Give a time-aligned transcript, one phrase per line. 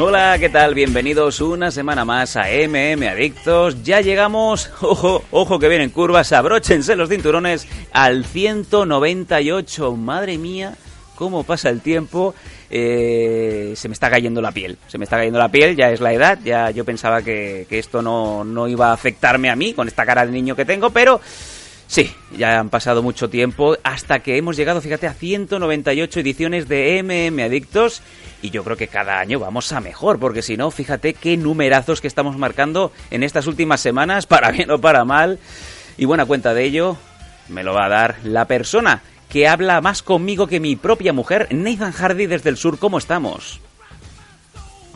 [0.00, 0.74] Hola, ¿qué tal?
[0.74, 3.82] Bienvenidos una semana más a MM Adictos.
[3.82, 9.96] Ya llegamos, ojo, ojo que vienen curvas, abróchense los cinturones al 198.
[9.96, 10.76] Madre mía,
[11.16, 12.32] cómo pasa el tiempo.
[12.70, 16.00] Eh, se me está cayendo la piel, se me está cayendo la piel, ya es
[16.00, 19.74] la edad, ya yo pensaba que, que esto no, no iba a afectarme a mí
[19.74, 21.20] con esta cara de niño que tengo, pero...
[21.90, 27.02] Sí, ya han pasado mucho tiempo hasta que hemos llegado, fíjate, a 198 ediciones de
[27.02, 28.02] MM Adictos
[28.42, 32.02] y yo creo que cada año vamos a mejor, porque si no, fíjate qué numerazos
[32.02, 35.38] que estamos marcando en estas últimas semanas, para bien o para mal.
[35.96, 36.98] Y buena cuenta de ello
[37.48, 39.00] me lo va a dar la persona
[39.30, 42.78] que habla más conmigo que mi propia mujer, Nathan Hardy desde el sur.
[42.78, 43.60] ¿Cómo estamos?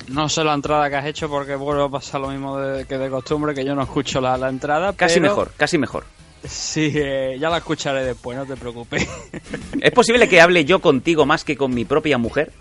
[0.09, 2.99] No sé la entrada que has hecho porque vuelvo a pasar lo mismo de- que
[2.99, 4.93] de costumbre, que yo no escucho la, la entrada.
[4.93, 6.05] Casi pero- mejor, casi mejor.
[6.45, 9.07] Sí, eh, ya la escucharé después, no te preocupes.
[9.81, 12.53] ¿Es posible que hable yo contigo más que con mi propia mujer?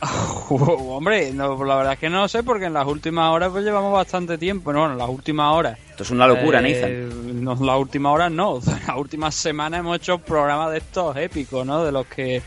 [0.50, 3.64] Hombre, no, la verdad es que no lo sé porque en las últimas horas pues
[3.64, 4.72] llevamos bastante tiempo.
[4.72, 5.78] No, en las últimas horas.
[5.90, 7.44] Esto es una locura, Eh, Nathan.
[7.44, 8.60] No, las últimas horas no.
[8.86, 11.84] Las últimas semanas hemos hecho programas de estos épicos, ¿no?
[11.84, 12.42] De los que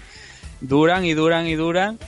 [0.62, 2.00] duran y duran y duran.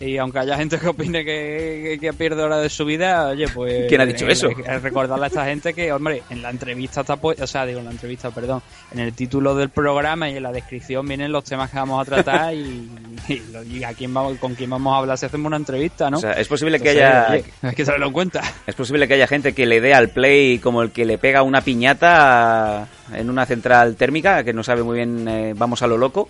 [0.00, 3.48] Y aunque haya gente que opine que, que, que pierde hora de su vida, oye,
[3.48, 3.86] pues...
[3.88, 4.48] ¿Quién ha dicho eh, eso?
[4.48, 7.42] eh, Recordarle a esta gente que, hombre, en la entrevista está puesto...
[7.42, 8.62] O sea, digo, en la entrevista, perdón.
[8.92, 12.04] En el título del programa y en la descripción vienen los temas que vamos a
[12.04, 12.88] tratar y,
[13.28, 13.42] y,
[13.72, 16.18] y a quién vamos, con quién vamos a hablar si hacemos una entrevista, ¿no?
[16.18, 17.26] O sea, es posible que haya...
[17.30, 18.42] oye, hay que tenerlo en cuenta.
[18.68, 21.42] Es posible que haya gente que le dé al play como el que le pega
[21.42, 25.98] una piñata en una central térmica, que no sabe muy bien, eh, vamos a lo
[25.98, 26.28] loco.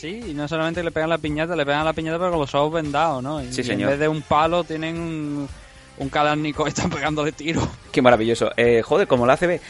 [0.00, 2.54] Sí, y no solamente le pegan la piñata, le pegan la piñata pero con los
[2.54, 3.42] ojos vendados, ¿no?
[3.42, 3.90] Y Sí, en señor.
[3.90, 5.48] vez de un palo tienen un,
[5.98, 7.60] un cadánico que están pegándole tiro.
[7.92, 8.50] Qué maravilloso.
[8.56, 9.60] Eh, joder, como la ACB.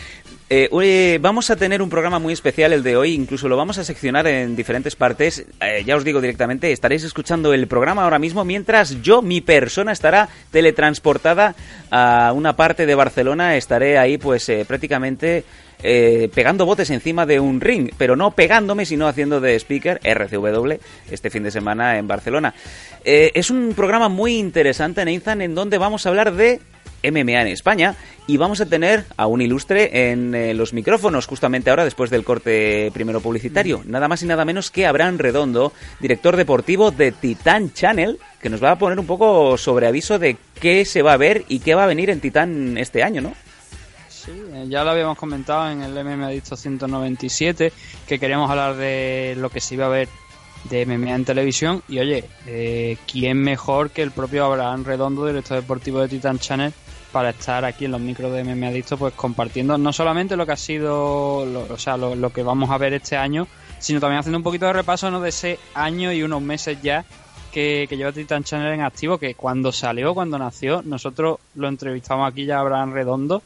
[0.53, 3.85] Eh, vamos a tener un programa muy especial el de hoy, incluso lo vamos a
[3.85, 5.47] seccionar en diferentes partes.
[5.61, 9.93] Eh, ya os digo directamente, estaréis escuchando el programa ahora mismo mientras yo, mi persona,
[9.93, 11.55] estará teletransportada
[11.91, 13.57] a una parte de Barcelona.
[13.57, 15.45] Estaré ahí pues eh, prácticamente
[15.83, 20.75] eh, pegando botes encima de un ring, pero no pegándome, sino haciendo de speaker RCW
[21.11, 22.55] este fin de semana en Barcelona.
[23.05, 26.61] Eh, es un programa muy interesante, Nathan, en donde vamos a hablar de
[27.03, 27.97] MMA en España
[28.27, 32.25] y vamos a tener a un ilustre en eh, los micrófonos justamente ahora después del
[32.25, 33.83] corte primero publicitario.
[33.87, 38.63] Nada más y nada menos que Abraham Redondo, director deportivo de Titan Channel, que nos
[38.63, 41.75] va a poner un poco sobre aviso de qué se va a ver y qué
[41.75, 43.35] va a venir en Titan este año, ¿no?
[44.25, 47.73] Sí, eh, ya lo habíamos comentado en el MMA Adicto 197,
[48.07, 50.09] que queríamos hablar de lo que se iba a ver
[50.65, 51.83] de MMA en televisión.
[51.89, 56.73] Y oye, eh, ¿quién mejor que el propio Abraham Redondo, director deportivo de Titan Channel,
[57.13, 60.53] para estar aquí en los micros de MMA Adicto, pues compartiendo no solamente lo que
[60.53, 63.47] ha sido, lo- o sea, lo, que vamos a ver este año,
[63.79, 65.21] sino también haciendo un poquito de repaso ¿no?
[65.21, 67.05] de ese año y unos meses ya
[67.53, 72.31] que, que lleva Titan Channel en activo, que cuando salió, cuando nació, nosotros lo entrevistamos
[72.31, 73.43] aquí ya Abraham Redondo.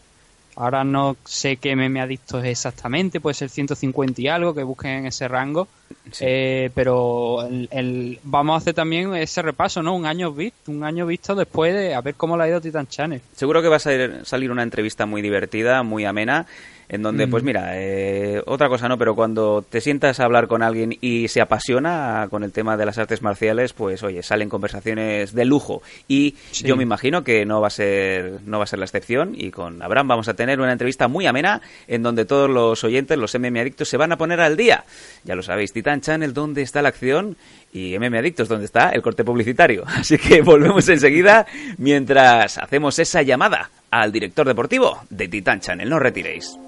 [0.57, 4.91] Ahora no sé qué meme adicto es exactamente, puede ser 150 y algo, que busquen
[4.93, 5.67] en ese rango.
[6.13, 6.25] Sí.
[6.29, 9.95] Eh, pero el, el- vamos a hacer también ese repaso, ¿no?
[9.97, 12.87] Un año visto, un año visto después de a ver cómo le ha ido Titan
[12.87, 13.21] Channel.
[13.35, 16.47] Seguro que va a salir, salir una entrevista muy divertida, muy amena,
[16.89, 20.63] en donde, pues mira, eh, otra cosa no, pero cuando te sientas a hablar con
[20.63, 25.35] alguien y se apasiona con el tema de las artes marciales, pues oye, salen conversaciones
[25.35, 25.83] de lujo.
[26.09, 26.65] Y Sí.
[26.67, 29.35] yo me imagino que no va a ser, no va a ser la excepción.
[29.37, 33.17] Y con Abraham vamos a tener una entrevista muy amena, en donde todos los oyentes,
[33.19, 34.85] los MM adictos, se van a poner al día.
[35.25, 37.37] Ya lo sabéis, Titan Channel, ¿dónde está la acción?
[37.73, 39.85] Y MM Adictos, ¿dónde está el corte publicitario?
[39.87, 41.45] Así que volvemos enseguida
[41.79, 45.89] mientras hacemos esa llamada al director deportivo de Titan Channel.
[45.89, 46.59] No retiréis.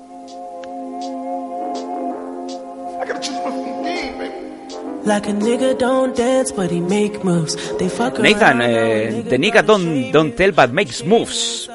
[8.23, 11.69] Nathan, eh, the nigga don't, don't tell but makes moves.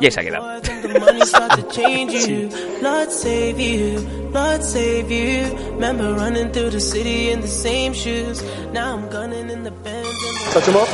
[0.00, 0.44] Y ahí se ha quedado.
[0.44, 2.48] boy, then the money start to change you.
[2.82, 4.00] Lord save you,
[4.32, 5.56] Lord save you.
[5.74, 8.42] Remember running through the city in the same shoes.
[8.72, 10.88] Now I'm gunning in the Benz and the Touch him up.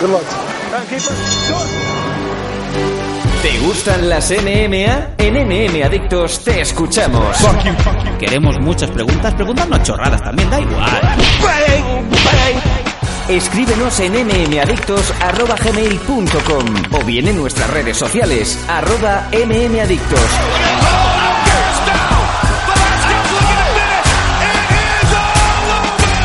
[0.00, 0.26] Good luck.
[0.70, 1.14] Timekeeper.
[1.48, 2.06] Do it.
[3.42, 5.14] ¿Te gustan las MMA?
[5.18, 7.36] En MM Adictos te escuchamos.
[8.18, 11.00] Queremos muchas preguntas, preguntarnos chorradas también, da igual.
[13.28, 20.20] Escríbenos en mmadictos.gmail.com o bien en nuestras redes sociales, arroba mmadictos.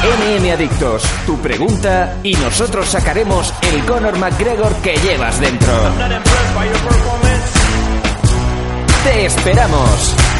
[0.04, 5.74] MM Adictos, tu pregunta y nosotros sacaremos el Conor McGregor que llevas dentro.
[9.04, 10.31] ¡Te esperamos!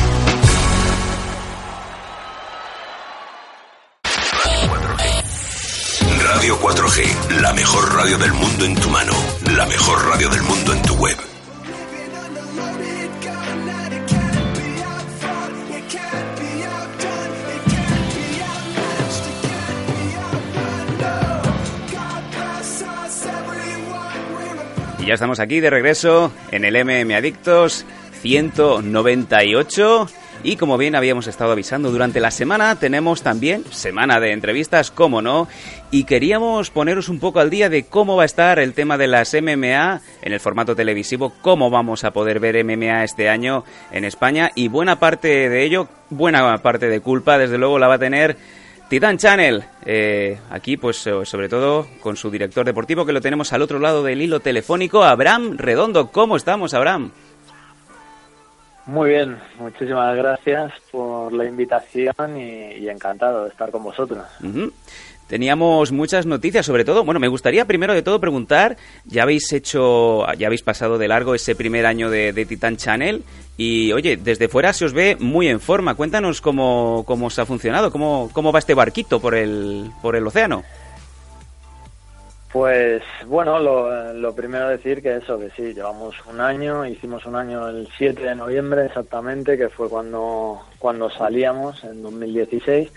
[6.42, 9.14] Radio 4G, la mejor radio del mundo en tu mano,
[9.56, 11.16] la mejor radio del mundo en tu web.
[24.98, 27.86] Y ya estamos aquí de regreso en el MM Adictos
[28.24, 30.08] 198.
[30.44, 35.22] Y como bien habíamos estado avisando durante la semana, tenemos también semana de entrevistas, como
[35.22, 35.48] no,
[35.92, 39.08] y queríamos poneros un poco al día de cómo va a estar el tema de
[39.08, 44.04] las MMA en el formato televisivo, cómo vamos a poder ver MMA este año en
[44.04, 48.00] España y buena parte de ello, buena parte de culpa, desde luego la va a
[48.00, 48.38] tener
[48.90, 53.62] Titan Channel, eh, aquí pues sobre todo con su director deportivo que lo tenemos al
[53.62, 56.12] otro lado del hilo telefónico, Abraham Redondo.
[56.12, 57.12] ¿Cómo estamos, Abraham?
[58.92, 64.20] Muy bien, muchísimas gracias por la invitación y, encantado de estar con vosotros.
[65.30, 70.26] Teníamos muchas noticias, sobre todo, bueno, me gustaría primero de todo preguntar, ya habéis hecho,
[70.34, 73.24] ya habéis pasado de largo ese primer año de, de Titan Channel
[73.56, 75.96] y, oye, desde fuera se os ve muy en forma.
[75.96, 80.28] Cuéntanos cómo, cómo os ha funcionado, cómo, cómo va este barquito por el, por el
[80.28, 80.66] océano.
[82.52, 87.38] Pues bueno, lo, lo primero decir que eso, que sí, llevamos un año, hicimos un
[87.38, 92.92] año el 7 de noviembre exactamente, que fue cuando, cuando salíamos en 2016.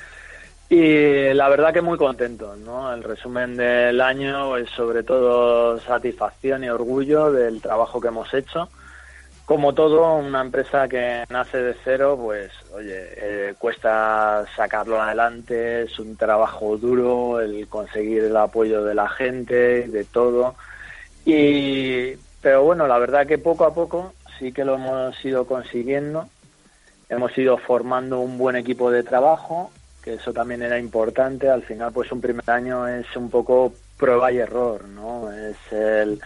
[0.70, 2.92] Y la verdad que muy contento, ¿no?
[2.92, 8.68] El resumen del año es sobre todo satisfacción y orgullo del trabajo que hemos hecho.
[9.44, 15.98] Como todo, una empresa que nace de cero, pues, oye, eh, cuesta sacarlo adelante, es
[15.98, 20.54] un trabajo duro el conseguir el apoyo de la gente, de todo.
[21.26, 26.26] Y, pero bueno, la verdad que poco a poco sí que lo hemos ido consiguiendo.
[27.10, 29.70] Hemos ido formando un buen equipo de trabajo,
[30.02, 31.50] que eso también era importante.
[31.50, 35.30] Al final, pues un primer año es un poco prueba y error, ¿no?
[35.30, 36.18] Es el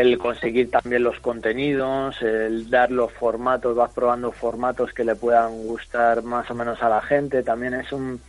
[0.00, 5.64] el conseguir también los contenidos, el dar los formatos, vas probando formatos que le puedan
[5.64, 8.20] gustar más o menos a la gente, también es un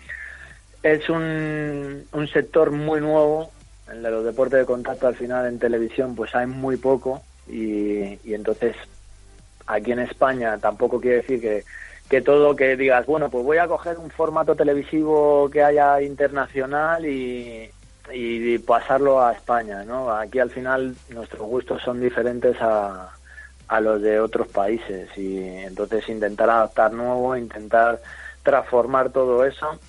[0.82, 3.52] es un, un sector muy nuevo,
[3.92, 7.22] el de los deportes de contacto al final en televisión pues hay muy poco.
[7.48, 8.76] Y, y entonces
[9.68, 11.64] aquí en España tampoco quiere decir que,
[12.10, 17.06] que todo que digas, bueno, pues voy a coger un formato televisivo que haya internacional
[17.06, 17.70] y,
[18.14, 20.12] y pasarlo a España, ¿no?
[20.12, 23.10] Aquí al final nuestros gustos son diferentes a,
[23.68, 28.02] a los de otros países y entonces intentar adaptar nuevo, intentar
[28.44, 29.80] transformar todo eso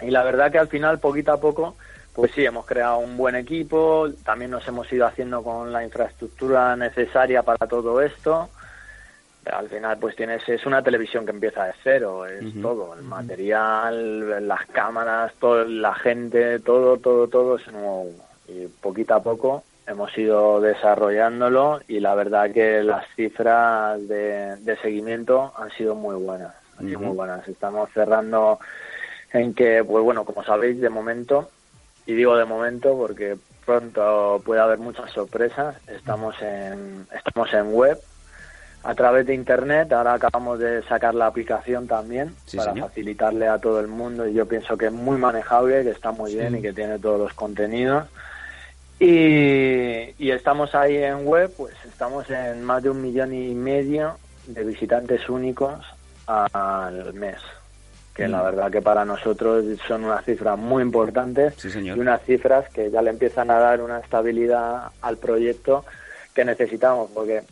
[0.00, 1.76] y la verdad que al final poquito a poco
[2.16, 6.74] pues sí, hemos creado un buen equipo, también nos hemos ido haciendo con la infraestructura
[6.74, 8.48] necesaria para todo esto.
[9.52, 14.46] Al final, pues tienes, es una televisión que empieza de cero, es todo, el material,
[14.46, 18.10] las cámaras, todo, la gente, todo, todo, todo es nuevo.
[18.48, 24.76] Y poquito a poco hemos ido desarrollándolo y la verdad que las cifras de, de
[24.78, 27.08] seguimiento han sido muy buenas, han sido Ujú.
[27.08, 27.46] muy buenas.
[27.46, 28.58] Estamos cerrando
[29.32, 31.50] en que, pues bueno, como sabéis, de momento,
[32.04, 38.00] y digo de momento porque pronto puede haber muchas sorpresas, estamos en, estamos en web,
[38.88, 42.88] a través de internet, ahora acabamos de sacar la aplicación también Sí, para señor.
[42.88, 46.34] facilitarle a todo el mundo y yo pienso que es muy manejable, que está muy
[46.34, 48.06] bien y que tiene todos los contenidos.
[48.98, 54.16] Y, y estamos ahí en web, pues estamos en más de un millón y medio
[54.46, 55.84] de visitantes únicos
[56.26, 57.36] al mes,
[58.14, 58.44] que la Mm.
[58.44, 61.96] verdad que para nosotros son unas cifras muy importantes Sí, señor.
[61.98, 65.84] y unas cifras que ya le empiezan a dar una estabilidad al proyecto
[66.34, 67.42] que necesitamos, porque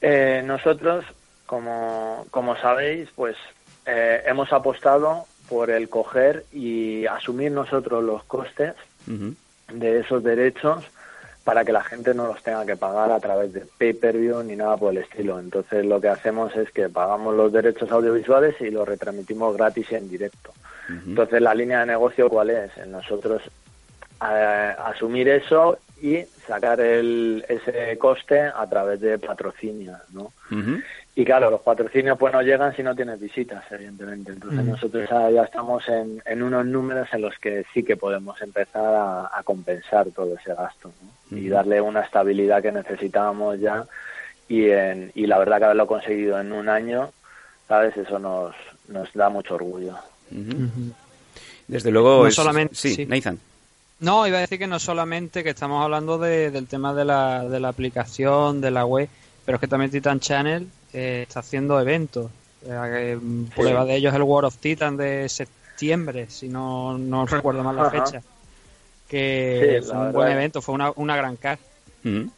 [0.00, 1.04] eh, nosotros,
[1.46, 3.36] como, como sabéis, pues
[3.86, 8.74] eh, hemos apostado por el coger y asumir nosotros los costes
[9.06, 10.84] de esos derechos
[11.48, 14.76] para que la gente no los tenga que pagar a través de pay-per-view ni nada
[14.76, 15.40] por el estilo.
[15.40, 20.10] Entonces lo que hacemos es que pagamos los derechos audiovisuales y los retransmitimos gratis en
[20.10, 20.52] directo.
[20.88, 22.76] Entonces la línea de negocio cuál es?
[22.76, 23.40] En nosotros
[24.22, 30.32] eh, asumir eso y sacar el, ese coste a través de patrocinios, ¿no?
[31.14, 34.30] Y claro, los patrocinios pues no llegan si no tienes visitas, evidentemente.
[34.32, 38.40] Entonces nosotros ya, ya estamos en, en unos números en los que sí que podemos
[38.40, 40.92] empezar a, a compensar todo ese gasto
[41.30, 41.36] ¿no?
[41.38, 43.84] y darle una estabilidad que necesitábamos ya.
[44.48, 47.10] Y, en, y la verdad que haberlo conseguido en un año,
[47.66, 47.96] ¿sabes?
[47.96, 48.54] Eso nos,
[48.86, 49.96] nos da mucho orgullo.
[51.66, 52.20] Desde luego.
[52.22, 53.06] No es- solamente- Sí, sí.
[53.06, 53.38] Nathan.
[54.00, 57.44] No, iba a decir que no solamente que estamos hablando de- del tema de la,
[57.48, 59.08] de la aplicación, de la web,
[59.44, 62.30] pero es que también Titan Channel eh, está haciendo eventos.
[62.64, 63.18] Eh,
[63.56, 67.74] Prueba de ellos es el World of Titan de septiembre, si no, no recuerdo mal
[67.76, 68.04] la Ajá.
[68.04, 68.22] fecha.
[69.08, 71.58] Que Sí, fue un buen evento, fue una, una gran car.
[72.04, 72.30] Ujú.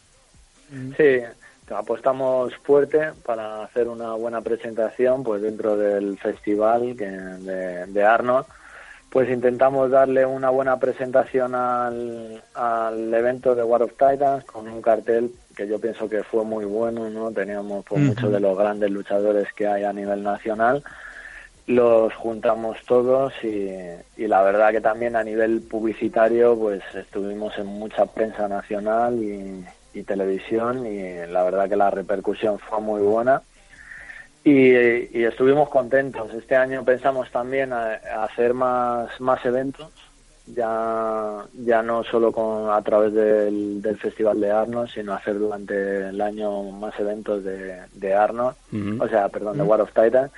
[0.97, 1.21] Sí,
[1.75, 8.47] apostamos fuerte para hacer una buena presentación pues dentro del festival que, de, de Arnold.
[9.11, 14.81] Pues intentamos darle una buena presentación al, al evento de War of Titans con un
[14.81, 17.33] cartel que yo pienso que fue muy bueno, ¿no?
[17.33, 20.85] Teníamos pues, muchos de los grandes luchadores que hay a nivel nacional.
[21.67, 23.69] Los juntamos todos y,
[24.17, 29.65] y la verdad que también a nivel publicitario pues estuvimos en mucha prensa nacional y,
[29.93, 33.43] y televisión y la verdad que la repercusión fue muy buena
[34.45, 36.33] y, y estuvimos contentos.
[36.35, 39.89] Este año pensamos también a, a hacer más, más eventos,
[40.47, 46.09] ya, ya no solo con, a través del, del Festival de Arnold, sino hacer durante
[46.09, 49.05] el año más eventos de, de Arnold, Ujú.
[49.05, 50.31] o sea, perdón, de War of Titan.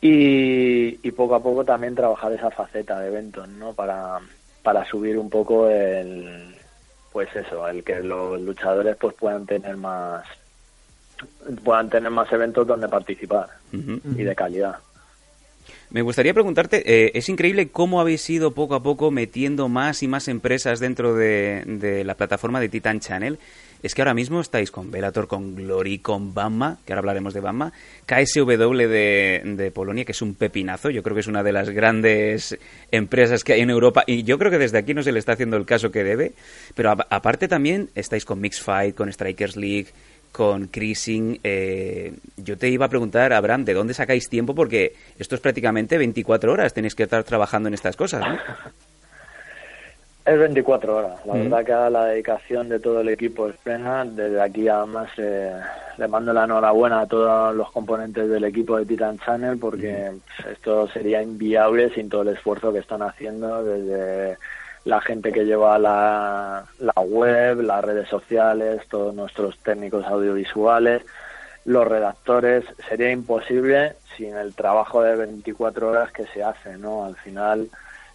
[0.00, 3.72] Y, y poco a poco también trabajar esa faceta de eventos, ¿no?
[3.72, 4.20] Para,
[4.62, 6.54] para subir un poco el,
[7.12, 10.24] pues eso, el que los luchadores pues puedan tener más,
[11.64, 14.76] puedan tener más eventos donde participar y de calidad.
[15.90, 20.08] Me gustaría preguntarte, eh, es increíble cómo habéis ido poco a poco metiendo más y
[20.08, 23.38] más empresas dentro de, de la plataforma de Titan Channel.
[23.82, 27.40] Es que ahora mismo estáis con Bellator, con Glory, con Bamma, que ahora hablaremos de
[27.40, 27.72] Bamma,
[28.06, 31.70] KSW de, de Polonia, que es un pepinazo, yo creo que es una de las
[31.70, 32.58] grandes
[32.90, 35.32] empresas que hay en Europa y yo creo que desde aquí no se le está
[35.32, 36.32] haciendo el caso que debe,
[36.74, 39.88] pero a- aparte también estáis con Mix Fight, con Strikers League,
[40.36, 41.40] con Crising.
[41.42, 44.54] Eh, yo te iba a preguntar, Abraham, ¿de dónde sacáis tiempo?
[44.54, 48.36] Porque esto es prácticamente 24 horas, tenéis que estar trabajando en estas cosas, ¿no?
[50.26, 51.24] Es 24 horas.
[51.24, 51.48] La Mm.
[51.48, 54.04] verdad que la dedicación de todo el equipo es plena.
[54.04, 55.52] Desde aquí además eh,
[55.98, 60.10] le mando la enhorabuena a todos los componentes del equipo de Titan Channel porque
[60.42, 64.36] pues, esto sería inviable sin todo el esfuerzo que están haciendo desde
[64.86, 71.02] la gente que lleva la, la web, las redes sociales, todos nuestros técnicos audiovisuales,
[71.64, 72.64] los redactores.
[72.88, 77.04] Sería imposible sin el trabajo de 24 horas que se hace, ¿no?
[77.04, 77.68] Al final,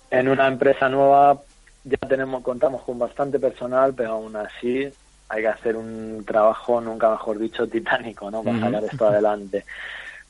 [0.09, 1.41] en una empresa nueva
[1.83, 4.89] ya tenemos contamos con bastante personal, pero aún así
[5.27, 8.43] hay que hacer un trabajo, nunca mejor dicho, titánico, ¿no?
[8.43, 9.65] Para sacar esto adelante.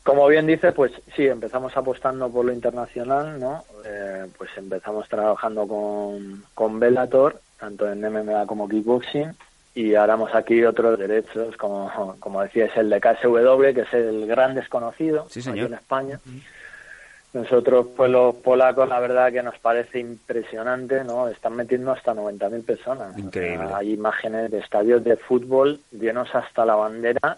[0.03, 3.63] Como bien dices, pues sí, empezamos apostando por lo internacional, ¿no?
[3.85, 9.35] Eh, pues empezamos trabajando con, con Bellator, tanto en MMA como kickboxing,
[9.75, 14.25] y ahora hemos aquí otros derechos, como, como decías, el de KSW, que es el
[14.25, 15.67] gran desconocido Sí, aquí señor.
[15.67, 16.19] en España.
[17.33, 21.29] Nosotros, pues los polacos, la verdad que nos parece impresionante, ¿no?
[21.29, 23.17] Están metiendo hasta 90.000 personas.
[23.17, 23.65] Increíble.
[23.65, 27.37] O sea, hay imágenes de estadios de fútbol llenos hasta la bandera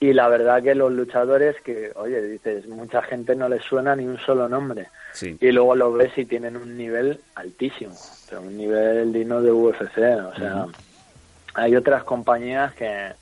[0.00, 4.04] y la verdad que los luchadores que, oye, dices, mucha gente no les suena ni
[4.04, 4.88] un solo nombre.
[5.12, 5.36] Sí.
[5.40, 7.94] Y luego los ves y tienen un nivel altísimo,
[8.28, 9.98] pero un nivel digno de UFC.
[9.98, 10.66] O sea,
[11.54, 13.12] hay otras compañías que,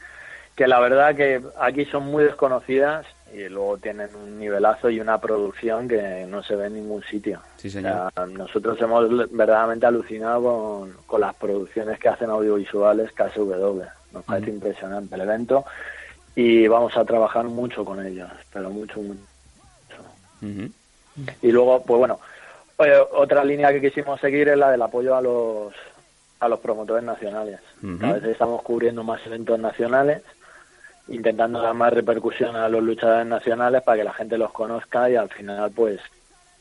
[0.56, 5.18] que la verdad que aquí son muy desconocidas y luego tienen un nivelazo y una
[5.20, 7.40] producción que no se ve en ningún sitio.
[7.56, 8.10] Sí, O señor.
[8.14, 13.82] sea, nosotros hemos verdaderamente alucinado con, con las producciones que hacen audiovisuales KSW.
[14.12, 15.64] Nos parece impresionante el evento
[16.34, 19.20] y vamos a trabajar mucho con ellos, pero mucho, mucho.
[21.42, 22.18] Y luego, pues bueno,
[22.76, 25.72] oye, otra línea que quisimos seguir es la del apoyo a los
[26.40, 27.60] a los promotores nacionales.
[28.02, 30.22] A veces estamos cubriendo más eventos nacionales,
[31.06, 35.14] intentando dar más repercusión a los luchadores nacionales para que la gente los conozca y
[35.14, 36.00] al final pues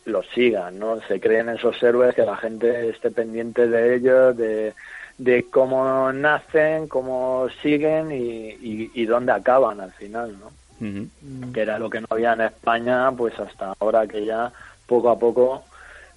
[0.05, 1.01] los sigan, ¿no?
[1.07, 4.75] Se creen esos héroes, que la gente esté pendiente de ellos, de,
[5.21, 10.51] de cómo nacen, cómo siguen y, y, y dónde acaban al final, ¿no?
[10.83, 11.51] Ujú.
[11.53, 14.51] que era lo que no había en España, pues hasta ahora que ya
[14.87, 15.63] poco a poco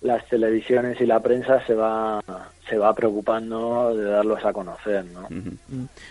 [0.04, 2.20] las televisiones y la prensa se va
[2.68, 5.28] se va preocupando de darlos a conocer, ¿no?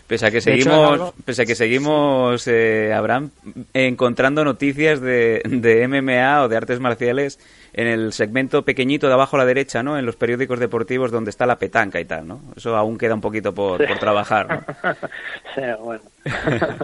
[0.05, 3.31] Pese a que hecho, seguimos, algo- pese a que seguimos, eh, Abraham,
[3.73, 7.39] encontrando noticias de, de MMA o de artes marciales
[7.73, 9.97] en el segmento pequeñito de abajo a la derecha, ¿no?
[9.97, 12.39] En los periódicos deportivos donde está la petanca y tal, ¿no?
[12.55, 13.87] Eso aún queda un poquito por, Sí.
[13.87, 14.93] por trabajar, ¿no?
[15.55, 16.03] sí, bueno.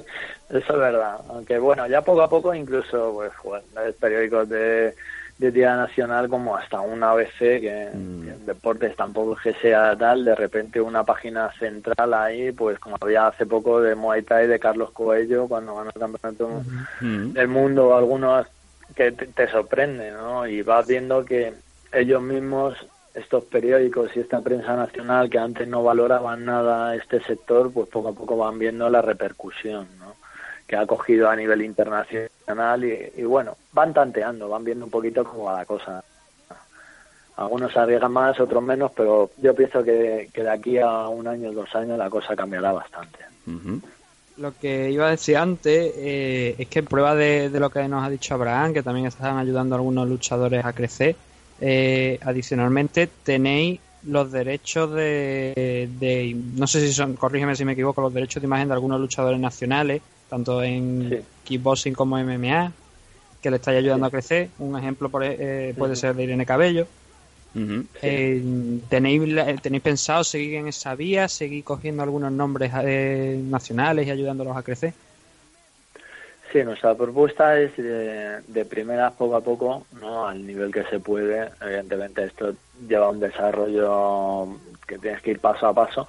[0.49, 1.17] Eso es verdad.
[1.29, 3.65] Aunque bueno, ya poco a poco incluso pues bueno,
[3.99, 4.95] periódicos de,
[5.39, 9.95] de tira nacional como hasta una ABC que, que en deportes tampoco es que sea
[9.95, 14.47] tal, de repente una página central ahí, pues como había hace poco de Muay Thai
[14.47, 16.61] de Carlos Coelho cuando ganó el campeonato
[17.01, 17.31] Mm.
[17.31, 18.45] del mundo, algunos
[18.95, 20.45] que te, te sorprende, ¿no?
[20.45, 21.53] Y vas viendo que
[21.93, 22.75] ellos mismos,
[23.13, 28.09] estos periódicos y esta prensa nacional que antes no valoraban nada este sector, pues poco
[28.09, 30.15] a poco van viendo la repercusión, ¿no?
[30.67, 32.29] Que ha cogido a nivel internacional
[32.83, 36.03] y, y bueno, van tanteando, van viendo un poquito cómo va la cosa.
[37.37, 41.53] Algunos arriesgan más, otros menos, pero yo pienso que, que de aquí a un año,
[41.53, 43.19] dos años, la cosa cambiará bastante.
[44.37, 47.87] Lo que iba a decir antes eh, es que en prueba de, de lo que
[47.87, 51.15] nos ha dicho Abraham, que también están ayudando a algunos luchadores a crecer,
[51.61, 58.01] eh, adicionalmente tenéis los derechos de, de- no sé si son, corrígeme si me equivoco,
[58.01, 61.17] los derechos de imagen de algunos luchadores nacionales, tanto en Sí.
[61.45, 62.71] kickboxing como MMA,
[63.41, 64.49] que le estáis ayudando a crecer.
[64.59, 66.87] Un ejemplo por- eh, puede ser de Irene Cabello.
[67.55, 67.85] Ujú.
[68.03, 68.43] Eh,
[68.89, 74.11] ¿tenéis, la- ¿Tenéis pensado seguir en esa vía, seguir cogiendo algunos nombres eh, nacionales y
[74.11, 74.93] ayudándolos a crecer?
[76.51, 80.99] Sí, nuestra propuesta es de, de primeras poco a poco, no al nivel que se
[80.99, 81.49] puede.
[81.61, 82.53] Evidentemente esto
[82.87, 84.47] lleva un desarrollo
[84.87, 86.07] que tienes que ir paso a paso,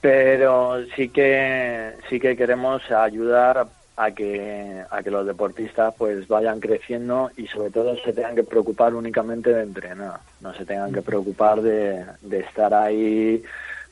[0.00, 3.66] pero sí que sí que queremos ayudar
[3.96, 8.44] a que a que los deportistas pues vayan creciendo y sobre todo se tengan que
[8.44, 13.42] preocupar únicamente de entrenar, no se tengan que preocupar de, de estar ahí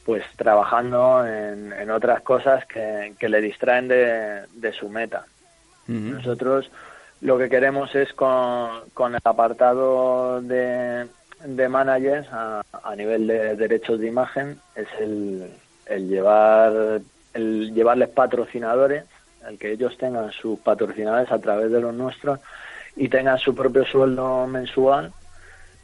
[0.07, 5.27] pues trabajando en, en otras cosas que, que le distraen de, de su meta.
[5.89, 6.71] Nosotros
[7.23, 11.07] lo que queremos es con, con el apartado de,
[11.45, 15.51] de managers a, a nivel de derechos de imagen es el,
[15.87, 17.01] el llevar
[17.35, 19.05] el llevarles patrocinadores,
[19.49, 22.41] el que ellos tengan sus patrocinadores a través de los nuestros
[22.97, 25.13] y tengan su propio sueldo mensual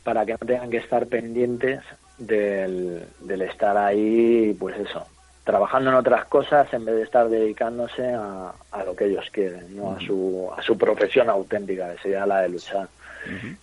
[0.02, 1.80] para que no tengan que estar pendientes
[2.18, 5.06] del, del estar ahí, pues eso,
[5.44, 9.76] trabajando en otras cosas en vez de estar dedicándose a, a lo que ellos quieren,
[9.76, 9.92] ¿no?
[9.92, 12.88] a, su, a su profesión auténtica, que sería la de luchar.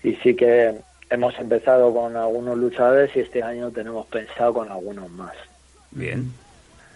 [0.04, 0.76] Y sí que
[1.10, 5.34] hemos empezado con algunos luchadores y este año tenemos pensado con algunos más,
[5.92, 6.32] Bien.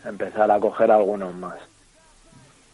[0.05, 1.57] empezar a coger algunos más.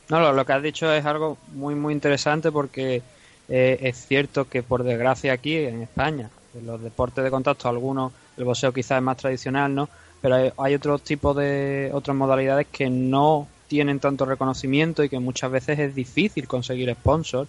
[0.10, 3.02] No, lo, lo que has dicho es algo muy, muy interesante porque
[3.50, 8.13] eh, es cierto que, por desgracia, aquí en España, en los deportes de contacto, algunos,
[8.38, 9.89] el boxeo quizás es más tradicional, ¿no?
[10.21, 15.19] Pero hay, hay otros tipos de, otras modalidades que no tienen tanto reconocimiento y que
[15.19, 17.47] muchas veces es difícil conseguir sponsor.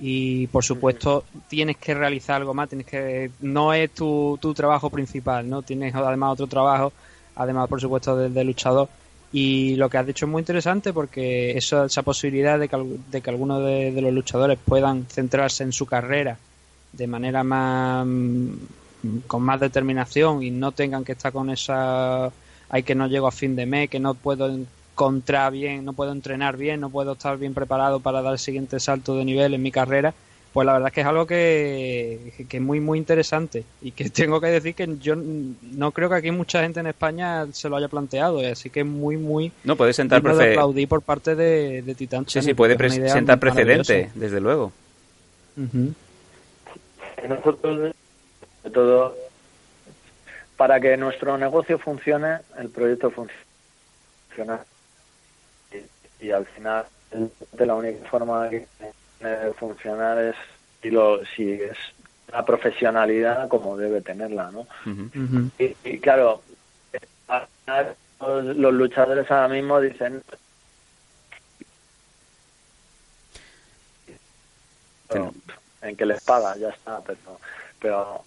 [0.00, 4.90] Y por supuesto tienes que realizar algo más, tienes que no es tu, tu trabajo
[4.90, 5.62] principal, ¿no?
[5.62, 6.92] Tienes además otro trabajo,
[7.34, 8.88] además por supuesto de, de luchador.
[9.32, 13.20] Y lo que has dicho es muy interesante porque eso, esa posibilidad de que, de
[13.20, 16.38] que algunos de, de los luchadores puedan centrarse en su carrera
[16.92, 18.06] de manera más
[19.26, 22.30] con más determinación y no tengan que estar con esa
[22.70, 26.12] hay que no llego a fin de mes, que no puedo encontrar bien, no puedo
[26.12, 29.62] entrenar bien, no puedo estar bien preparado para dar el siguiente salto de nivel en
[29.62, 30.12] mi carrera,
[30.52, 34.10] pues la verdad es que es algo que, que es muy muy interesante y que
[34.10, 37.76] tengo que decir que yo no creo que aquí mucha gente en España se lo
[37.76, 41.80] haya planteado, así que es muy muy No, puede sentar prefe- aplaudir por parte de,
[41.82, 42.76] de Titán Sí, sí, puede
[43.08, 44.72] sentar precedente, desde luego.
[45.56, 45.92] Ujú.
[47.28, 47.92] Nosotros,
[48.68, 49.16] sobre todo,
[50.56, 54.60] para que nuestro negocio funcione, el proyecto funcione.
[55.70, 58.68] Y, y al final, de la única forma de
[59.58, 60.36] funcionar es
[60.82, 61.76] si, lo, si es
[62.28, 64.60] la profesionalidad como debe tenerla, ¿no?
[64.86, 65.10] Ujú.
[65.14, 65.50] Ujú.
[65.58, 66.42] Y, y claro,
[67.28, 70.22] al final, los, los luchadores ahora mismo dicen
[75.08, 75.34] pero,
[75.80, 77.40] en que les paga, ya está, pero,
[77.80, 78.24] pero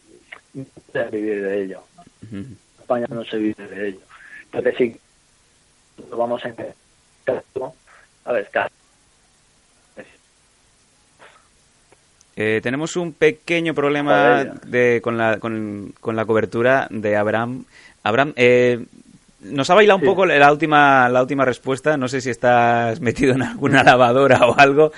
[0.54, 1.84] no se vivir de ello.
[2.24, 2.46] Ujú.
[2.80, 4.00] España no se vive de ello.
[4.46, 4.98] Entonces sí,
[6.10, 6.76] lo vamos a intentar.
[8.26, 8.70] A ver, claro.
[12.36, 17.66] Eh, tenemos un pequeño problema de, con, la, con, con la cobertura de Abraham.
[18.04, 18.86] Abraham, eh,
[19.42, 21.98] nos ha bailado un poco la última, la última respuesta.
[21.98, 24.92] No sé si estás metido en alguna lavadora o algo.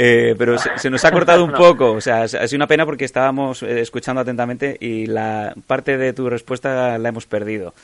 [0.00, 2.86] Eh, pero se, se nos ha cortado un poco, o sea, ha sido una pena
[2.86, 7.74] porque estábamos eh, escuchando atentamente y la parte de tu respuesta la hemos perdido.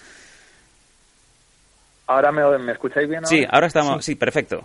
[2.07, 3.27] ¿Ahora me, me escucháis bien?
[3.27, 4.63] Sí, ahora estamos, sí, perfecto.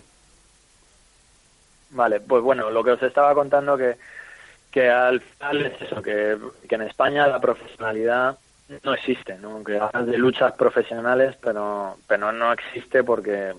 [1.89, 3.95] Vale, pues bueno, lo que os estaba contando que,
[4.69, 8.37] que al final es eso, que, que en España la profesionalidad
[8.83, 9.63] no existe, ¿no?
[9.63, 13.53] Que hablas de luchas profesionales, pero, pero no existe porque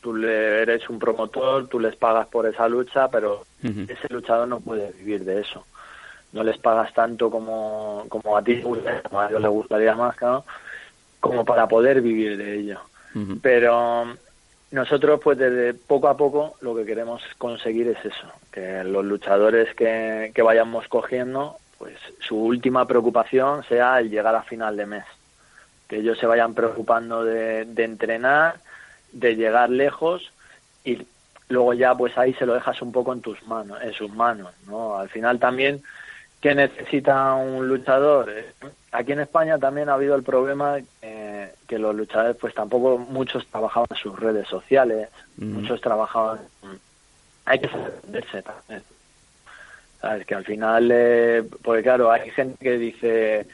[0.00, 4.60] tú le eres un promotor, tú les pagas por esa lucha, pero ese luchador no
[4.60, 5.64] puede vivir de eso.
[6.32, 9.94] No les pagas tanto como, como a ti te gustaría, como a ellos les gustaría
[9.94, 10.44] más, claro,
[11.20, 12.80] como para poder vivir de ello.
[13.42, 14.06] Pero
[14.70, 19.74] nosotros, pues desde poco a poco, lo que queremos conseguir es eso, que los luchadores
[19.74, 25.04] que, que vayamos cogiendo, pues su última preocupación sea el llegar a final de mes.
[25.88, 28.60] Que ellos se vayan preocupando de, de entrenar,
[29.12, 30.32] de llegar lejos
[30.84, 31.06] y
[31.48, 34.52] luego ya pues ahí se lo dejas un poco en tus manos, en sus manos,
[34.66, 34.96] ¿no?
[34.98, 35.82] Al final también
[36.40, 38.30] ¿Qué necesita un luchador?
[38.30, 38.44] Eh,
[38.92, 43.46] Aquí en España también ha habido el problema eh, que los luchadores, pues tampoco muchos
[43.48, 46.38] trabajaban en sus redes sociales, muchos trabajaban.
[47.44, 48.82] Hay que saber venderse también.
[50.00, 50.26] ¿Sabes?
[50.26, 53.46] Que al final, eh, porque claro, hay gente que dice,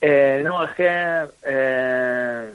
[0.00, 2.50] eh, no, es que, eh,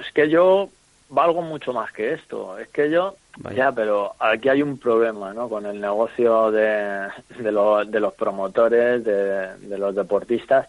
[0.00, 0.68] es que yo
[1.10, 3.56] valgo mucho más que esto, es que yo, Vaya.
[3.56, 5.48] ya, pero aquí hay un problema, ¿no?
[5.48, 10.66] Con el negocio de, de, lo- de los promotores, de, de los deportistas,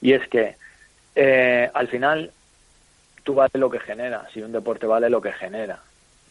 [0.00, 0.56] y es que
[1.14, 2.30] eh, al final
[3.24, 5.78] tú vales lo que generas, y un deporte vale lo que genera,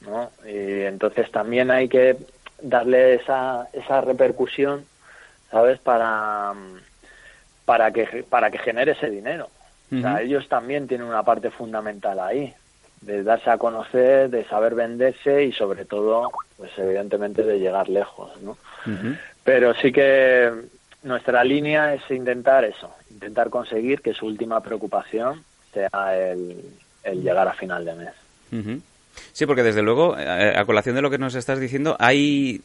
[0.02, 0.32] ¿no?
[0.46, 2.18] Y entonces también hay que
[2.62, 4.86] darle esa, esa repercusión,
[5.52, 5.80] ¿sabes?
[5.80, 6.54] Para,
[7.66, 9.50] para, que, para que genere ese dinero.
[9.92, 12.54] O sea, ellos también tienen una parte fundamental ahí,
[13.06, 18.32] de darse a conocer, de saber venderse y sobre todo, pues evidentemente de llegar lejos,
[18.42, 18.58] ¿no?
[19.44, 20.52] Pero sí que
[21.04, 26.58] nuestra línea es intentar eso, intentar conseguir que su última preocupación sea el,
[27.04, 28.14] el llegar a final de mes.
[29.34, 32.62] Sí, porque desde luego, eh, a colación de lo que nos estás diciendo, hay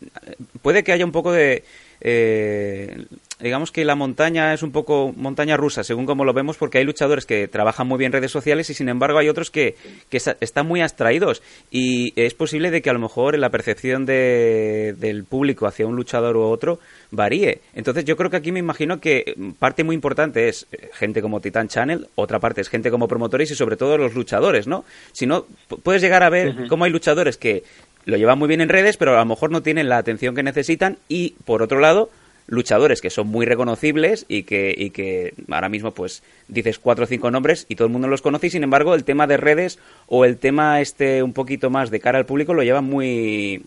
[0.63, 1.65] puede que haya un poco de
[2.01, 3.05] eh,
[3.41, 6.85] digamos que la montaña es un poco montaña rusa, según como lo vemos, porque hay
[6.85, 9.77] luchadores que trabajan muy bien redes sociales y sin embargo hay otros que,
[10.11, 14.95] que están muy abstraídos y es posible de que a lo mejor la percepción de-
[14.99, 17.61] del público hacia un luchador u otro varíe.
[17.75, 21.41] Entonces yo creo que aquí me imagino que parte muy importante es eh, gente como
[21.41, 24.85] Titan Channel, otra parte es gente como promotores y sobre todo los luchadores, ¿no?
[25.13, 27.63] Si no, pu- puedes llegar a ver cómo hay luchadores que
[28.05, 30.43] lo llevan muy bien en redes, pero a lo mejor no tienen la atención que
[30.43, 30.99] necesitan.
[31.09, 32.11] Y por otro lado
[32.47, 37.07] luchadores que son muy reconocibles y que, y que ahora mismo pues dices cuatro o
[37.07, 38.49] cinco nombres y todo el mundo los conoce.
[38.49, 42.01] Y sin embargo el tema de redes o el tema este un poquito más de
[42.01, 43.63] cara al público lo llevan muy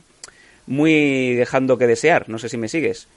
[0.68, 2.30] muy dejando que desear.
[2.30, 3.08] No sé si me sigues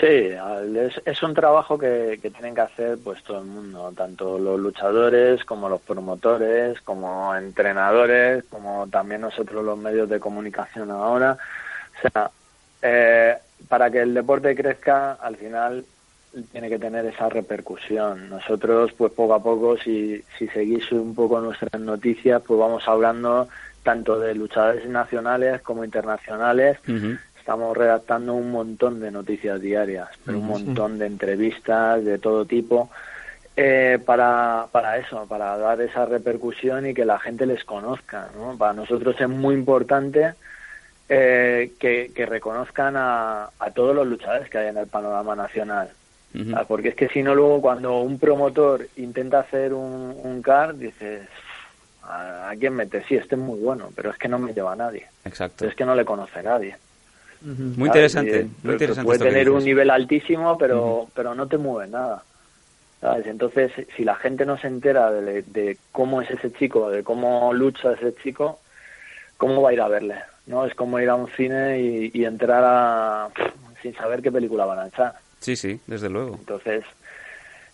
[0.00, 4.38] Sí, es, es un trabajo que, que tienen que hacer pues todo el mundo, tanto
[4.38, 11.36] los luchadores como los promotores, como entrenadores, como también nosotros los medios de comunicación ahora.
[11.98, 12.30] O sea,
[12.80, 13.36] eh,
[13.68, 15.84] para que el deporte crezca, al final
[16.50, 18.30] tiene que tener esa repercusión.
[18.30, 23.48] Nosotros, pues poco a poco, si, si seguís un poco nuestras noticias, pues vamos hablando
[23.82, 26.78] tanto de luchadores nacionales como internacionales.
[27.42, 32.88] Estamos redactando un montón de noticias diarias, pero un montón de entrevistas de todo tipo
[33.56, 38.28] eh, para, para eso, para dar esa repercusión y que la gente les conozca.
[38.36, 38.56] ¿no?
[38.56, 40.34] Para nosotros es muy importante
[41.08, 45.90] eh, que, que reconozcan a, a todos los luchadores que hay en el panorama nacional.
[46.54, 50.76] Ah, Porque es que si no, luego cuando un promotor intenta hacer un, un card,
[50.76, 51.28] dices,
[52.04, 53.02] ¿a, a quién mete?
[53.02, 55.08] Sí, este es muy bueno, pero es que no me lleva a nadie.
[55.24, 56.76] exacto Pero es que no le conoce nadie.
[57.44, 62.22] Muy interesante muy interesante Puede tener un nivel altísimo, pero, pero no te mueve nada.
[63.00, 63.26] ¿sabes?
[63.26, 67.52] Entonces, si la gente no se entera de, de cómo es ese chico, de cómo
[67.52, 68.60] lucha ese chico,
[69.36, 70.16] ¿cómo va a ir a verle?
[70.46, 73.28] no Es como ir a un cine y, y entrar a,
[73.80, 75.14] sin saber qué película van a echar.
[75.40, 76.84] sí sí desde luego Entonces,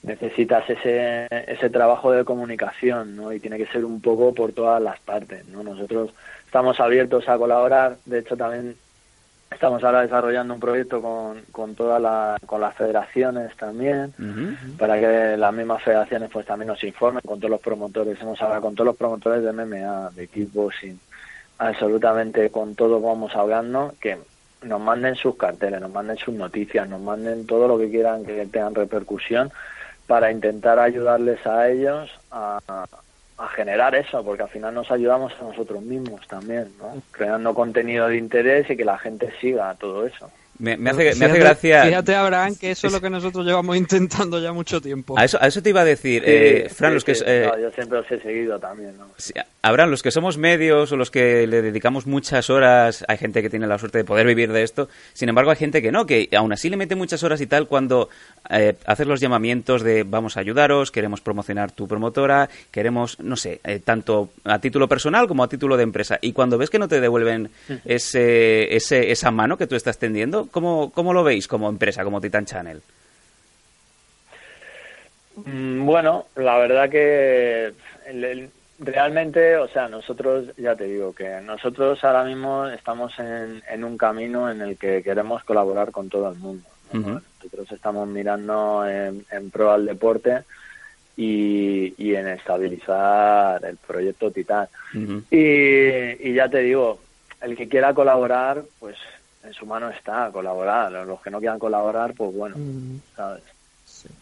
[0.03, 3.33] necesitas ese, ese trabajo de comunicación, ¿no?
[3.33, 5.63] Y tiene que ser un poco por todas las partes, ¿no?
[5.63, 6.11] Nosotros
[6.45, 8.77] estamos abiertos a colaborar, de hecho también
[9.51, 14.13] estamos ahora desarrollando un proyecto con, con todas la, con las federaciones también,
[14.79, 18.63] para que las mismas federaciones pues también nos informen con todos los promotores, hemos hablado
[18.63, 20.99] con todos los promotores de MMA, de kickboxing,
[21.59, 24.19] absolutamente con todos vamos hablando, que
[24.63, 28.47] nos manden sus carteles, nos manden sus noticias, nos manden todo lo que quieran que
[28.47, 29.51] tengan repercusión
[30.07, 32.61] para intentar ayudarles a ellos a,
[33.39, 37.01] a generar eso, porque al final nos ayudamos a nosotros mismos también, ¿no?
[37.13, 40.31] Creando contenido de interés y que la gente siga todo eso.
[40.59, 41.83] Me, me hace, me Fíjate- hace gracia.
[41.85, 45.19] Fíjate, Abraham, que eso es lo que nosotros llevamos intentando ya mucho tiempo.
[45.19, 47.25] A eso, a eso te iba a decir, Sí, eh, Fran, sí, los que, sí,
[47.27, 49.07] eh, no, yo siempre os he seguido también, ¿no?
[49.17, 53.43] Sí, Abraham, los que somos medios o los que le dedicamos muchas horas, hay gente
[53.43, 56.07] que tiene la suerte de poder vivir de esto, sin embargo hay gente que no,
[56.07, 58.09] que aún así le mete muchas horas y tal cuando
[58.51, 63.61] eh, haces los llamamientos de vamos a ayudaros, queremos promocionar tu promotora, queremos, no sé,
[63.65, 66.19] eh, tanto a título personal como a título de empresa.
[66.23, 67.51] Y cuando ves que no te devuelven
[67.85, 72.21] ese, ese, esa mano que tú estás tendiendo, ¿cómo, ¿cómo lo veis como empresa, como
[72.21, 72.83] Titan Channel?
[75.37, 77.73] Mm, Bueno, la verdad que
[78.81, 83.97] realmente, o sea, nosotros, ya te digo, que nosotros ahora mismo estamos en, en un
[83.99, 86.67] camino en el que queremos colaborar con todo el mundo.
[86.93, 90.43] Nosotros estamos mirando en, en pro al deporte
[91.17, 94.69] y, y en estabilizar el proyecto Titán.
[94.95, 95.23] Ujú.
[95.31, 96.99] Y, y ya te digo,
[97.43, 98.97] el que quiera colaborar, pues
[99.49, 100.93] en su mano está colaborar.
[100.93, 102.57] Los que no quieran colaborar, pues bueno,
[103.17, 103.43] ¿sabes?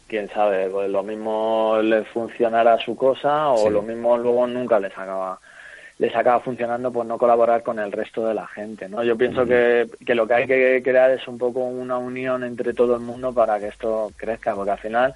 [0.06, 3.70] Quién sabe, pues lo mismo les funcionará su cosa o Sí.
[3.70, 5.38] lo mismo luego nunca les acaba
[5.98, 9.02] les acaba funcionando por no colaborar con el resto de la gente, ¿no?
[9.02, 12.74] Yo pienso que, que lo que hay que crear es un poco una unión entre
[12.74, 15.14] todo el mundo para que esto crezca, porque al final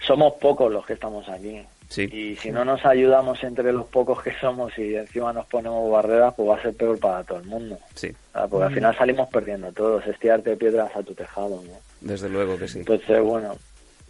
[0.00, 1.64] somos pocos los que estamos aquí.
[1.88, 2.02] Sí.
[2.12, 6.34] Y si no nos ayudamos entre los pocos que somos y encima nos ponemos barreras,
[6.34, 7.78] pues va a ser peor para todo el mundo.
[7.94, 8.50] Sí, ¿sabes?
[8.50, 11.94] Porque al final salimos perdiendo todos, es tirarte piedras a tu tejado, ¿no?
[12.00, 12.80] desde luego que sí.
[12.80, 13.56] Entonces, bueno,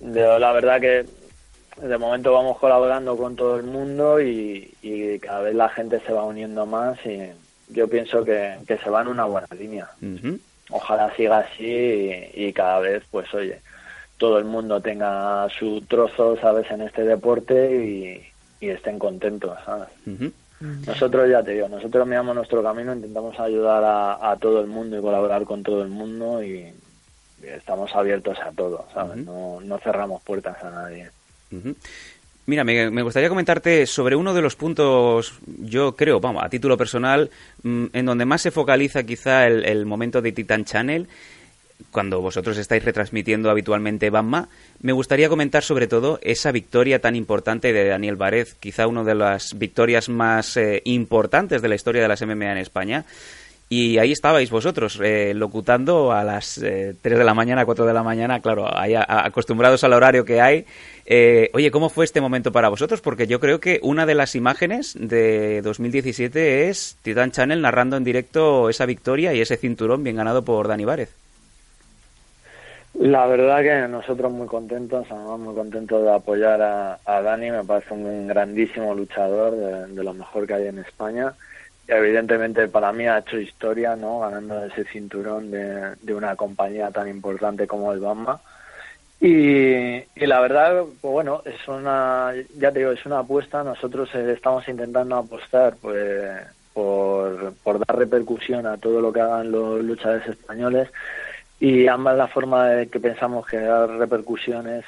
[0.01, 1.07] yo la verdad que
[1.81, 6.13] de momento vamos colaborando con todo el mundo y, y cada vez la gente se
[6.13, 7.31] va uniendo más y
[7.69, 9.89] yo pienso que, que se va en una buena línea.
[10.71, 11.67] Ojalá siga así
[12.35, 13.61] y, y cada vez, pues oye,
[14.19, 19.59] todo el mundo tenga su trozo, ¿sabes?, en este deporte y, y estén contentos.
[20.87, 24.99] Nosotros, ya te digo, nosotros miramos nuestro camino, intentamos ayudar a, a todo el mundo
[24.99, 26.73] y colaborar con todo el mundo y,
[27.43, 29.19] y estamos abiertos a todo, ¿sabes?
[29.25, 31.11] no, no cerramos puertas a nadie.
[32.47, 36.77] Mira, me, me gustaría comentarte sobre uno de los puntos, yo creo, vamos, a título
[36.77, 37.31] personal,
[37.63, 41.09] mm, en donde más se focaliza quizá el, el momento de Titan Channel,
[41.91, 44.49] cuando vosotros estáis retransmitiendo habitualmente Bamma,
[44.81, 49.15] me gustaría comentar sobre todo esa victoria tan importante de Daniel Várez, quizá una de
[49.15, 53.05] las victorias más eh, importantes de la historia de las MMA en España.
[53.69, 57.95] Y ahí estabais vosotros, eh, locutando a las eh, 3 de la mañana, 4 de
[57.95, 60.67] la mañana, claro, acostumbrados al horario que hay.
[61.07, 63.01] Eh, oye, ¿cómo fue este momento para vosotros?
[63.01, 68.05] Porque yo creo que una de las imágenes de 2017 es Titan Channel narrando en
[68.05, 71.11] directo esa victoria y ese cinturón bien ganado por Dani Várez.
[73.05, 77.63] La verdad que nosotros muy contentos, además muy contentos de apoyar a, a Dani, me
[77.63, 81.35] parece un grandísimo luchador de, de lo mejor que hay en España.
[81.87, 84.21] Y evidentemente para mí ha hecho historia, ¿no?
[84.21, 88.41] Ganando ese cinturón de, de una compañía tan importante como el Bamba.
[89.21, 93.63] Y, y la verdad, pues bueno, es una, ya te digo, es una apuesta.
[93.63, 96.41] Nosotros eh, estamos intentando apostar pues,
[96.73, 100.89] por, por dar repercusión a todo lo que hagan los luchadores españoles.
[101.65, 104.85] Y ambas la forma de que pensamos que dar repercusión es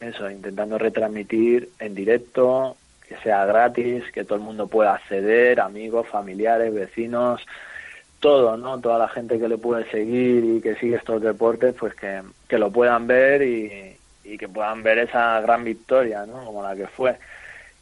[0.00, 6.08] eso, intentando retransmitir en directo, que sea gratis, que todo el mundo pueda acceder, amigos,
[6.08, 7.44] familiares, vecinos,
[8.20, 8.80] todo, ¿no?
[8.80, 12.56] Toda la gente que le puede seguir y que sigue estos deportes, pues que, que
[12.56, 13.94] lo puedan ver y,
[14.24, 16.42] y que puedan ver esa gran victoria, ¿no?
[16.42, 17.18] Como la que fue.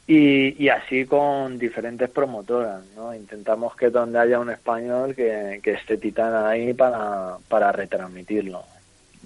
[0.09, 3.13] Y, y así con diferentes promotoras, ¿no?
[3.13, 8.63] Intentamos que donde haya un español que, que esté titán ahí para, para retransmitirlo.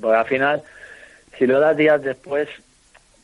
[0.01, 0.62] Porque al final,
[1.38, 2.49] si lo das días después,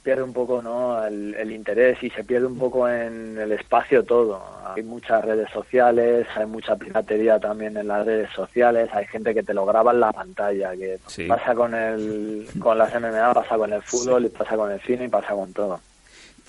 [0.03, 1.03] pierde un poco ¿no?
[1.05, 4.45] el, el interés y se pierde un poco en el espacio todo.
[4.77, 9.43] Hay muchas redes sociales, hay mucha piratería también en las redes sociales, hay gente que
[9.43, 11.25] te lo graba en la pantalla, que Sí.
[11.25, 15.07] pasa con el con las MMA, pasa con el fútbol, y pasa con el cine
[15.07, 15.81] y pasa con todo.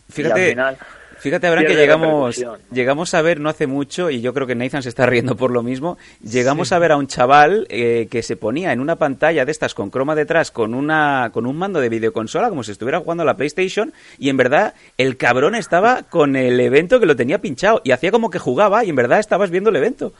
[0.10, 0.78] Fíjate, final,
[1.20, 4.84] Fíjate, Abraham, que llegamos, llegamos a ver no hace mucho, y yo creo que Nathan
[4.84, 8.38] se está riendo por lo mismo, llegamos a ver a un chaval eh, que se
[8.38, 11.90] ponía en una pantalla de estas con croma detrás con una con un mando de
[11.90, 16.36] videoconsola como si estuviera jugando a la PlayStation y en verdad el cabrón estaba con
[16.36, 19.50] el evento que lo tenía pinchado y hacía como que jugaba y en verdad estabas
[19.50, 20.14] viendo el evento.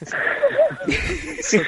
[1.40, 1.60] Sí,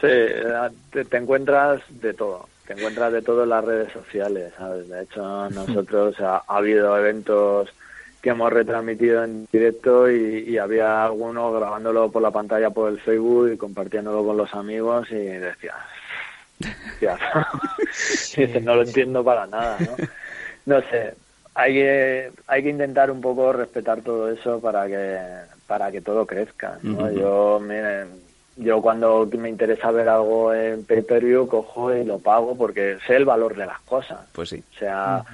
[0.00, 4.88] te, te encuentras de todo, te encuentras de todo en las redes sociales, ¿sabes?
[4.88, 7.72] De hecho, nosotros ha, ha habido eventos
[8.22, 12.98] que hemos retransmitido en directo y, y había algunos grabándolo por la pantalla por el
[12.98, 15.74] Facebook y compartiéndolo con los amigos y hostia,
[18.36, 19.96] dices, no lo entiendo para nada, ¿no?
[20.66, 21.14] No sé,
[21.54, 25.18] hay que hay que intentar un poco respetar todo eso para que
[25.66, 27.10] para que todo crezca ¿no?
[27.10, 28.08] Yo miren,
[28.56, 32.98] yo cuando me interesa ver algo en pay per view cojo y lo pago porque
[33.06, 34.62] sé el valor de las cosas Pues sí.
[34.74, 35.24] o sea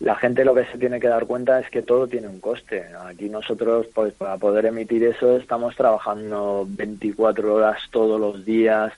[0.00, 2.86] la gente lo que se tiene que dar cuenta es que todo tiene un coste
[3.06, 8.92] aquí nosotros pues para poder emitir eso estamos trabajando 24 horas todos los días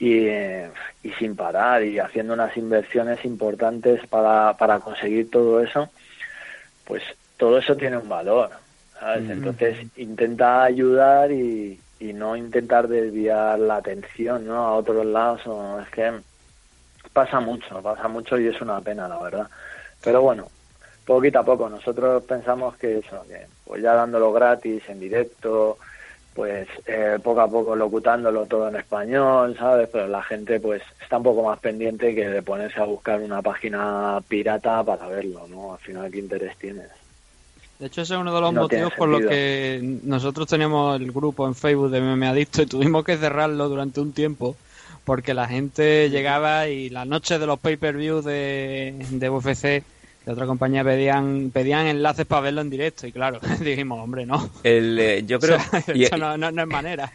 [0.00, 0.70] y, eh,
[1.02, 5.88] y sin parar y haciendo unas inversiones importantes para, para conseguir todo eso,
[6.84, 7.02] pues
[7.36, 8.50] todo eso tiene un valor.
[8.98, 9.28] ¿sabes?
[9.28, 14.56] Entonces intenta ayudar y, y no intentar desviar la atención ¿no?
[14.66, 15.46] a otros lados.
[15.46, 16.22] o- es que
[17.12, 19.50] pasa mucho, pasa mucho y es una pena, la verdad.
[20.02, 20.50] Pero bueno,
[21.06, 21.68] poquito a poco.
[21.68, 25.78] Nosotros pensamos que eso, que pues ya dándolo gratis, en directo,
[26.34, 29.88] pues eh, poco a poco locutándolo todo en español, ¿sabes?
[29.92, 33.42] Pero la gente pues está un poco más pendiente que de ponerse a buscar una
[33.42, 35.74] página pirata para verlo, ¿no?
[35.74, 36.90] Al final, ¿qué interés tienes?
[37.78, 41.12] De hecho, ese es uno de los No motivos por los que nosotros teníamos el
[41.12, 44.56] grupo en Facebook de MMA Adicto y tuvimos que cerrarlo durante un tiempo
[45.04, 50.44] porque la gente llegaba y las noches de los pay-per-view de, de UFC de otra
[50.46, 54.50] compañía pedían pedían enlaces para verlo en directo y claro, dijimos, hombre, no.
[54.64, 57.10] El, eh, yo creo, O sea, y- esto no, no- no es manera.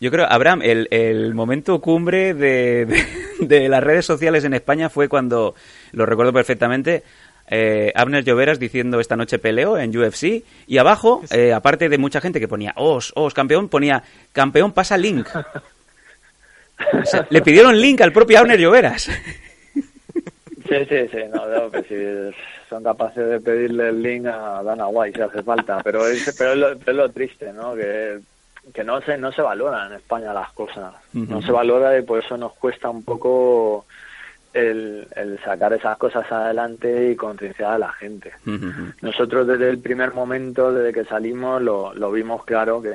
[0.00, 2.86] yo creo, Abraham, el, el momento cumbre de,
[3.40, 5.54] de, de las redes sociales en España fue cuando,
[5.92, 7.02] lo recuerdo perfectamente,
[7.50, 12.20] eh, Abner Lloveras diciendo esta noche peleo en UFC y abajo, eh, aparte de mucha
[12.20, 15.26] gente que ponía os, os, campeón, ponía campeón pasa link.
[16.92, 19.10] O sea, le pidieron link al propio Abner Lloveras.
[20.68, 24.86] Sí, sí, sí, no, no, que si son capaces de pedirle el link a Dana
[24.86, 27.74] White si hace falta, pero es, pero es, lo, es lo triste, ¿no?
[27.74, 28.18] Que,
[28.74, 32.22] que no se no se valora en España las cosas, no se valora y por
[32.22, 33.86] eso nos cuesta un poco
[34.58, 38.32] el, el sacar esas cosas adelante y concienciar a la gente.
[39.00, 42.94] Nosotros desde el primer momento, desde que salimos, lo, lo vimos claro que,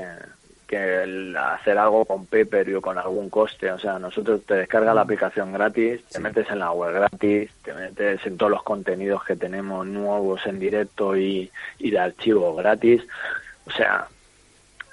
[0.68, 4.96] que el hacer algo con Pepper o con algún coste, o sea, nosotros te descargas
[4.96, 9.24] la aplicación gratis, te metes en la web gratis, te metes en todos los contenidos
[9.24, 13.02] que tenemos nuevos en directo y, y de archivo gratis,
[13.66, 14.08] o sea,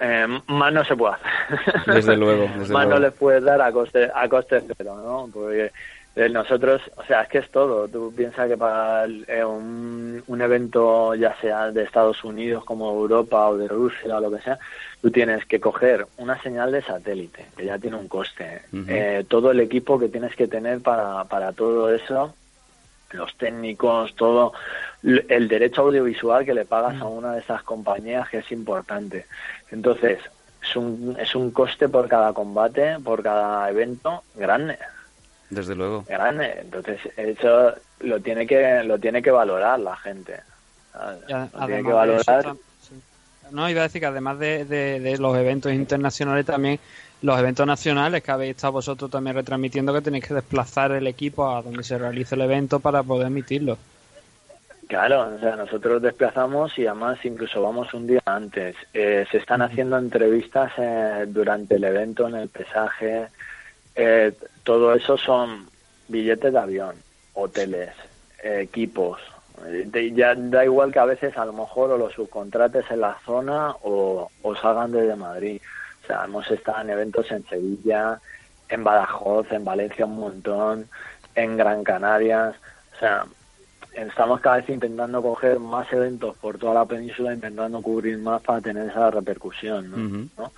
[0.02, 1.94] eh, más no se puede hacer.
[1.94, 3.00] Desde luego, desde más luego.
[3.00, 5.28] no les puedes dar a coste, a coste cero, ¿no?
[5.33, 5.72] Porque
[6.16, 7.88] nosotros, o sea, es que es todo.
[7.88, 13.48] Tú piensas que para eh, un, un evento, ya sea de Estados Unidos como Europa
[13.48, 14.58] o de Rusia o lo que sea,
[15.00, 18.62] tú tienes que coger una señal de satélite, que ya tiene un coste.
[18.88, 22.34] Eh, todo el equipo que tienes que tener para, para todo eso,
[23.12, 24.52] los técnicos, todo
[25.02, 29.26] el derecho audiovisual que le pagas a una de esas compañías que es importante.
[29.70, 30.18] Entonces,
[30.62, 34.78] es un, es un coste por cada combate, por cada evento grande,
[35.50, 36.04] Desde luego.
[36.08, 36.58] grande.
[36.60, 40.36] Entonces, eso lo tiene que lo tiene que valorar la gente.
[41.28, 42.40] Lo tiene que valorar.
[42.40, 42.94] eso tam- sí.
[43.50, 46.78] No, iba a decir que además de, de- de los eventos internacionales, también
[47.22, 51.50] los eventos nacionales que habéis estado vosotros también retransmitiendo, que tenéis que desplazar el equipo
[51.54, 53.76] a donde se realice el evento para poder emitirlo.
[54.88, 58.74] Claro, o sea, nosotros desplazamos y además incluso vamos un día antes.
[58.92, 63.28] Eh, se están haciendo entrevistas eh, durante el evento en el pesaje.
[63.94, 64.32] Eh,
[64.70, 65.66] todo eso son
[66.06, 66.94] billetes de avión,
[67.35, 67.90] hoteles,
[68.40, 69.18] equipos.
[70.14, 73.74] Ya da igual que a veces a lo mejor o los subcontrates en la zona
[73.83, 75.61] o, o salgan desde Madrid.
[76.04, 78.20] O sea, hemos estado en eventos en Sevilla,
[78.68, 80.88] en Badajoz, en Valencia un montón,
[81.35, 82.54] en Gran Canarias.
[82.94, 83.24] O sea,
[83.94, 88.61] estamos cada vez intentando coger más eventos por toda la península, intentando cubrir más para
[88.61, 90.30] tener esa repercusión.
[90.38, 90.52] ¿no?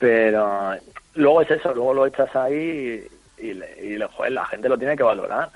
[0.00, 0.72] Pero
[1.14, 3.06] luego es eso, luego lo echas ahí
[3.40, 5.50] y, y, le- y le- joder, la gente lo tiene que valorar,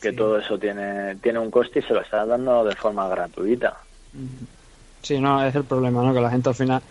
[0.00, 3.78] que todo eso tiene tiene un coste y se lo estás dando de forma gratuita.
[5.02, 6.14] Sí, no, es el problema, ¿no?
[6.14, 6.82] Que la gente al final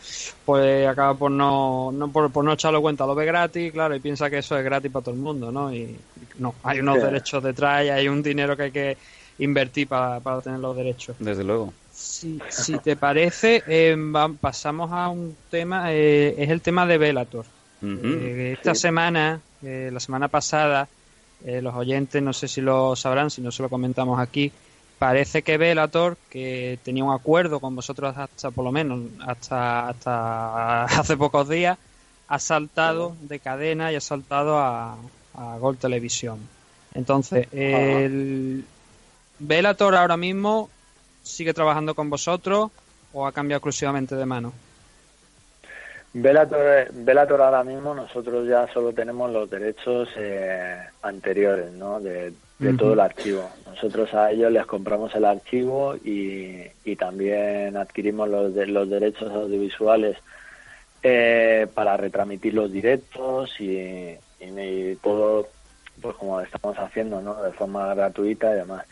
[0.46, 4.00] pues acaba por no, no por, por no echarlo cuenta, lo ve gratis, claro, y
[4.00, 5.74] piensa que eso es gratis para todo el mundo, ¿no?
[5.74, 6.00] Y
[6.38, 7.06] no, hay unos Sí.
[7.06, 8.98] derechos detrás y hay un dinero que hay que
[9.40, 11.16] invertir para, para tener los derechos.
[11.20, 11.74] Desde luego.
[11.90, 16.98] Si, si te parece, eh, va- pasamos a un tema, eh, es el tema de
[17.00, 17.46] Velator.
[17.82, 17.98] Ujú.
[18.04, 20.88] Eh, esta semana, eh, la semana pasada,
[21.46, 24.52] eh, los oyentes no sé si lo sabrán, si no se lo comentamos aquí,
[25.00, 30.84] parece que Velator, que tenía un acuerdo con vosotros hasta por lo menos hasta hasta
[31.00, 31.78] hace pocos días,
[32.28, 34.98] ha saltado de cadena y ha saltado a,
[35.34, 36.40] a Gol Televisión.
[36.94, 38.66] Entonces, el
[39.40, 40.70] Velator ahora mismo
[41.24, 42.72] sigue trabajando con vosotros
[43.14, 44.54] o ha cambiado exclusivamente de mano.
[46.14, 52.00] Velator, Velator ahora mismo nosotros ya solo tenemos los derechos eh, anteriores, ¿no?
[52.00, 52.34] De
[52.78, 53.50] todo el archivo.
[53.66, 59.32] Nosotros a ellos les compramos el archivo y, y también adquirimos los, de- los derechos
[59.32, 60.16] audiovisuales
[61.02, 65.50] eh, para retransmitir los directos y, y- y todo,
[66.02, 67.42] pues como estamos haciendo, ¿no?
[67.44, 68.86] De forma gratuita y demás.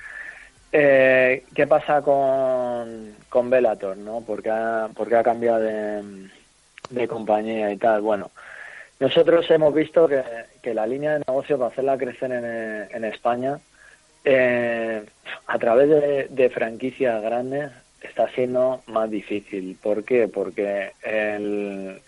[0.74, 4.22] Eh, ¿Qué pasa con, con Bellator, no?
[4.22, 6.30] ¿Por qué ha, por qué ha cambiado de,
[6.92, 8.02] de compañía y tal?
[8.02, 8.32] Bueno,
[9.00, 10.24] nosotros hemos visto que,
[10.62, 13.60] que la línea de negocio para hacerla crecer en, en España,
[14.24, 15.04] eh,
[15.48, 17.72] a través de, de franquicias grandes,
[18.02, 19.78] está siendo más difícil.
[19.82, 20.28] ¿Por qué?
[20.28, 22.02] Porque el,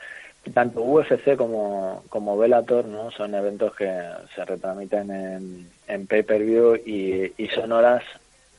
[0.53, 3.11] tanto UFC como, como Bellator ¿no?
[3.11, 3.89] son eventos que
[4.35, 8.03] se retransmiten en, en pay-per-view y, y son horas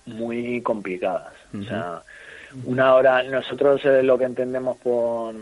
[0.06, 1.34] muy complicadas.
[1.58, 2.02] O sea,
[2.64, 5.34] una hora, nosotros eh, lo que entendemos por,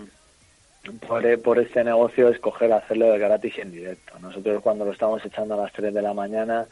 [1.06, 4.18] por, eh, por este negocio es coger, hacerlo de gratis y en directo.
[4.20, 6.66] Nosotros cuando lo estábamos echando a las 3 de la mañana,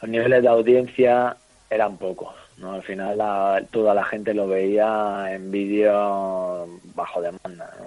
[0.00, 1.36] los niveles de audiencia
[1.70, 2.34] eran pocos.
[2.58, 2.72] ¿no?
[2.72, 7.70] Al final la- toda la gente lo veía en vídeo bajo demanda.
[7.80, 7.86] ¿no?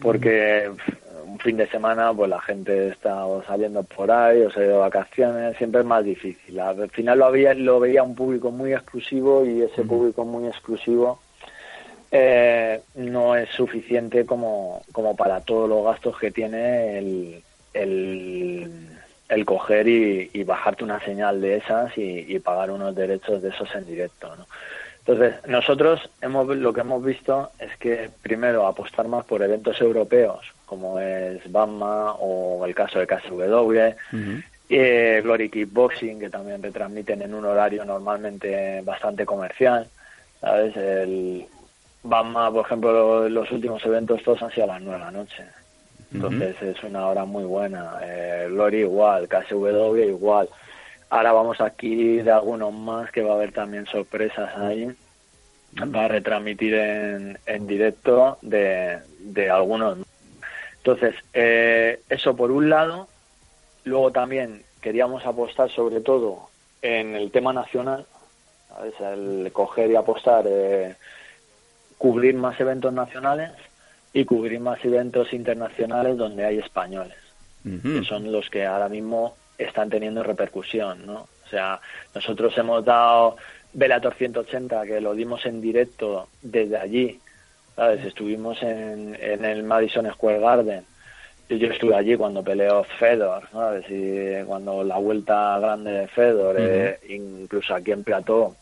[0.00, 0.68] Porque
[1.24, 4.64] un fin de semana pues la gente está o saliendo por ahí o se ha
[4.64, 6.58] ido de vacaciones, siempre es más difícil.
[6.58, 11.20] Al final lo, había, lo veía un público muy exclusivo y ese público muy exclusivo
[12.14, 17.42] eh, no es suficiente como, como para todos los gastos que tiene el,
[17.72, 18.70] el,
[19.30, 23.48] el coger y, y bajarte una señal de esas y, y pagar unos derechos de
[23.48, 24.36] esos en directo.
[24.36, 24.46] ¿no?
[25.06, 30.52] Entonces, nosotros hemos, lo que hemos visto es que primero apostar más por eventos europeos,
[30.66, 33.96] como es Bama o el caso de KSW,
[34.68, 39.88] eh, Glory Kickboxing, que también retransmiten en un horario normalmente bastante comercial.
[40.40, 40.76] ¿Sabes?
[40.76, 41.46] El
[42.02, 45.44] Bama, por ejemplo, los últimos eventos todos han sido a las 9 de la noche.
[46.12, 47.98] Entonces es una hora muy buena.
[48.02, 50.48] Eh, Glory igual, KSW igual.
[51.08, 54.90] Ahora vamos a adquirir algunos más que va a haber también sorpresas ahí.
[55.78, 59.98] Va a retransmitir en, en directo de, de algunos.
[60.78, 63.08] Entonces, eh, eso por un lado.
[63.84, 66.50] Luego también queríamos apostar sobre todo
[66.82, 68.06] en el tema nacional.
[68.68, 68.94] ¿sabes?
[69.00, 70.94] El coger y apostar, eh,
[72.02, 73.52] cubrir más eventos nacionales
[74.12, 77.16] y cubrir más eventos internacionales donde hay españoles
[77.62, 81.28] que son los que ahora mismo están teniendo repercusión, ¿no?
[81.46, 81.80] O sea,
[82.12, 83.36] nosotros hemos dado
[83.72, 87.20] Velator 180, que lo dimos en directo desde allí,
[87.76, 88.04] ¿sabes?
[88.04, 90.84] Estuvimos en, en el Madison Square Garden.
[91.48, 93.84] Y yo estuve allí cuando peleó Fedor, ¿sabes?
[93.88, 98.56] Y cuando la vuelta grande de Fedor, eh, incluso aquí en Plató,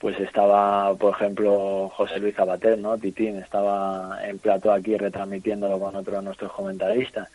[0.00, 2.96] pues estaba, por ejemplo, José Luis Zabater, ¿no?
[2.96, 7.28] Titín estaba en Plató aquí retransmitiéndolo con otro de nuestros comentaristas.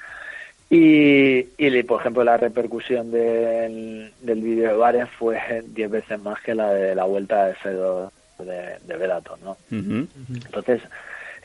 [0.68, 6.42] Y, y, por ejemplo, la repercusión del, del vídeo de Bares fue 10 veces más
[6.42, 9.08] que la de la vuelta de Fedor de, de
[9.44, 9.58] ¿no?
[9.70, 10.82] Entonces,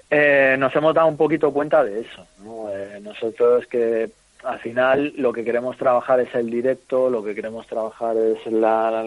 [0.09, 2.71] eh, nos hemos dado un poquito cuenta de eso, ¿no?
[2.71, 4.11] Eh, nosotros que
[4.43, 9.05] al final lo que queremos trabajar es el directo, lo que queremos trabajar es la,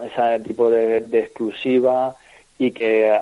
[0.00, 2.16] ese tipo de, de exclusiva
[2.58, 3.18] y que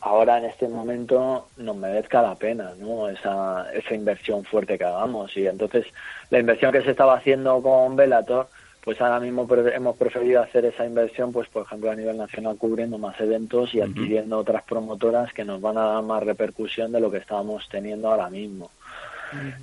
[0.00, 3.08] ahora en este momento nos merezca la pena ¿no?
[3.08, 5.36] esa, esa inversión fuerte que hagamos.
[5.36, 5.86] Y entonces
[6.30, 8.48] la inversión que se estaba haciendo con Bellator
[8.82, 12.96] pues ahora mismo hemos preferido hacer esa inversión pues por ejemplo a nivel nacional cubriendo
[12.96, 17.10] más eventos y adquiriendo otras promotoras que nos van a dar más repercusión de lo
[17.10, 18.70] que estábamos teniendo ahora mismo.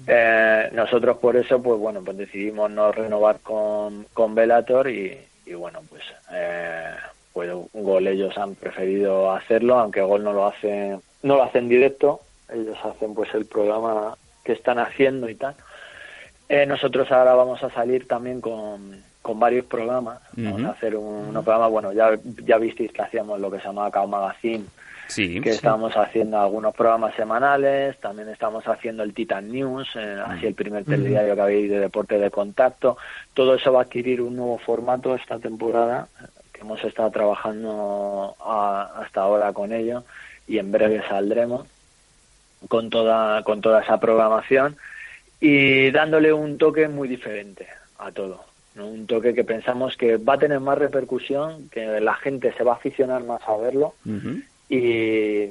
[0.06, 5.18] Eh, nosotros por eso pues bueno pues decidimos no renovar con, con Bellator y,
[5.48, 6.96] y bueno pues eh,
[7.38, 12.22] pues Gol ellos han preferido hacerlo, aunque Gol no lo hace, no lo hacen directo,
[12.52, 15.54] ellos hacen pues el programa que están haciendo y tal.
[16.50, 21.28] Eh, nosotros ahora vamos a salir también con, con varios programas, vamos a hacer un,
[21.28, 24.66] unos programas, bueno, ya, ya visteis que hacíamos lo que se llamaba Cao Magazine,
[25.08, 25.40] Sí.
[25.42, 30.54] que estamos haciendo algunos programas semanales, también estamos haciendo el Titan News, eh, así el
[30.54, 32.98] primer telediario que habéis de deporte de contacto.
[33.34, 36.08] Todo eso va a adquirir un nuevo formato esta temporada,
[36.54, 40.04] que hemos estado trabajando a- hasta ahora con ello
[40.48, 41.68] y en breve saldremos
[42.68, 44.76] con toda, con toda esa programación
[45.40, 47.68] y dándole un toque muy diferente
[48.00, 48.44] a todo.
[48.76, 48.88] ¿no?
[48.88, 52.74] Un toque que pensamos que va a tener más repercusión, que la gente se va
[52.74, 53.94] a aficionar más a verlo
[54.70, 55.46] y,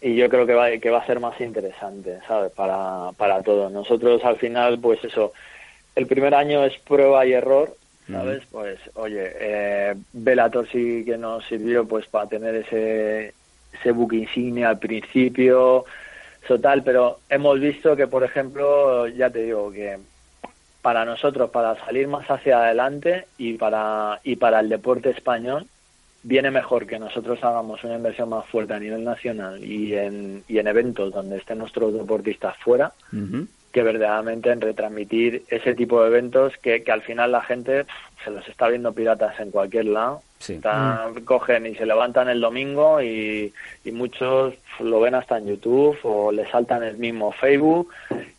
[0.00, 2.52] y yo creo que va, que va a ser más interesante, ¿sabes?
[2.52, 3.70] Para, para todos.
[3.72, 5.32] Nosotros al final, pues eso,
[5.94, 7.76] el primer año es prueba y error,
[8.10, 8.42] ¿sabes?
[8.50, 13.34] Pues oye, eh, Bellator sí que nos sirvió pues para tener ese,
[13.72, 15.84] ese buque insignia al principio,
[16.44, 19.98] eso tal, pero hemos visto que, por ejemplo, ya te digo que
[20.82, 25.66] para nosotros, para salir más hacia adelante y para, y para el deporte español,
[26.22, 30.58] viene mejor que nosotros hagamos una inversión más fuerte a nivel nacional y en, y
[30.58, 32.92] en eventos donde estén nuestros deportistas fuera,
[33.72, 38.24] que verdaderamente en retransmitir ese tipo de eventos que, que al final la gente pff,
[38.24, 40.22] se los está viendo piratas en cualquier lado.
[40.42, 40.54] Sí.
[40.54, 43.52] Están- Cogen y se levantan el domingo y,
[43.84, 47.92] y muchos lo ven hasta en YouTube o le saltan el mismo Facebook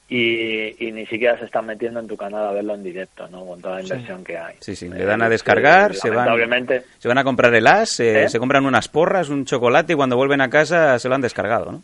[0.10, 3.46] y, y ni siquiera se están metiendo en tu canal a verlo en directo, ¿no?
[3.46, 4.56] Con toda la inversión que hay.
[4.60, 6.28] Sí, sí, Eh, le dan a descargar, se van,
[7.00, 8.30] se van a comprar el as, eh, ¿Eh?
[8.30, 11.72] se compran unas porras, un chocolate y cuando vuelven a casa se lo han descargado,
[11.72, 11.84] ¿no?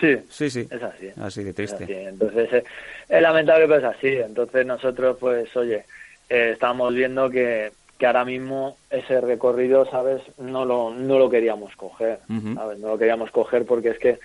[0.00, 0.68] sí, Sí, sí.
[0.70, 1.08] es así.
[1.20, 1.84] Así de Es triste.
[1.84, 1.92] así.
[1.94, 2.64] Entonces, eh,
[3.08, 4.08] es lamentable, pero es así.
[4.08, 5.84] Entonces, nosotros, pues, oye,
[6.28, 10.22] eh, estamos viendo que, que ahora mismo ese recorrido, ¿sabes?
[10.38, 12.20] No lo, no lo queríamos coger.
[12.28, 14.18] No lo queríamos coger porque es que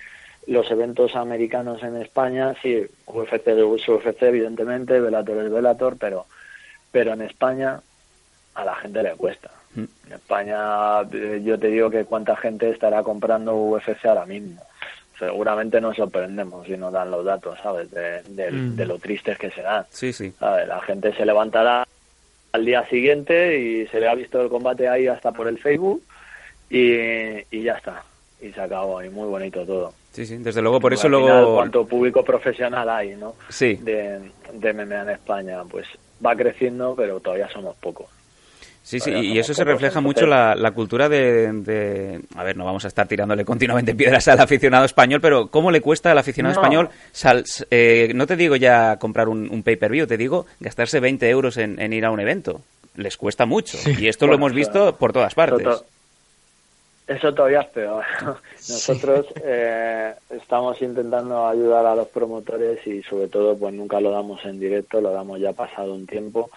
[0.46, 6.26] los eventos americanos en España, sí, UFC es UFC, evidentemente, Velator es Velator, pero,
[6.90, 7.80] pero en España
[8.54, 9.50] a la gente le cuesta.
[9.76, 14.60] En España, eh, yo te digo que cuánta gente estará comprando UFC ahora mismo.
[15.18, 17.90] Seguramente nos sorprendemos si nos dan los datos, ¿sabes?
[17.90, 18.76] De, de- Mm.
[18.76, 19.86] de lo tristes que serán.
[19.90, 20.32] Sí, sí.
[20.38, 20.66] ¿sabes?
[20.68, 21.86] La gente se levantará
[22.52, 26.02] al día siguiente y se le ha visto el combate ahí hasta por el Facebook
[26.70, 26.92] y,
[27.50, 28.04] y ya está.
[28.40, 29.02] Y se acabó.
[29.02, 29.92] Y muy bonito todo.
[30.12, 30.36] Sí, sí.
[30.38, 31.54] Desde luego, por Porque eso al final, luego...
[31.56, 33.34] cuánto público profesional hay, ¿no?
[33.48, 33.74] Sí.
[33.80, 34.20] De,
[34.52, 35.62] de MMA en España.
[35.64, 35.86] Pues
[36.24, 38.06] va creciendo, pero todavía somos pocos.
[38.84, 42.64] Sí, sí, y eso se refleja mucho la, la cultura de, de- A ver, no
[42.64, 46.54] vamos a estar tirándole continuamente piedras al aficionado español, pero ¿cómo le cuesta al aficionado
[46.56, 46.60] No.
[46.60, 46.88] español?
[47.12, 51.56] sal- eh, no te digo ya comprar un, un pay-per-view, te digo gastarse 20 euros
[51.58, 52.60] en, en ir a un evento.
[52.96, 53.78] Les cuesta mucho.
[53.98, 55.60] Y esto lo hemos visto por todas partes.
[55.66, 55.84] Eso, to-
[57.14, 58.04] eso todavía es peor.
[58.68, 64.44] Nosotros eh, estamos intentando ayudar a los promotores y sobre todo pues nunca lo damos
[64.44, 66.50] en directo, lo damos ya pasado un tiempo.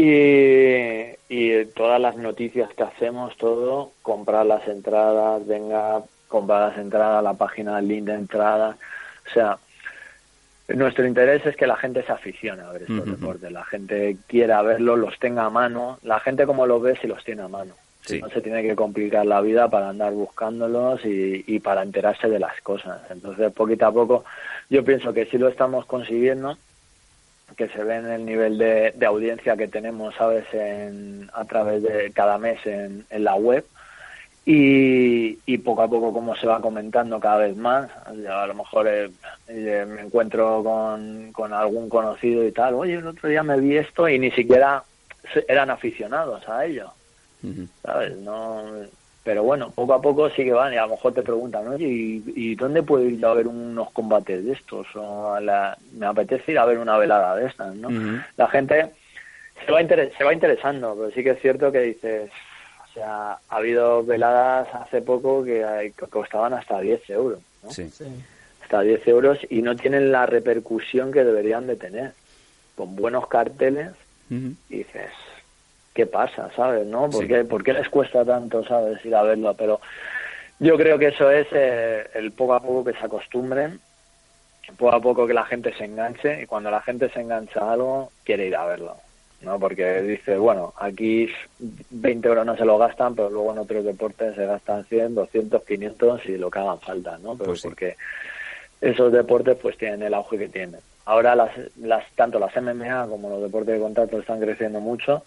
[0.00, 7.24] Y, y todas las noticias que hacemos, todo, comprar las entradas, venga, comprar las entradas,
[7.24, 8.76] la página, link de entrada.
[9.28, 9.58] O sea,
[10.68, 14.62] nuestro interés es que la gente se aficione a ver estos deportes, la gente quiera
[14.62, 17.74] verlos, los tenga a mano, la gente como los ve si los tiene a mano.
[18.02, 18.20] Sí.
[18.20, 22.38] No se tiene que complicar la vida para andar buscándolos y, y para enterarse de
[22.38, 23.00] las cosas.
[23.10, 24.24] Entonces, poquito a poco,
[24.70, 26.56] yo pienso que sí lo estamos consiguiendo,
[27.56, 31.82] que se ve en el nivel de, de audiencia que tenemos, ¿sabes?, en, a través
[31.82, 33.64] de cada mes en, en la web.
[34.46, 38.88] Y, y poco a poco como se va comentando cada vez más, a lo mejor
[38.88, 39.10] eh,
[39.46, 43.76] eh, me encuentro con, con algún conocido y tal, oye, el otro día me vi
[43.76, 44.82] esto y ni siquiera
[45.48, 46.90] eran aficionados a ello.
[47.82, 48.16] ¿sabes?
[48.18, 48.64] No,
[49.28, 51.84] pero bueno, poco a poco sí que van y a lo mejor te preguntan, oye,
[51.86, 54.86] ¿y, y dónde puedo ir a ver unos combates de estos?
[54.96, 57.90] O a la- me apetece ir a ver una velada de estas, ¿no?
[58.38, 58.86] La gente
[59.66, 62.30] se va, inter- se va interesando, pero sí que es cierto que dices,
[62.88, 67.70] o sea, ha habido veladas hace poco que, que costaban hasta 10 euros, ¿no?
[67.70, 68.06] Sí.
[68.62, 72.12] hasta 10 euros y no tienen la repercusión que deberían de tener.
[72.76, 73.90] Con buenos carteles
[74.70, 75.10] y dices,
[75.98, 76.48] ¿qué pasa?
[76.54, 76.86] ¿Sabes?
[76.86, 77.10] ¿No?
[77.10, 77.26] ¿Por, Sí.
[77.26, 79.52] qué, por qué les cuesta tanto, sabes, ir a verlo?
[79.54, 79.80] Pero
[80.60, 83.80] yo creo que eso es eh, el poco a poco que se acostumbren,
[84.76, 87.72] poco a poco que la gente se enganche y cuando la gente se engancha a
[87.72, 88.94] algo, quiere ir a verlo.
[89.40, 89.58] ¿no?
[89.58, 91.28] Porque dice, bueno, aquí
[91.90, 95.64] 20 euros no se lo gastan, pero luego en otros deportes se gastan 100, 200,
[95.64, 97.34] 500 y lo que hagan falta, ¿no?
[97.34, 97.66] Pero Pues sí.
[97.68, 97.96] porque
[98.80, 100.78] esos deportes pues tienen el auge que tienen.
[101.06, 105.24] Ahora las, las tanto las MMA como los deportes de contacto están creciendo mucho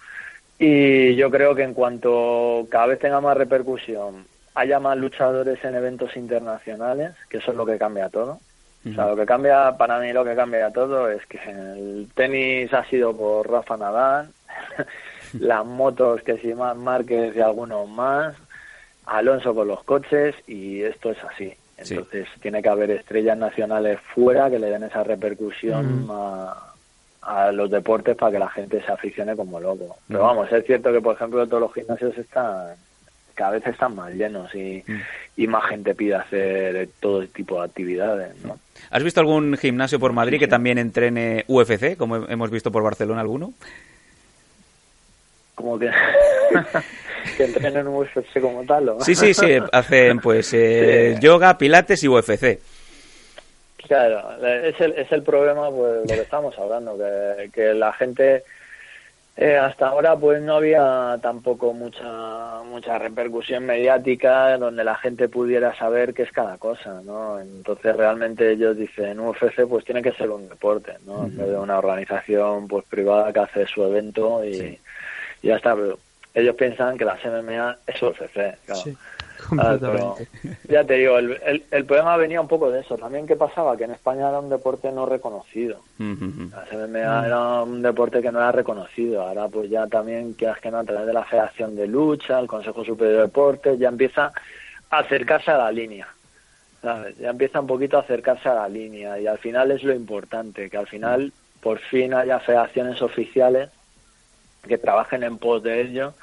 [0.63, 5.73] y yo creo que en cuanto cada vez tenga más repercusión, haya más luchadores en
[5.73, 8.39] eventos internacionales, que eso es lo que cambia todo.
[8.87, 12.71] O sea, lo que cambia, para mí lo que cambia todo es que el tenis
[12.75, 14.29] ha sido por Rafa Nadal,
[15.39, 18.35] las motos que si más Márquez y algunos más,
[19.07, 21.55] Alonso con los coches y esto es así.
[21.81, 21.95] Sí.
[21.95, 26.70] Entonces tiene que haber estrellas nacionales fuera que le den esa repercusión a,
[27.21, 29.97] a los deportes para que la gente se aficione como loco.
[30.07, 30.27] Pero Mm.
[30.27, 32.75] vamos, es cierto que por ejemplo todos los gimnasios están
[33.35, 34.83] cada vez están más llenos y,
[35.37, 38.59] y más gente pide hacer todo tipo de actividades, ¿no?
[38.91, 42.83] ¿Has visto algún gimnasio por Madrid que también entrene UFC, como he- hemos visto por
[42.83, 43.53] Barcelona alguno?
[45.55, 45.89] Como que,
[47.37, 48.99] que entrenen un UFC como tal, ¿o?
[49.03, 52.59] Sí, sí, sí, hacen pues eh, yoga, pilates y UFC.
[53.87, 58.43] Claro, es el, es el problema, pues lo que estamos hablando, que, que la gente
[59.37, 65.73] Eh, hasta ahora pues no había tampoco mucha mucha repercusión mediática donde la gente pudiera
[65.73, 67.39] saber qué es cada cosa, ¿no?
[67.39, 71.25] Entonces realmente ellos dicen UFC pues tiene que ser un deporte, ¿no?
[71.25, 74.77] En vez de una organización pues privada que hace su evento y,
[75.41, 75.75] y ya está.
[75.75, 75.97] Pero
[76.33, 78.81] ellos piensan que las MMA es UFC, claro.
[78.83, 78.97] Sí,
[79.57, 79.77] Ah,
[80.69, 82.97] ya te digo, el, el, el problema venía un poco de eso.
[82.97, 83.75] También, ¿qué pasaba?
[83.75, 85.79] Que en España era un deporte no reconocido.
[85.99, 86.49] Ujú.
[86.51, 89.21] Las MMA era un deporte que no era reconocido.
[89.21, 92.47] Ahora, pues ya también, quieras que no, a través de la Federación de Lucha, el
[92.47, 94.31] Consejo Superior de Deportes, ya empieza
[94.89, 96.07] a acercarse a la línea.
[96.81, 97.17] ¿sabes?
[97.17, 99.19] Ya empieza un poquito a acercarse a la línea.
[99.19, 101.31] Y al final es lo importante, que al final,
[101.61, 103.69] por fin haya federaciones oficiales
[104.67, 106.13] que trabajen en pos de ello.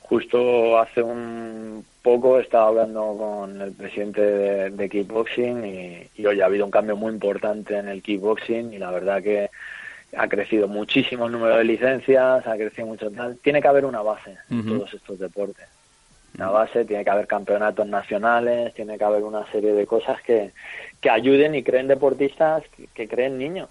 [0.00, 6.40] Justo hace un poco estaba hablando con el presidente de, de kickboxing y, y hoy
[6.40, 9.50] ha habido un cambio muy importante en el kickboxing y la verdad que
[10.16, 13.38] ha crecido muchísimo el número de licencias, ha crecido mucho tal.
[13.38, 15.66] Tiene que haber una base en todos estos deportes.
[16.34, 20.52] Una base, tiene que haber campeonatos nacionales, tiene que haber una serie de cosas que,
[21.00, 23.68] que ayuden y creen deportistas que, que creen niños.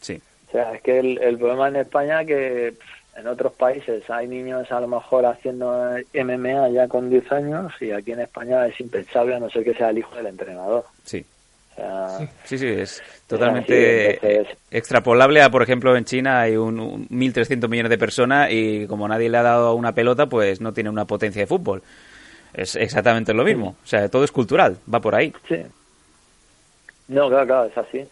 [0.00, 0.20] Sí.
[0.48, 4.26] O sea, es que el, el problema en España que pff, en otros países hay
[4.28, 8.78] niños a lo mejor haciendo MMA ya con 10 años y aquí en España es
[8.80, 10.84] impensable a no ser que sea el hijo del entrenador.
[11.04, 11.24] Sí.
[11.72, 16.56] O sea, Sí, sí, es totalmente así, entonces- extrapolable a, por ejemplo, en China hay
[16.56, 20.60] un, un 1.300 millones de personas y como nadie le ha dado una pelota, pues
[20.60, 21.82] no tiene una potencia de fútbol.
[22.54, 23.76] Es exactamente lo mismo.
[23.82, 25.32] O sea, todo es cultural, va por ahí.
[25.48, 25.56] sí.
[27.08, 28.04] No, claro, claro, es así.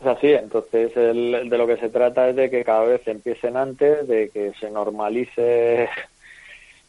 [0.00, 3.56] Es así, entonces el, de lo que se trata es de que cada vez empiecen
[3.56, 5.88] antes, de que se normalice.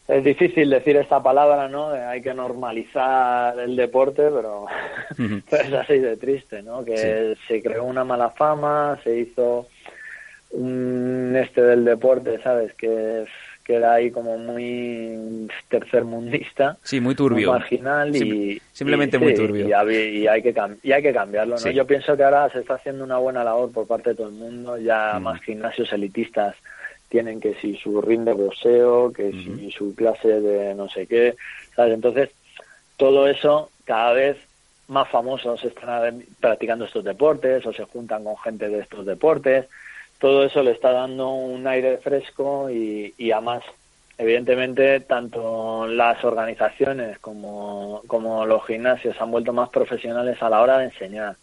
[0.07, 1.89] Es difícil decir esta palabra, ¿no?
[1.89, 4.29] De Hay que normalizar el deporte.
[4.31, 4.65] Pero
[5.51, 6.85] es así de triste, ¿no?
[6.85, 9.67] Que se creó una mala fama, se hizo
[10.51, 12.73] un este del deporte, ¿sabes?
[12.75, 13.25] Que,
[13.67, 17.51] que era ahí como muy tercermundista, Sí, muy turbio.
[17.51, 18.19] muy marginal y...
[18.19, 19.67] Sim- simplemente y- muy sí, turbio.
[19.67, 19.73] Y,
[20.27, 20.53] hay que
[20.83, 21.59] y hay que cambiarlo, ¿no?
[21.59, 21.73] Sí.
[21.73, 24.35] Yo pienso que ahora se está haciendo una buena labor por parte de todo el
[24.35, 25.23] mundo, ya Mm.
[25.23, 26.55] más gimnasios elitistas
[27.09, 31.35] tienen que si su ring de boxeo, que si su clase de no sé qué,
[31.75, 31.93] ¿sabes?
[31.93, 32.29] Entonces,
[32.97, 34.37] todo eso cada vez
[34.87, 39.65] más famosos están practicando estos deportes o se juntan con gente de estos deportes.
[40.19, 43.63] Todo eso le está dando un aire fresco y, y además,
[44.17, 50.79] evidentemente, tanto las organizaciones como, como los gimnasios han vuelto más profesionales a la hora
[50.79, 51.35] de enseñar,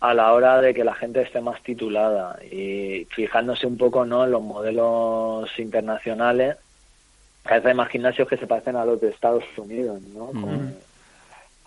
[0.00, 4.24] a la hora de que la gente esté más titulada y fijándose un poco ¿no?
[4.24, 6.56] en los modelos internacionales.
[7.42, 10.26] Cada vez hay más gimnasios que se parecen a los de Estados Unidos, ¿no?
[10.26, 10.74] Con-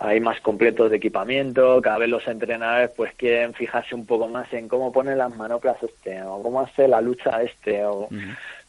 [0.04, 4.51] hay más completos de equipamiento, cada vez los entrenadores pues quieren fijarse un poco más
[4.51, 8.10] en cómo pone las manoplas este, o cómo hace la lucha este, o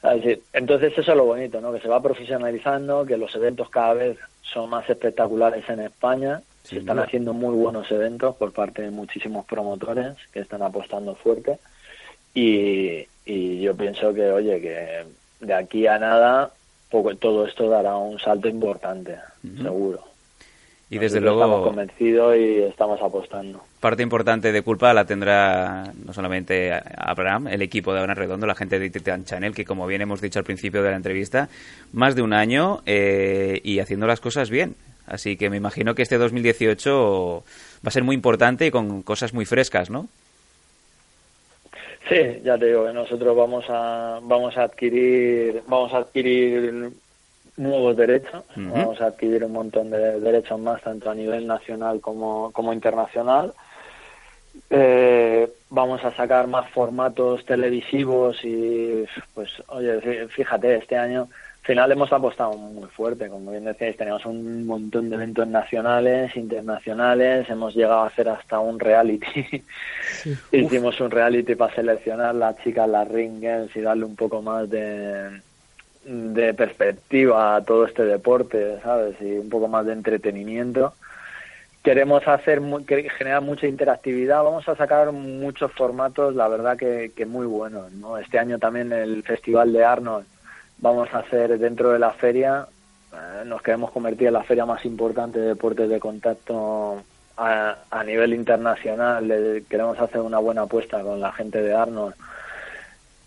[0.01, 0.39] ¿sabes?
[0.53, 1.73] entonces eso es lo bonito, ¿no?
[1.73, 6.79] Que se va profesionalizando, que los eventos cada vez son más espectaculares en España, se
[6.79, 7.07] están duda.
[7.07, 11.59] haciendo muy buenos eventos por parte de muchísimos promotores que están apostando fuerte
[12.33, 15.05] y, y yo pienso que, oye, que
[15.41, 16.53] de aquí a nada
[16.93, 19.17] poco, todo esto dará un salto importante,
[19.61, 20.14] seguro.
[20.91, 23.61] Y desde Nosotros Estamos luego, convencidos y estamos apostando.
[23.81, 28.55] parte importante de culpa la tendrá no solamente Abraham, el equipo de Abraham Redondo, la
[28.55, 31.49] gente de Titan Channel, que como bien hemos dicho al principio de la entrevista,
[31.93, 34.77] más de un año eh, y haciendo las cosas bien.
[35.07, 37.45] Así que me imagino que este 2018
[37.85, 40.09] va a ser muy importante y con cosas muy frescas, ¿no?
[42.09, 46.91] Sí, ya te digo que nosotros vamos a vamos a adquirir vamos a adquirir
[47.57, 52.51] nuevos derechos, vamos a adquirir un montón de derechos más tanto a nivel nacional como
[52.53, 53.53] como internacional.
[54.71, 61.67] Eh, vamos a sacar más formatos televisivos y pues oye fí- fíjate este año al
[61.67, 67.49] final hemos apostado muy fuerte como bien decíais tenemos un montón de eventos nacionales internacionales
[67.51, 69.27] hemos llegado a hacer hasta un reality.
[70.53, 74.69] Hicimos un reality para seleccionar las chicas las ring girls y darle un poco más
[74.71, 75.41] de
[76.05, 80.95] de perspectiva a todo este deporte sabes y un poco más de entretenimiento.
[81.83, 82.63] Queremos hacer
[83.19, 84.43] generar mucha interactividad.
[84.43, 88.93] Vamos a sacar muchos formatos la verdad que, que muy buenos no este año también
[88.93, 90.27] el festival de Arnold
[90.79, 92.67] vamos a hacer dentro de la feria.
[93.13, 97.03] Eh, nos queremos convertir en la feria más importante de deportes de contacto
[97.37, 99.63] a, a nivel internacional.
[99.69, 102.15] Queremos hacer una buena apuesta con la gente de Arnold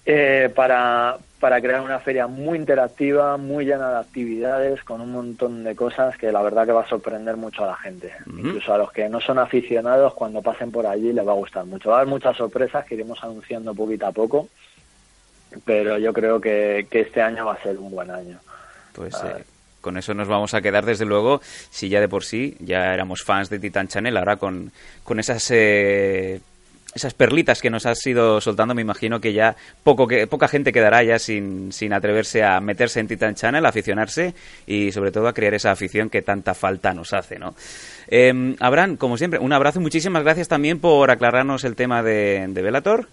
[0.09, 5.65] eh, para, para crear una feria muy interactiva, muy llena de actividades, con un montón
[5.65, 8.13] de cosas que la verdad que va a sorprender mucho a la gente.
[8.25, 11.65] Incluso a los que no son aficionados, cuando pasen por allí les va a gustar
[11.65, 11.89] mucho.
[11.89, 14.47] Va a haber muchas sorpresas que iremos anunciando poquito a poco.
[15.65, 18.39] pero yo creo que, que este año va a ser un buen año.
[18.93, 19.43] Pues eh,
[19.81, 23.23] con eso nos vamos a quedar desde luego, si ya de por sí ya éramos
[23.23, 24.71] fans de Titan Channel, ahora con,
[25.03, 25.51] con esas...
[25.51, 26.39] Eh,
[26.93, 30.71] esas perlitas que nos has ido soltando, me imagino que ya poco que, poca gente
[30.71, 34.33] quedará ya sin, sin atreverse a meterse en Titan Channel, a aficionarse
[34.65, 37.55] y sobre todo a crear esa afición que tanta falta nos hace, ¿no?
[38.07, 42.61] Eh, Abraham, como siempre, un abrazo muchísimas gracias también por aclararnos el tema de, de
[42.61, 43.07] Velator.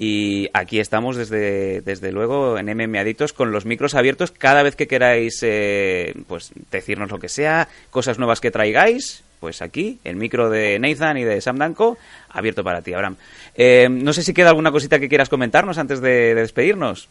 [0.00, 4.86] Y aquí estamos desde, desde luego en MM con los micros abiertos cada vez que
[4.86, 10.50] queráis eh, pues decirnos lo que sea, cosas nuevas que traigáis, pues aquí el micro
[10.50, 11.98] de Nathan y de Sam Danko
[12.30, 13.16] abierto para ti, Abraham.
[13.54, 17.08] Eh, no sé si queda alguna cosita que quieras comentarnos antes de, de despedirnos.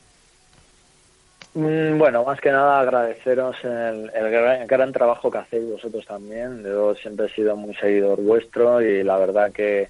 [1.57, 6.63] Mm, Bueno, más que nada agradeceros el, gran, gran trabajo que hacéis vosotros también.
[6.63, 9.89] Yo siempre he sido muy seguidor vuestro y la verdad que,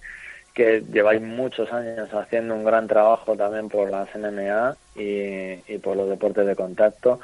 [0.56, 6.10] lleváis muchos años haciendo un gran trabajo también por las MMA y, y por los
[6.10, 7.20] deportes de contacto.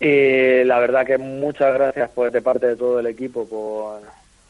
[0.00, 4.02] Y la verdad que muchas gracias por, de parte de todo el equipo por,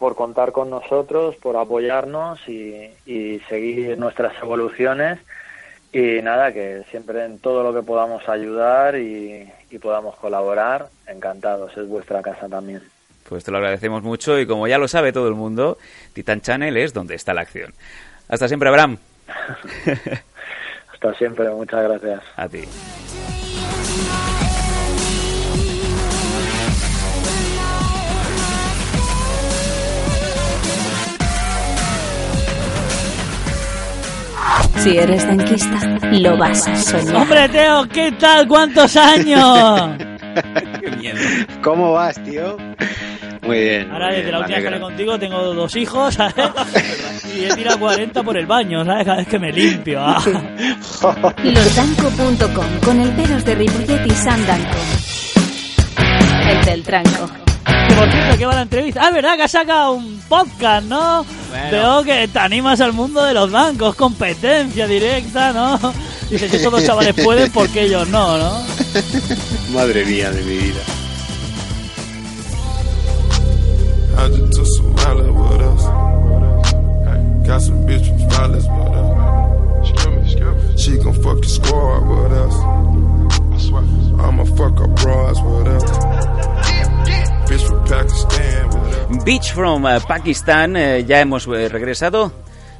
[0.02, 5.20] por contar con nosotros, por apoyarnos y, y seguir nuestras evoluciones.
[5.92, 11.76] Y nada, que siempre en todo lo que podamos ayudar y, y podamos colaborar, encantados,
[11.76, 12.82] es vuestra casa también.
[13.28, 15.78] Pues te lo agradecemos mucho y como ya lo sabe todo el mundo,
[16.14, 17.72] Titan Channel es donde está la acción.
[18.26, 18.98] Hasta siempre, Abraham.
[20.92, 22.22] Hasta siempre, muchas gracias.
[22.34, 22.64] A ti.
[34.82, 35.78] Si eres tanquista,
[36.10, 37.16] lo vas a soñar.
[37.16, 38.48] Hombre, Teo, ¿qué tal?
[38.48, 39.90] ¿Cuántos años?
[41.62, 42.56] ¿Cómo vas, tío?
[43.42, 43.90] Muy bien.
[43.92, 46.34] Ahora, muy desde bien, la última vez que hablé contigo, tengo dos hijos, ¿sabes?
[47.36, 49.04] y he tirado 40 por el baño, ¿sabes?
[49.04, 50.00] Cada vez que me limpio.
[50.00, 50.20] ah.
[51.44, 54.78] Losdanco.com con el pelos de Ripollet y Sam Danko.
[56.48, 57.41] El del tranco.
[57.92, 59.00] Que por cierto, ¿qué va la entrevista?
[59.04, 59.36] Ah, ¿verdad?
[59.36, 61.26] Que has sacado un podcast, ¿no?
[61.70, 65.78] Veo que te animas al mundo de los bancos, competencia directa, ¿no?
[66.30, 68.64] Dices, si estos dos chavales pueden, ¿por qué ellos no, no?
[69.74, 70.80] Madre mía de mi vida.
[74.16, 75.84] I just took some Miley with us.
[77.46, 78.94] Got some bitch from Flawless with
[80.76, 80.80] us.
[80.80, 82.54] She gon' fuck your squad with us.
[84.18, 86.51] I'ma fuck her bras with us.
[89.24, 92.32] Beach from eh, Pakistan, eh, ya hemos eh, regresado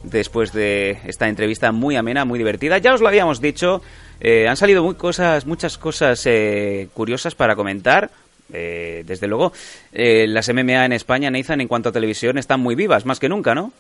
[0.02, 2.78] después de esta entrevista muy amena, muy divertida.
[2.78, 3.82] Ya os lo habíamos dicho,
[4.20, 8.10] eh, han salido muy cosas, muchas cosas eh, curiosas para comentar.
[8.52, 9.52] Eh, desde luego,
[9.92, 13.28] eh, las MMA en España, Nathan, en cuanto a televisión, están muy vivas, más que
[13.28, 13.72] nunca, ¿no?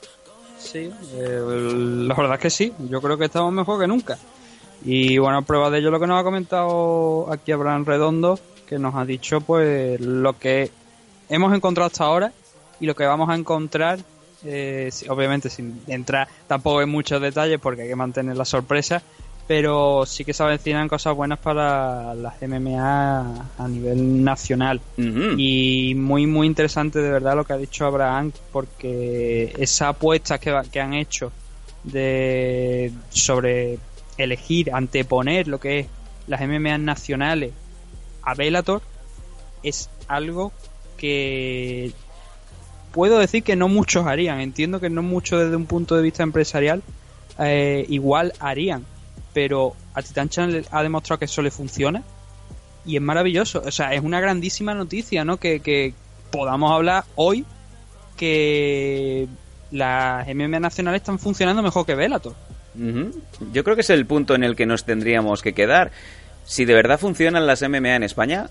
[0.58, 1.40] Sí, eh,
[2.06, 2.72] la verdad es que sí.
[2.88, 4.16] Yo creo que estamos mejor que nunca.
[4.84, 8.94] Y bueno, prueba de ello lo que nos ha comentado aquí Abraham Redondo, que nos
[8.94, 10.70] ha dicho pues lo que
[11.32, 12.32] hemos encontrado hasta ahora
[12.78, 13.98] y lo que vamos a encontrar,
[14.44, 19.02] eh, obviamente sin entrar tampoco en muchos detalles porque hay que mantener la sorpresa,
[19.48, 24.80] pero sí que se avecinan cosas buenas para las MMA a nivel nacional.
[24.96, 30.80] Y muy, muy interesante de verdad lo que ha dicho Abraham, porque esa apuesta que,
[30.80, 31.32] han hecho
[31.82, 33.78] de sobre
[34.18, 35.86] elegir, anteponer lo que es
[36.26, 37.52] las MMA nacionales
[38.22, 38.82] a Bellator
[39.62, 40.52] es algo
[41.02, 41.90] que
[42.92, 44.40] puedo decir que no muchos harían.
[44.40, 46.80] Entiendo que no muchos desde un punto de vista empresarial
[47.40, 48.86] eh, igual harían,
[49.34, 52.04] pero a Titan Channel ha demostrado que eso le funciona
[52.86, 53.64] y es maravilloso.
[53.66, 55.38] O sea, es una grandísima noticia, ¿no?
[55.38, 55.92] Que,
[56.30, 57.44] podamos hablar hoy
[58.16, 59.26] que
[59.72, 62.34] las MMA nacionales están funcionando mejor que Bellator.
[62.74, 63.10] Ujú.
[63.52, 65.90] Yo creo que es el punto en el que nos tendríamos que quedar.
[66.46, 68.48] Si de verdad funcionan las MMA en España,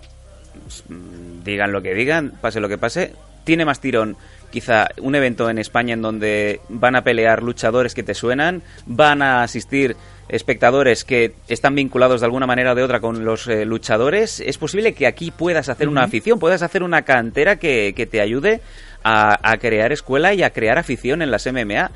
[1.43, 4.17] digan lo que digan, pase lo que pase, tiene más tirón
[4.51, 9.21] quizá un evento en España en donde van a pelear luchadores que te suenan, van
[9.21, 9.95] a asistir
[10.29, 14.39] espectadores que están vinculados de alguna manera o de otra con los eh, luchadores.
[14.39, 18.21] Es posible que aquí puedas hacer una afición, puedas hacer una cantera que, que te
[18.21, 18.61] ayude
[19.03, 21.91] a, a crear escuela y a crear afición en las MMA.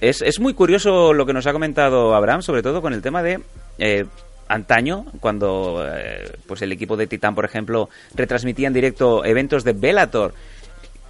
[0.00, 3.22] Es, es muy curioso lo que nos ha comentado Abraham, sobre todo con el tema
[3.22, 3.40] de
[3.78, 4.06] eh,
[4.50, 9.72] antaño, cuando eh, pues el equipo de Titán, por ejemplo, retransmitía en directo eventos de
[9.72, 10.34] Bellator.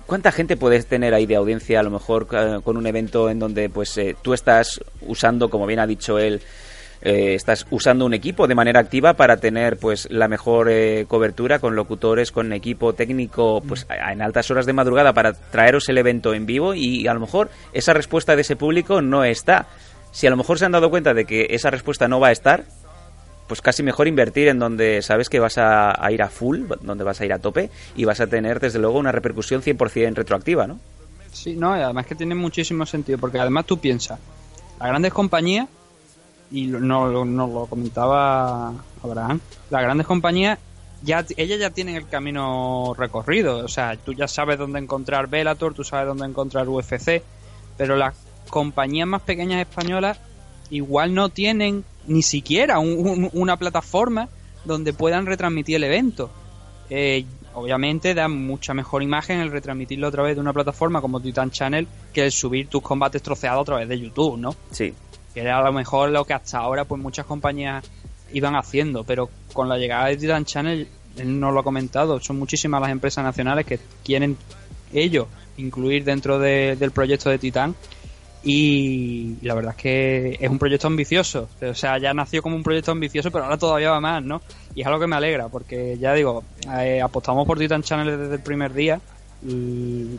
[0.07, 3.68] ¿Cuánta gente puedes tener ahí de audiencia a lo mejor con un evento en donde
[3.68, 6.41] pues eh, tú estás usando, como bien ha dicho él,
[7.03, 11.59] eh, estás usando un equipo de manera activa para tener pues la mejor eh, cobertura
[11.59, 16.34] con locutores, con equipo técnico pues en altas horas de madrugada para traeros el evento
[16.34, 19.68] en vivo y a lo mejor esa respuesta de ese público no está.
[20.12, 22.32] Si a lo mejor se han dado cuenta de que esa respuesta no va a
[22.32, 22.64] estar,
[23.51, 27.03] pues casi mejor invertir en donde sabes que vas a, a ir a full, donde
[27.03, 30.68] vas a ir a tope y vas a tener desde luego una repercusión 100% retroactiva,
[30.68, 30.78] ¿no?
[31.32, 34.20] Sí, no, y además que tiene muchísimo sentido, porque además tú piensas,
[34.78, 35.66] las grandes compañías,
[36.53, 38.72] y lo- no, no lo comentaba
[39.03, 40.57] Abraham, las grandes compañías,
[41.03, 45.74] ya ellas ya tienen el camino recorrido, o sea, tú ya sabes dónde encontrar Bellator,
[45.74, 47.20] tú sabes dónde encontrar UFC,
[47.76, 48.14] pero las
[48.48, 50.20] compañías más pequeñas españolas
[50.70, 54.28] igual no tienen ni siquiera un- un- una plataforma
[54.64, 56.30] donde puedan retransmitir el evento.
[56.88, 57.24] Eh,
[57.55, 61.86] obviamente da mucha mejor imagen el retransmitirlo a través de una plataforma como Titan Channel
[62.12, 64.55] que el subir tus combates troceados a través de YouTube, ¿no?
[64.70, 64.92] Sí.
[65.34, 67.84] Que era a lo mejor lo que hasta ahora pues muchas compañías
[68.32, 72.38] iban haciendo, pero con la llegada de Titan Channel, él no lo ha comentado, son
[72.38, 74.36] muchísimas las empresas nacionales que quieren
[74.92, 75.26] ellos
[75.57, 77.74] incluir dentro de- del proyecto de Titan
[78.43, 81.49] y la verdad es que es un proyecto ambicioso.
[81.62, 84.41] O sea, ya nació como un proyecto ambicioso, pero ahora todavía va más, ¿no?
[84.74, 86.43] Y es algo que me alegra, porque ya digo,
[86.78, 89.01] eh, apostamos por Titan Channel desde el primer día,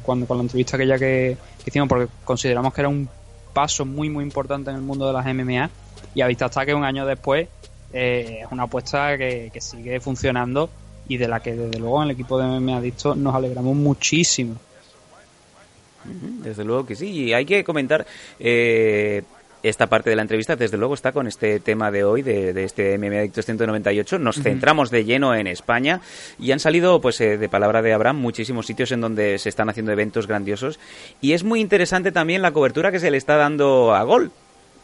[0.04, 3.08] cuando con la entrevista aquella que, que hicimos, porque consideramos que era un
[3.54, 5.70] paso muy, muy importante en el mundo de las MMA.
[6.14, 7.48] Y a vista está que un año después
[7.94, 10.70] eh, es una apuesta que, que sigue funcionando
[11.08, 14.56] y de la que desde luego en el equipo de MMA Adicto nos alegramos muchísimo.
[16.44, 17.10] Desde luego que sí.
[17.10, 18.06] Y hay que comentar
[18.40, 19.24] eh,
[19.64, 22.64] esta parte de la entrevista, desde luego está con este tema de hoy, de, de
[22.64, 24.20] este MMA Adictos 198.
[24.20, 26.02] Nos centramos de lleno en España
[26.40, 29.70] y han salido, pues eh, de palabra de Abraham, muchísimos sitios en donde se están
[29.70, 30.80] haciendo eventos grandiosos.
[31.22, 34.32] Y es muy interesante también la cobertura que se le está dando a Gol.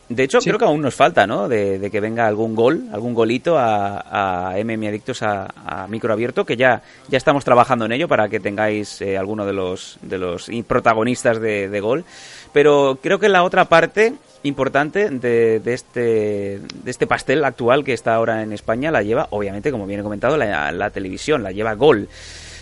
[0.10, 1.49] De hecho, creo que aún nos falta, ¿no?
[1.49, 6.14] De, de que venga algún gol, algún golito a, a MM Adictos a, a micro
[6.14, 9.97] abierto, que ya, ya estamos trabajando en ello para que tengáis eh, alguno de los,
[10.01, 12.05] de los protagonistas de, de gol.
[12.53, 17.91] Pero creo que la otra parte importante de, de este, de este pastel actual que
[17.93, 21.51] está ahora en España la lleva, obviamente, como bien he comentado, la, la televisión, la
[21.51, 22.08] lleva gol.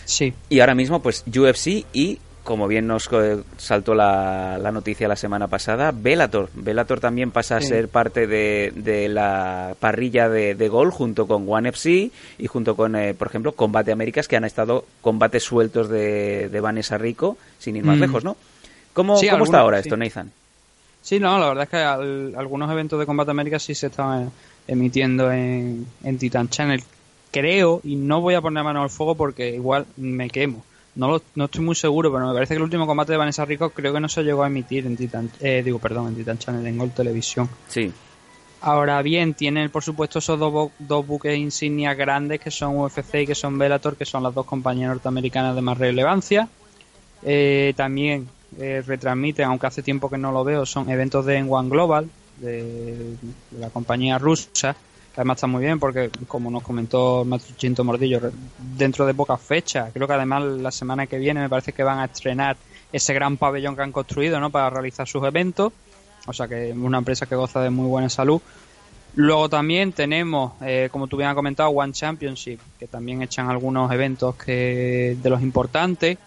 [0.05, 0.33] Sí.
[0.49, 5.17] Y ahora mismo, pues UFC y como bien nos eh, saltó la, la noticia la
[5.17, 6.49] semana pasada, Bellator.
[6.53, 7.67] Bellator también pasa a Sí.
[7.67, 12.77] ser parte de, de la parrilla de, de Gol junto con One FC y junto
[12.77, 17.37] con, eh, por ejemplo, Combate Américas, que han estado combates sueltos de, de Vanessa Rico,
[17.59, 18.01] sin ir más Mm.
[18.01, 18.37] lejos, ¿no?
[18.93, 19.89] ¿Cómo, Sí, cómo está algunos, ahora sí.
[19.89, 20.31] esto, Nathan?
[21.01, 24.31] Sí, no, la verdad es que al- algunos eventos de Combate América sí se estaban
[24.67, 26.81] emitiendo en, en Titan Channel.
[27.31, 30.63] Creo, y no voy a poner mano al fuego porque igual me quemo.
[30.95, 33.43] No, lo- no estoy muy seguro, pero me parece que el último combate de Vanessa
[33.45, 36.37] Rico creo que no se llegó a emitir en Titan, eh, digo, perdón, en Titan
[36.37, 37.49] Channel, en Gol Televisión.
[37.67, 37.91] Sí.
[38.61, 43.27] Ahora bien, tienen por supuesto esos dos, dos buques insignias grandes que son UFC y
[43.27, 46.47] que son Bellator, que son las dos compañías norteamericanas de más relevancia.
[47.23, 48.27] Eh, también
[48.57, 52.93] eh, retransmiten, aunque hace tiempo que no lo veo, son eventos de One Global, de,
[53.51, 54.75] de la compañía rusa,
[55.15, 58.19] además está muy bien porque, como nos comentó el maestro Chinto Mordillo,
[58.77, 61.99] dentro de pocas fechas, creo que además la semana que viene me parece que van
[61.99, 62.57] a estrenar
[62.91, 64.49] ese gran pabellón que han construido ¿no?
[64.49, 65.73] para realizar sus eventos.
[66.27, 68.41] O sea que es una empresa que goza de muy buena salud.
[69.15, 73.89] Luego también tenemos, eh, como tú bien has comentado, One Championship, que también echan algunos
[73.91, 76.17] eventos que de los importantes.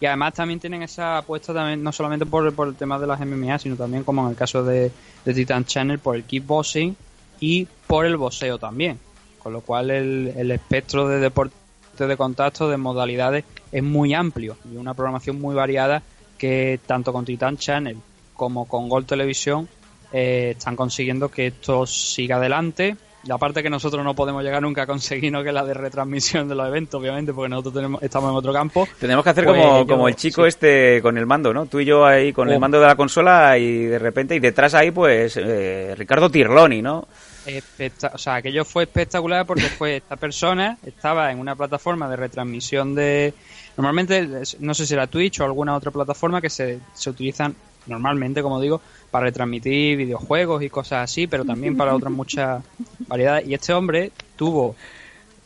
[0.00, 3.20] Y además también tienen esa apuesta también, no solamente por, por el tema de las
[3.20, 4.90] MMA, sino también como en el caso de,
[5.24, 6.96] de Titan Channel, por el kickboxing
[7.40, 8.98] y por el boxeo también.
[9.38, 11.54] Con lo cual el, el espectro de deporte
[11.98, 16.02] de contacto, de modalidades, es muy amplio y una programación muy variada
[16.38, 17.96] que tanto con Titan Channel
[18.34, 19.68] como con Gol Televisión
[20.12, 22.96] eh, están consiguiendo que esto siga adelante.
[23.24, 25.42] La parte que nosotros no podemos llegar nunca a conseguir, ¿no?
[25.42, 28.52] que es la de retransmisión de los eventos, obviamente, porque nosotros tenemos, estamos en otro
[28.54, 28.88] campo.
[28.98, 30.48] Tenemos que hacer Pues como, yo- como el chico sí.
[30.48, 31.66] este con el mando, ¿no?
[31.66, 32.60] Tú y yo ahí con el Oh.
[32.60, 37.06] mando de la consola y de repente, y detrás ahí, pues, eh, Ricardo Tirloni, ¿no?
[37.44, 42.16] Especta- o sea, aquello fue espectacular porque fue esta persona estaba en una plataforma de
[42.16, 43.32] retransmisión de
[43.78, 44.28] normalmente
[44.58, 47.54] no sé si era Twitch o alguna otra plataforma que se, se utilizan
[47.86, 52.62] normalmente, como digo, para retransmitir videojuegos y cosas así, pero también para otras muchas
[53.08, 53.48] variedades.
[53.48, 54.76] Y este hombre tuvo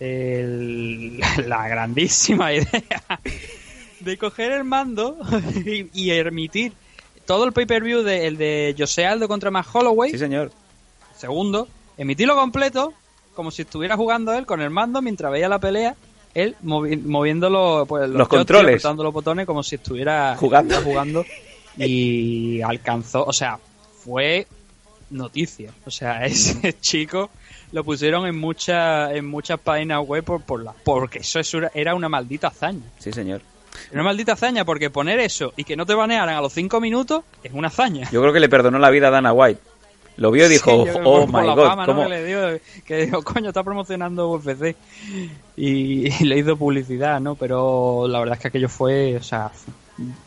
[0.01, 3.21] el- la grandísima idea
[4.01, 5.17] de coger el mando
[5.65, 6.73] y, y emitir
[7.25, 10.11] todo el pay-per-view de, el de Jose Aldo contra Max Holloway.
[10.11, 10.51] Sí, señor.
[11.17, 12.93] Segundo, emitirlo completo,
[13.35, 15.95] como si estuviera jugando él con el mando mientras veía la pelea,
[16.35, 18.75] él movi- moviéndolo, pues, Los controles.
[18.77, 20.81] apretando los botones como si estuviera Jugando.
[20.83, 21.25] jugando
[21.77, 23.59] y alcanzó, o sea,
[24.05, 24.47] fue
[25.11, 25.73] noticia.
[25.87, 27.31] O sea, ese chico
[27.73, 31.71] lo pusieron en muchas en muchas páginas web por, por la, porque eso es una-
[31.75, 32.85] era una maldita hazaña.
[32.99, 33.41] Sí, señor.
[33.93, 37.25] Una maldita hazaña porque poner eso y que no te banearan a los cinco minutos
[37.43, 38.09] es una hazaña.
[38.13, 39.61] Yo creo que le perdonó la vida a Dana White.
[40.17, 41.93] Lo vio y dijo, Sí, oh my god, fama, ¿no?
[41.93, 42.03] ¿cómo?
[42.05, 44.77] que le dio, que dijo, coño, está promocionando UFC
[45.57, 47.35] y, y le hizo publicidad, ¿no?
[47.35, 49.51] Pero la verdad es que aquello fue, o sea,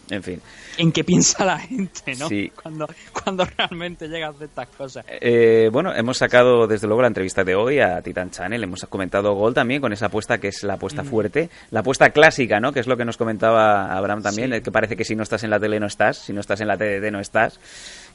[0.09, 0.41] En fin.
[0.77, 2.29] en qué piensa la gente, ¿no?
[2.29, 2.51] Sí.
[2.61, 2.87] Cuando,
[3.23, 5.05] cuando realmente llega a hacer estas cosas.
[5.09, 9.33] Eh, bueno, hemos sacado desde luego la entrevista de hoy a Titan Channel, hemos comentado
[9.33, 11.05] gol también con esa apuesta que es la apuesta Mm.
[11.07, 12.71] fuerte, la apuesta clásica, ¿no?
[12.71, 14.55] Que es lo que nos comentaba Abraham también, Sí.
[14.55, 16.61] el que parece que si no estás en la tele no estás, si no estás
[16.61, 17.59] en la TDT no estás.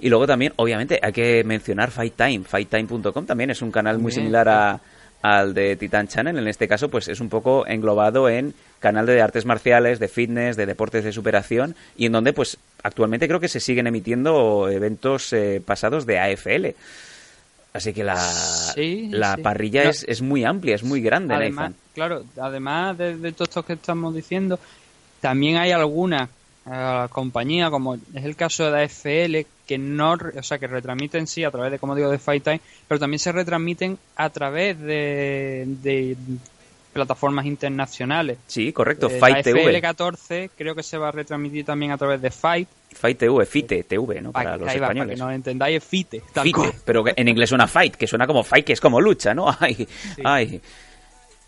[0.00, 4.10] Y luego también, obviamente, hay que mencionar Fight Time, fighttime.com también es un canal muy
[4.10, 4.80] Bien, similar a,
[5.22, 9.22] al de Titan Channel, en este caso pues es un poco englobado en canal de
[9.22, 13.48] artes marciales, de fitness, de deportes de superación y en donde pues actualmente creo que
[13.48, 16.66] se siguen emitiendo eventos eh, pasados de AFL.
[17.72, 19.42] Así que la, Sí, la sí.
[19.42, 19.90] parrilla No.
[19.90, 21.76] es, es muy amplia, es muy grande, Además, Nathan.
[21.94, 24.58] claro, además de, de todo esto que estamos diciendo,
[25.20, 26.28] también hay algunas
[26.70, 31.26] eh, compañías, como es el caso de la FL, que no, o sea, que retransmiten
[31.26, 34.78] sí a través de, como digo, de Fight Time, pero también se retransmiten a través
[34.78, 36.16] de, de
[36.92, 38.36] plataformas internacionales.
[38.46, 39.80] Sí, correcto, Eh, Fight la TV.
[39.80, 42.68] FL14 creo que se va a retransmitir también a través de Fight.
[42.94, 44.32] Fight TV, FITE TV, ¿no?
[44.32, 45.14] Para los va, para españoles.
[45.14, 46.22] que no lo entendáis, es FITE.
[46.34, 46.72] tal Fite, cual.
[46.84, 49.46] pero en inglés suena fight, que suena como fight, que es como lucha, ¿no?
[49.60, 49.88] Ay,
[50.22, 50.60] ay.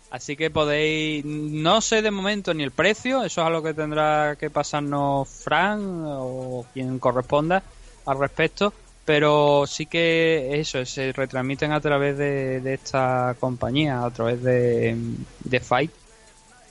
[0.09, 4.35] Así que podéis, no sé de momento ni el precio, eso es algo que tendrá
[4.39, 7.61] que pasarnos Fran o quien corresponda
[8.05, 8.73] al respecto,
[9.05, 14.95] pero sí que eso, se retransmiten a través de, esta compañía, a través de,
[15.43, 15.91] de Fight.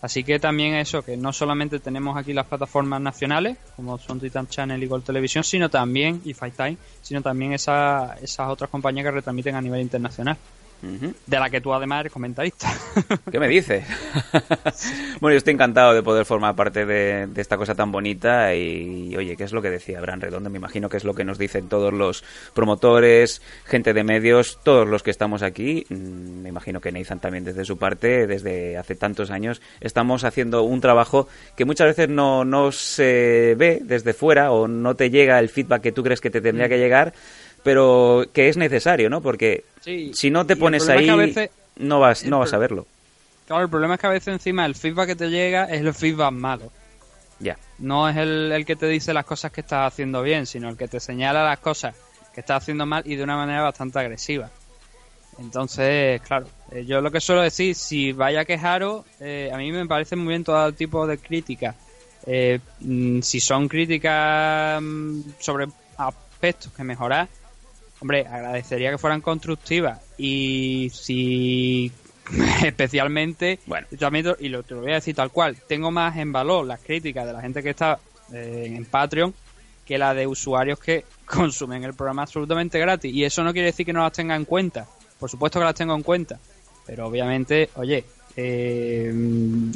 [0.02, 4.46] Así que también eso, que no solamente tenemos aquí las plataformas nacionales, como son Titan
[4.48, 9.04] Channel y Gol Televisión, sino también, y Fight Time, sino también esa- esas otras compañías
[9.06, 10.36] que retransmiten a nivel internacional,
[10.82, 12.70] De la que tú además eres comentarista.
[13.30, 13.84] ¿Qué me dices?
[15.20, 19.16] bueno, yo estoy encantado de poder formar parte de, de esta cosa tan bonita y,
[19.16, 20.50] oye, ¿qué es lo que decía Abraham Redondo?
[20.50, 22.22] Me imagino que es lo que nos dicen todos los
[22.52, 25.86] promotores, gente de medios, todos los que estamos aquí.
[25.88, 30.64] Mm, Me imagino que Nathan también desde su parte, desde hace tantos años, estamos haciendo
[30.64, 35.38] un trabajo que muchas veces no, no se ve desde fuera o no te llega
[35.38, 37.14] el feedback que tú crees que te tendría que llegar,
[37.62, 39.22] pero que es necesario, ¿no?
[39.22, 42.54] Porque Sí, si no te pones ahí, es que a veces- no vas, no vas
[42.54, 42.86] a verlo.
[43.46, 45.92] Claro, el problema es que a veces encima el feedback que te llega es el
[45.92, 46.72] feedback malo.
[47.38, 47.58] Ya.
[47.78, 50.78] No es el, el que te dice las cosas que estás haciendo bien, sino el
[50.78, 51.94] que te señala las cosas
[52.32, 54.50] que estás haciendo mal y de una manera bastante agresiva.
[55.38, 59.70] Entonces, claro, eh, yo lo que suelo decir, si vaya a quejaros, eh, a mí
[59.70, 61.74] me parece muy bien todo tipo de críticas.
[62.24, 65.66] Eh, mm, si son críticas mm, sobre
[65.98, 67.28] aspectos que mejorar,
[68.04, 69.98] hombre, agradecería que fueran constructivas.
[70.18, 71.90] Y si
[72.62, 73.86] especialmente, Bueno.
[73.90, 76.66] y también y lo, te lo voy a decir tal cual, tengo más en valor
[76.66, 77.98] las críticas de la gente que está
[78.32, 79.32] eh, en Patreon
[79.86, 83.10] que la de usuarios que consumen el programa absolutamente gratis.
[83.12, 84.86] Y eso no quiere decir que no las tenga en cuenta.
[85.18, 86.38] Por supuesto que las tengo en cuenta.
[86.86, 88.04] Pero obviamente, oye,
[88.36, 89.08] eh,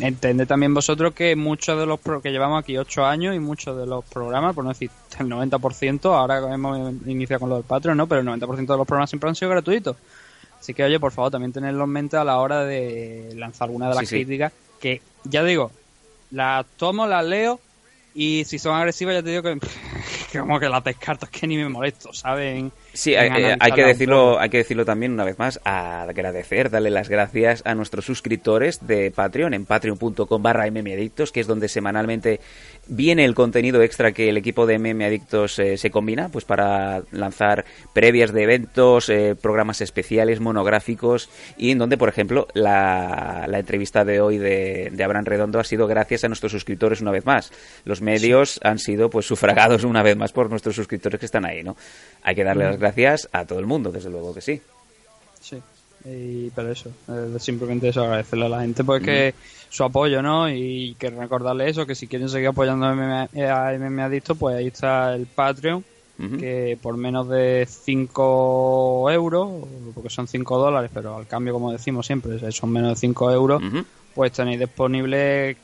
[0.00, 3.76] entended también vosotros que muchos de los pro- que llevamos aquí 8 años y muchos
[3.78, 7.96] de los programas, por no decir el 90%, ahora hemos iniciado con lo del Patreon,
[7.96, 8.06] ¿no?
[8.06, 9.96] Pero el 90% de los programas siempre han sido gratuitos.
[10.60, 13.88] Así que, oye, por favor, también tenedlo en mente a la hora de lanzar alguna
[13.88, 14.14] de las Sí, sí.
[14.24, 14.52] críticas.
[14.80, 15.70] Que, ya digo,
[16.32, 17.60] las tomo, las leo
[18.14, 19.58] y si son agresivas, ya te digo que,
[20.32, 22.72] que como que las descarto, es que ni me molesto, ¿saben?
[22.98, 26.90] Sí, hay, eh, hay que decirlo, hay que decirlo también una vez más, agradecer, darle
[26.90, 32.40] las gracias a nuestros suscriptores de Patreon en patreon.com barra mmadictos, que es donde semanalmente
[32.88, 37.04] viene el contenido extra que el equipo de MM Adictos eh, se combina, pues para
[37.12, 43.60] lanzar previas de eventos, eh, programas especiales, monográficos, y en donde, por ejemplo, la, la
[43.60, 47.24] entrevista de hoy de, de Abraham Redondo ha sido gracias a nuestros suscriptores una vez
[47.24, 47.52] más.
[47.84, 51.62] Los medios han sido pues sufragados una vez más por nuestros suscriptores que están ahí,
[51.62, 51.76] ¿no?
[52.24, 52.70] Hay que darle Mm.
[52.70, 52.87] las gracias
[53.32, 54.60] a todo el mundo, desde luego que sí.
[55.40, 55.60] Sí,
[56.04, 59.34] y, pero eso, eh, simplemente eso, agradecerle a la gente porque
[59.68, 60.50] su apoyo, ¿no?
[60.50, 64.68] Y que recordarle eso, que si quieren seguir apoyando a MMA, eh, Adicto, pues ahí
[64.68, 65.84] está el Patreon,
[66.40, 69.50] que por menos de 5 euros,
[69.94, 73.62] porque son 5 dólares, pero al cambio, como decimos siempre, son menos de 5 euros,
[74.16, 75.56] pues tenéis disponible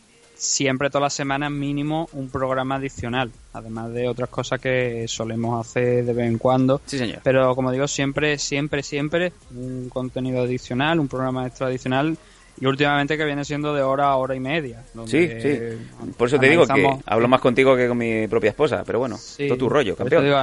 [0.45, 6.05] siempre todas las semanas mínimo un programa adicional, además de otras cosas que solemos hacer
[6.05, 6.81] de vez en cuando.
[6.87, 7.21] Sí, señor.
[7.23, 12.17] Pero como digo, siempre, siempre, siempre un contenido adicional, un programa extra adicional
[12.61, 14.85] y últimamente que viene siendo de hora a hora y media.
[14.95, 16.13] donde Sí, sí.
[16.17, 19.17] Por eso te digo que hablo más contigo que con mi propia esposa, pero bueno,
[19.17, 20.25] Sí, todo tu rollo, campeón.
[20.25, 20.37] digo,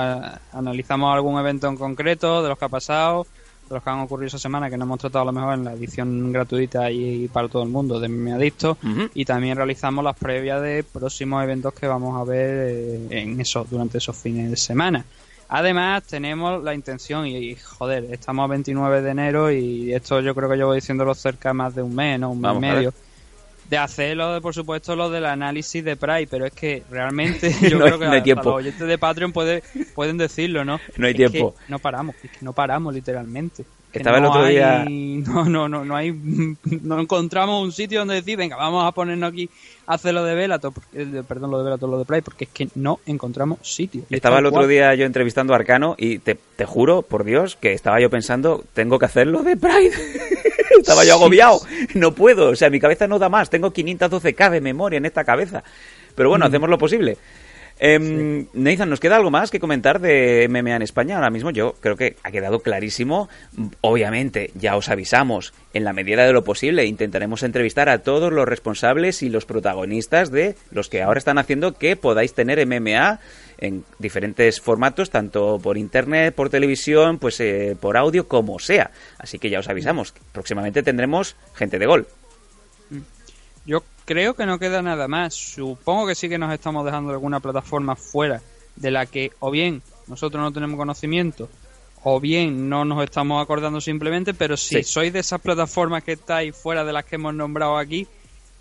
[0.52, 3.26] analizamos algún evento en concreto de los que ha pasado,
[3.72, 5.64] de los que han ocurrido esa semana que no hemos tratado a lo mejor en
[5.64, 9.10] la edición gratuita y para todo el mundo de Me Adicto Ujú.
[9.14, 13.66] y también realizamos las previas de próximos eventos que vamos a ver eh, en eso
[13.70, 15.06] durante esos fines de semana.
[15.54, 20.34] Además, tenemos la intención, y, y, joder, estamos a 29 de enero y esto yo
[20.34, 22.32] creo que llevo diciéndolo cerca más de un mes, ¿no?
[22.32, 22.94] Un mes y a medio.
[23.72, 27.80] De hacerlo, de, por supuesto, lo del análisis de Pride, pero es que realmente yo
[27.80, 28.44] No creo que no hay hasta tiempo.
[28.44, 29.64] los oyentes de Patreon puede-
[29.96, 30.80] pueden decirlo, ¿no?
[30.98, 31.56] No hay Es que tiempo.
[31.70, 33.64] no paramos, es que no paramos literalmente.
[33.94, 36.12] Estaba el no otro hay- día- No, no, no, no hay...
[36.82, 39.50] No encontramos un sitio donde decir, venga, vamos a ponernos aquí
[39.86, 42.50] a hacer lo de Velator, eh, perdón, lo de Velator, lo de Pride, porque es
[42.52, 44.04] que no encontramos sitio.
[44.10, 47.72] Estaba el otro día yo entrevistando a Arcano y te, te juro, por Dios, que
[47.74, 49.92] estaba yo pensando, tengo que hacerlo de Pride.
[50.82, 51.62] estaba yo agobiado.
[51.96, 53.50] No puedo, o sea, mi cabeza no da más.
[53.50, 55.64] Tengo 512k de memoria en esta cabeza.
[56.16, 56.48] Pero bueno, Mm.
[56.50, 57.18] hacemos lo posible.
[57.84, 61.16] Nathan, ¿nos queda algo más que comentar de MMA en España?
[61.16, 63.28] Ahora mismo yo creo que ha quedado clarísimo.
[63.82, 68.48] Obviamente, ya os avisamos, en la medida de lo posible intentaremos entrevistar a todos los
[68.48, 73.20] responsables y los protagonistas de los que ahora están haciendo que podáis tener MMA
[73.62, 78.92] en diferentes formatos, tanto por internet, por televisión, pues eh, por audio, como sea.
[79.20, 82.08] Así que ya os avisamos, próximamente tendremos gente de gol.
[83.66, 85.34] Yo creo que no queda nada más.
[85.36, 88.42] Supongo que sí que nos estamos dejando alguna plataforma fuera
[88.76, 91.48] de la que o bien nosotros no tenemos conocimiento
[92.04, 94.84] o bien no nos estamos acordando simplemente, pero si Sí.
[94.84, 98.08] sois de esas plataformas que estáis fuera de las que hemos nombrado aquí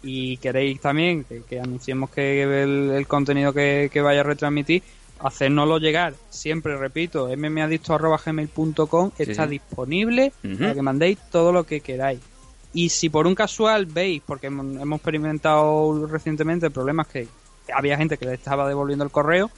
[0.02, 4.82] y queréis también que, que anunciemos que el, el contenido que, que vaya a retransmitir,
[5.18, 6.14] hacérnoslo llegar.
[6.30, 9.50] Siempre repito, mmadicto.gmail.com Sí, está sí.
[9.50, 10.58] disponible Ujú.
[10.58, 12.20] para que mandéis todo lo que queráis.
[12.72, 17.26] Y si por un casual veis, porque hemos experimentado recientemente problemas que
[17.74, 19.50] había gente que le estaba devolviendo el correo,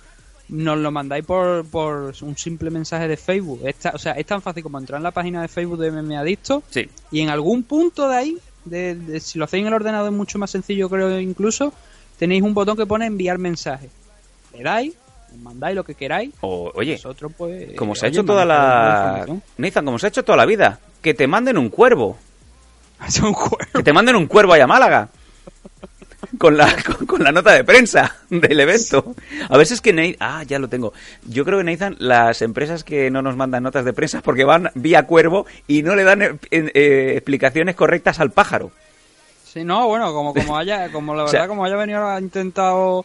[0.48, 3.60] nos lo mandáis por, por un simple mensaje de Facebook.
[3.64, 6.16] Esta- o sea, es tan fácil como entrar en la página de Facebook de MM
[6.16, 6.88] Adicto Sí.
[7.10, 10.16] y en algún punto de ahí, de, de- si lo hacéis en el ordenador es
[10.16, 11.72] mucho más sencillo creo incluso,
[12.18, 13.88] tenéis un botón que pone enviar mensaje.
[14.56, 14.92] Le dais,
[15.42, 16.32] mandáis lo que queráis.
[16.40, 19.26] O, oye, Nosotros, pues, como se ha hecho toda la...
[19.56, 22.18] Nathan, como se ha hecho toda la vida, que te manden un cuervo.
[23.22, 23.72] un cuervo.
[23.74, 25.08] Que te manden un cuervo allá a Málaga.
[26.38, 29.14] Con la, con, con la nota de prensa del evento.
[29.48, 30.16] A ver si es que Nathan...
[30.20, 30.92] Ah, ya lo tengo.
[31.26, 34.70] Yo creo que Nathan, las empresas que no nos mandan notas de prensa porque van
[34.74, 38.70] vía cuervo y no le dan eh, eh, explicaciones correctas al pájaro.
[39.44, 42.18] Sí, no, bueno, como, como haya, como la O verdad, sea- como haya venido, ha
[42.20, 43.04] intentado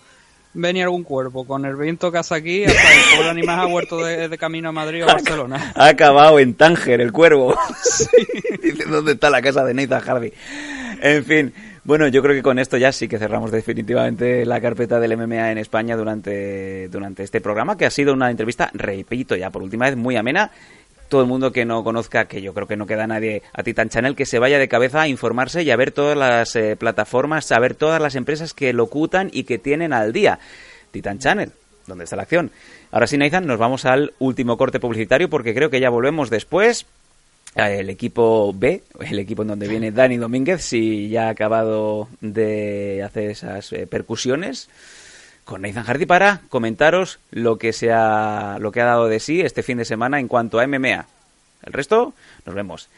[0.53, 3.97] venir algún cuerpo con el viento que hace aquí, hasta el pobre animal ha vuelto
[4.03, 5.73] de, de camino a Madrid o Barcelona.
[5.75, 7.55] Ha acabado en Tánger el cuervo.
[8.61, 10.33] Dice, ¿dónde está la casa de Nathan Harvey?
[11.01, 11.53] En fin,
[11.87, 15.53] bueno, yo creo que con esto ya sí que cerramos definitivamente la carpeta del MMA
[15.53, 19.85] en España durante, durante este programa, que ha sido una entrevista, repito ya por última
[19.85, 20.51] vez, muy amena.
[21.07, 23.87] Todo el mundo que no conozca, que yo creo que no queda nadie a Titan
[23.87, 27.53] Channel, que se vaya de cabeza a informarse y a ver todas las eh, plataformas,
[27.53, 30.39] a ver todas las empresas que locutan y que tienen al día.
[30.91, 31.53] Titan Channel,
[31.85, 32.51] ¿dónde está la acción?
[32.91, 36.85] Ahora sí, Nathan, nos vamos al último corte publicitario porque creo que ya volvemos después.
[37.57, 42.07] Eh, El equipo B, el equipo en donde viene Dani Domínguez, si ya ha acabado
[42.21, 44.69] de hacer esas eh, percusiones,
[45.43, 49.41] con Nathan Hardy para comentaros lo que, se ha, lo que ha dado de sí
[49.41, 51.05] este fin de semana en cuanto a MMA.
[51.63, 52.13] El resto,
[52.45, 52.89] nos vemos.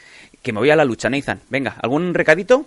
[0.41, 1.39] Que me voy a la lucha, Nathan.
[1.49, 2.65] Venga, ¿algún recadito?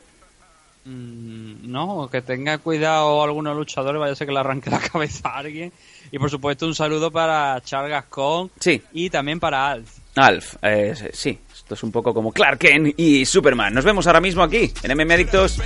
[0.85, 5.29] Mm, No, que tenga cuidado algunos luchadores, vaya a ser que le arranque la cabeza
[5.31, 5.73] a alguien.
[6.11, 8.83] Y por supuesto un saludo para Charles Gascon Sí.
[8.93, 9.99] y también para Alf.
[10.17, 11.39] Alf, eh, sí,
[11.73, 13.73] esto es un poco como Clark Kent y Superman.
[13.73, 15.59] Nos vemos ahora mismo aquí, en MM Adictos.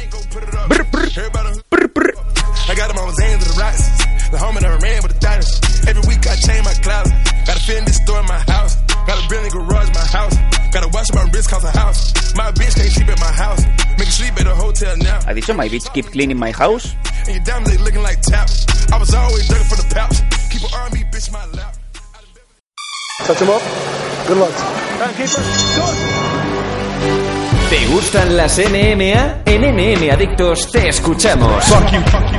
[2.69, 3.91] I got them on Zans of the rocks.
[4.31, 5.61] The homie never ran with the diamonds.
[5.87, 7.15] Every week I change my closet.
[7.47, 8.77] Got a Fendi store in my house.
[9.07, 10.35] Got a Bentley garage in my house.
[10.73, 12.35] Got a watch my wrist cause a house.
[12.35, 13.63] My bitch can't sleep at my house.
[13.99, 15.21] Make sleep at a hotel now.
[15.27, 16.95] ¿Ha dicho My Bitch Keep Cleaning My House?
[17.27, 18.67] And your diamonds they looking like taps.
[18.93, 20.19] I was always looking for the pouch.
[20.51, 21.76] Keep an R&B bitch my lap.
[23.25, 23.63] Touch him up.
[24.29, 24.53] Good luck.
[27.71, 29.39] ¿Te gustan las MMA?
[29.47, 31.65] En MM Adictos te escuchamos.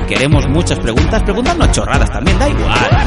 [0.07, 3.05] Queremos muchas preguntas, preguntarnos chorradas también, da igual.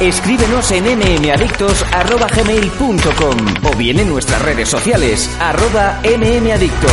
[0.00, 3.36] Escríbenos en mmadictos.gmail.com
[3.70, 6.92] o bien en nuestras redes sociales, arroba mmadictos.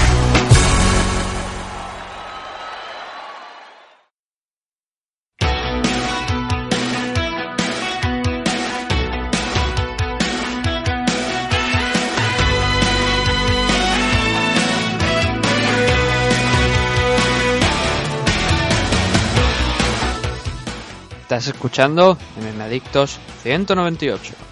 [21.31, 24.50] Estás escuchando MM Adictos 198.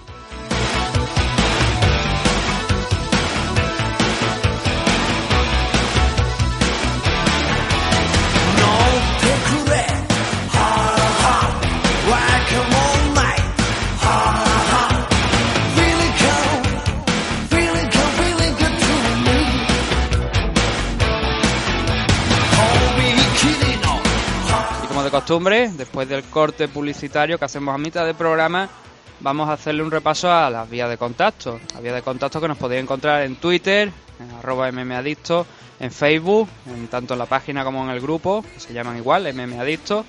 [25.19, 28.69] Costumbre, después del corte publicitario que hacemos a mitad del programa,
[29.19, 31.59] vamos a hacerle un repaso a las vías de contacto.
[31.73, 35.45] Las vías de contacto que nos podéis encontrar en Twitter, en arroba mmadicto,
[35.77, 40.05] en Facebook, en, tanto en la página como en el grupo, se llaman igual, mmadicto.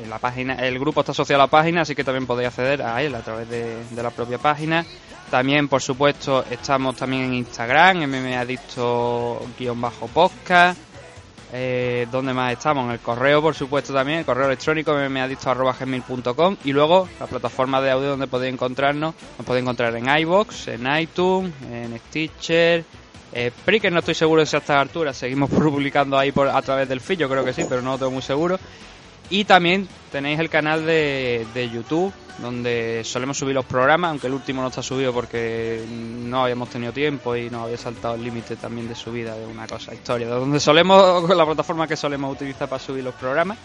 [0.00, 2.82] En la página, el grupo está asociado a la página, así que también podéis acceder
[2.82, 4.86] a él a través de, de la propia página.
[5.28, 10.91] También, por supuesto, estamos también en Instagram, mmadicto-podcast.
[11.54, 12.86] Eh, ¿Dónde más estamos?
[12.86, 17.90] En el correo, por supuesto, también, el correo electrónico mmadicto.gmail.com y luego la plataforma de
[17.90, 19.14] audio donde podéis encontrarnos.
[19.36, 22.84] Nos podéis encontrar en iBox, en iTunes, en Stitcher.
[23.34, 26.62] Eh, Spreaker no estoy seguro de si a estas alturas seguimos publicando ahí por, a
[26.62, 28.58] través del feed, yo creo que sí, pero no lo tengo muy seguro.
[29.32, 34.34] Y también tenéis el canal de, de YouTube, donde solemos subir los programas, aunque el
[34.34, 38.56] último no está subido porque no habíamos tenido tiempo y nos había saltado el límite
[38.56, 42.68] también de subida de una cosa, historia, de donde solemos, la plataforma que solemos utilizar
[42.68, 43.56] para subir los programas.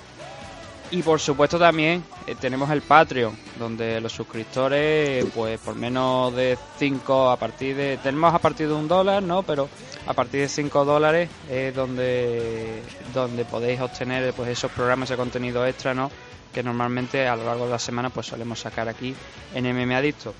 [0.90, 6.58] Y por supuesto también eh, tenemos el Patreon, donde los suscriptores, pues por menos de
[6.80, 7.98] 5 a partir de...
[7.98, 9.44] Tenemos a partir de un dólar, ¿no?
[9.44, 9.68] Pero
[10.06, 12.82] a partir de 5 dólares es donde,
[13.14, 16.10] donde podéis obtener pues esos programas de contenido extra, ¿no?
[16.54, 19.14] Que normalmente a lo largo de la semana pues solemos sacar aquí
[19.54, 20.34] en MM Adicto.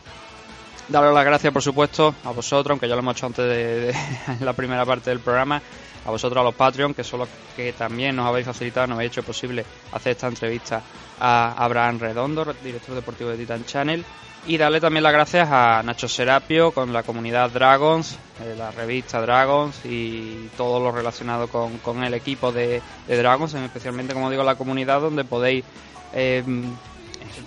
[0.88, 3.96] Daros las gracias, por supuesto, a vosotros, aunque ya lo hemos hecho antes de, de
[4.40, 5.62] la primera parte del programa,
[6.08, 9.12] a vosotros, a los Patreon, que son los que también nos habéis facilitado, nos habéis
[9.12, 10.82] hecho posible hacer esta entrevista
[11.20, 14.06] a Abraham Redondo, director deportivo de Titan Channel,
[14.46, 19.20] y darle también las gracias a Nacho Serapio con la comunidad Dragons, eh, la revista
[19.20, 24.44] Dragons y todo lo relacionado con, con el equipo de, de Dragons, especialmente, como digo,
[24.44, 25.66] la comunidad donde podéis...
[26.14, 26.42] Eh,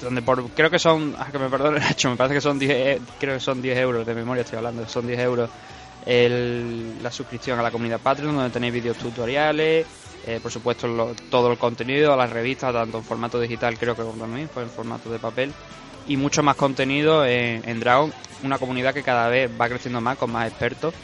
[0.03, 2.71] donde por, creo que son, ah, que me perdone Nacho, me parece que son 10,
[2.71, 5.51] eh, creo que son 10 euros de memoria, estoy hablando, son 10 euros
[6.07, 9.87] el, la suscripción a la comunidad Patreon, donde tenéis vídeos tutoriales,
[10.27, 14.19] eh, por supuesto todo el contenido, las revistas, tanto en formato digital creo que como
[14.19, 15.53] también, pues en formato de papel,
[16.07, 18.13] y mucho más contenido en, Dragon,
[18.43, 20.95] una comunidad que cada vez va creciendo más, con más expertos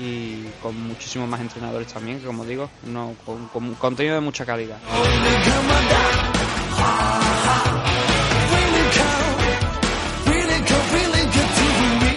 [0.00, 2.70] y con muchísimos más entrenadores también, que como digo,
[3.24, 4.78] con, con contenido de mucha calidad.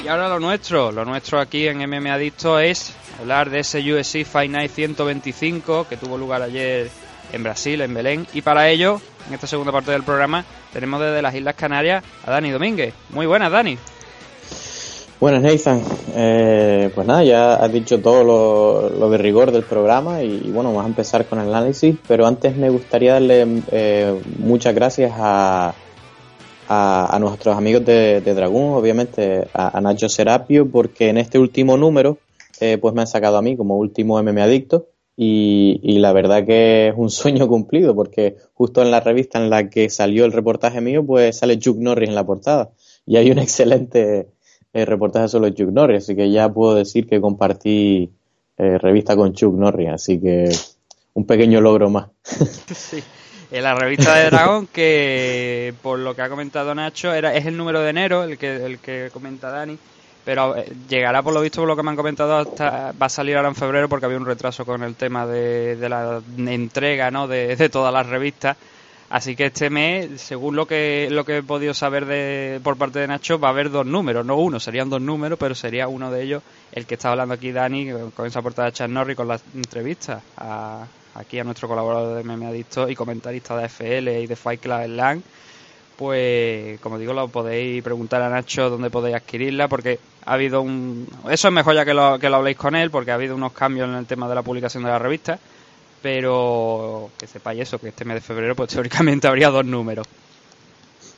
[0.07, 4.23] Y ahora lo nuestro, lo nuestro aquí en MM Adicto es hablar de ese UFC
[4.23, 6.89] Fight Night 125 que tuvo lugar ayer
[7.33, 8.25] en Brasil, en Belén.
[8.33, 12.31] Y para ello, en esta segunda parte del programa, tenemos desde las Islas Canarias a
[12.31, 12.93] Dani Domínguez.
[13.09, 13.77] Muy buenas, Dani.
[15.19, 15.83] Buenas, Nathan.
[16.15, 18.23] Eh, pues nada, ya has dicho todo
[18.89, 22.25] lo, de rigor del programa y, y bueno, vamos a empezar con el análisis, pero
[22.25, 25.73] antes me gustaría darle eh, muchas gracias a,
[26.67, 31.77] a, a nuestros amigos de, de Dragón, obviamente a, Nacho Serapio, porque en este último
[31.77, 32.17] número
[32.59, 36.45] eh, pues me han sacado a mí como último MM Adicto y, y la verdad
[36.45, 40.31] que es un sueño cumplido porque justo en la revista en la que salió el
[40.31, 42.71] reportaje mío pues sale Chuck Norris en la portada
[43.05, 44.27] y hay un excelente
[44.73, 48.11] eh, reportaje sobre Chuck Norris, así que ya puedo decir que compartí
[48.57, 50.49] eh, revista con Chuck Norris, así que
[51.13, 52.09] un pequeño logro más.
[52.75, 53.01] Sí.
[53.49, 57.55] En la revista de Dragón, que por lo que ha comentado Nacho, era, es el
[57.55, 59.77] número de enero, el que, el que comenta Dani,
[60.25, 63.09] pero eh, llegará por lo visto, por lo que me han comentado, hasta, va a
[63.09, 67.27] salir ahora en febrero porque había un retraso con el tema de, la entrega ¿no?
[67.29, 68.57] de, de todas las revistas.
[69.09, 72.99] Así que este mes, según lo que lo que he podido saber de, por parte
[72.99, 76.11] de Nacho, va a haber dos números, no uno, serían dos números, pero sería uno
[76.11, 76.43] de ellos
[76.73, 80.19] el que está hablando aquí Dani con- esa portada de Chan Norris con la entrevista
[80.35, 80.83] a,
[81.17, 84.87] aquí a nuestro colaborador de Meme Adicto y comentarista de FL y de Fight Club
[84.87, 85.21] LAN.
[85.97, 91.07] Pues, como digo, lo podéis preguntar a Nacho dónde podéis adquirirla, porque ha habido un...
[91.29, 93.51] Eso es mejor ya que lo, que lo habléis con él, porque ha habido unos
[93.53, 95.39] cambios en el tema de la publicación de la revista,
[96.01, 100.05] pero que sepáis eso, que este mes de febrero, pues teóricamente habría dos números.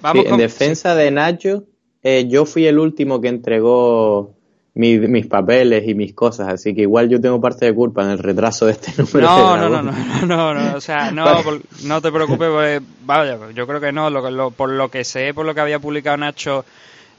[0.01, 1.63] Vamos Sí, en con- defensa de Nacho,
[2.01, 4.33] eh, yo fui el último que entregó
[4.73, 8.11] mi- mis papeles y mis cosas, así que igual yo tengo parte de culpa en
[8.11, 9.27] el retraso de este número.
[9.27, 12.79] No, de no, no, no, no, no, o sea, no, por- no te preocupes, porque,
[13.01, 15.61] vaya, yo creo que no, lo, que- lo- por lo que sé, por lo que
[15.61, 16.63] había publicado Nacho,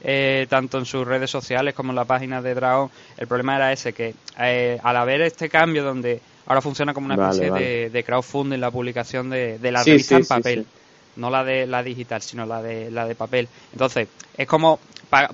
[0.01, 3.73] eh, tanto en sus redes sociales como en la página de Dragon, el problema era
[3.73, 7.65] ese, que eh, al haber este cambio donde ahora funciona como una especie vale.
[7.65, 10.63] De, de crowdfunding la publicación de, de la Sí, revista sí, en papel.
[10.63, 10.67] sí.
[11.15, 13.47] No la de la digital, sino la de la de papel.
[13.71, 14.07] Entonces,
[14.37, 14.79] es como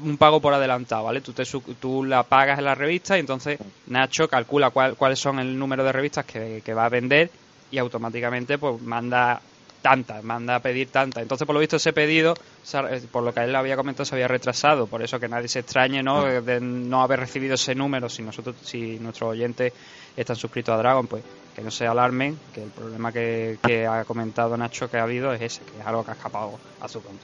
[0.02, 1.22] un pago por adelantado, ¿vale?
[1.22, 1.44] Tú, te,
[1.80, 5.84] tú la pagas en la revista y entonces Nacho calcula cuál, cuáles son el número
[5.84, 7.30] de revistas que, que va a vender
[7.70, 9.40] y automáticamente pues manda
[9.82, 11.22] tantas, manda a pedir tantas.
[11.22, 12.36] Entonces, por lo visto, ese pedido,
[12.74, 14.88] eh, por lo que él había comentado, se había retrasado.
[14.88, 16.22] Por eso que nadie se extrañe ¿no?
[16.22, 16.42] Ah.
[16.42, 18.10] de no haber recibido ese número.
[18.10, 19.74] Si nosotros, si nuestros oyentes
[20.16, 21.24] están suscritos a Dragon, pues
[21.56, 25.42] que no se alarmen, que el problema que, ha comentado Nacho que ha habido es
[25.42, 27.24] ese, que es algo que ha escapado a su cuenta.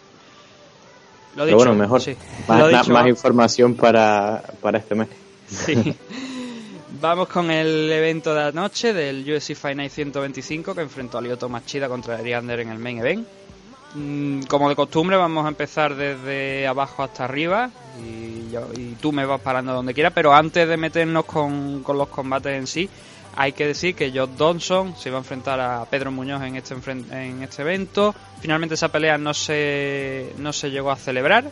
[1.35, 2.01] Lo dicho, bueno, mejor.
[2.47, 5.09] Más, información para, para este mes.
[5.47, 5.95] Sí.
[7.03, 11.21] Vamos con el evento de la noche del UFC Fight Night 125 que enfrentó a
[11.21, 13.27] Lyoto Machida contra Eriander en el main event.
[13.95, 17.69] Mm, como de costumbre vamos a empezar desde abajo hasta arriba
[18.01, 22.57] y, tú me vas parando donde quieras, pero antes de meternos con, con los combates
[22.57, 22.89] en sí,
[23.35, 26.73] hay que decir que Josh Donson se iba a enfrentar a Pedro Muñoz en este,
[27.11, 28.15] en este evento.
[28.39, 31.51] Finalmente esa pelea no se, no se llegó a celebrar,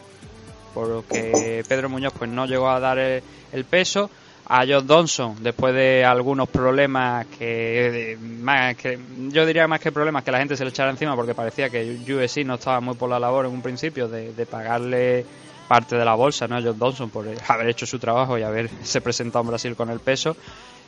[0.73, 4.09] porque Pedro Muñoz pues no llegó a dar el, peso.
[4.53, 8.99] A Josh Donson, después de algunos problemas que, más que
[9.29, 11.99] yo diría más que problemas que la gente se le echara encima porque parecía que
[12.03, 15.25] UFC no estaba muy por la labor en un principio de, pagarle
[15.69, 16.57] parte de la bolsa ¿no?
[16.57, 20.01] a Josh Donson por haber hecho su trabajo y haberse presentado en Brasil con el
[20.01, 20.35] peso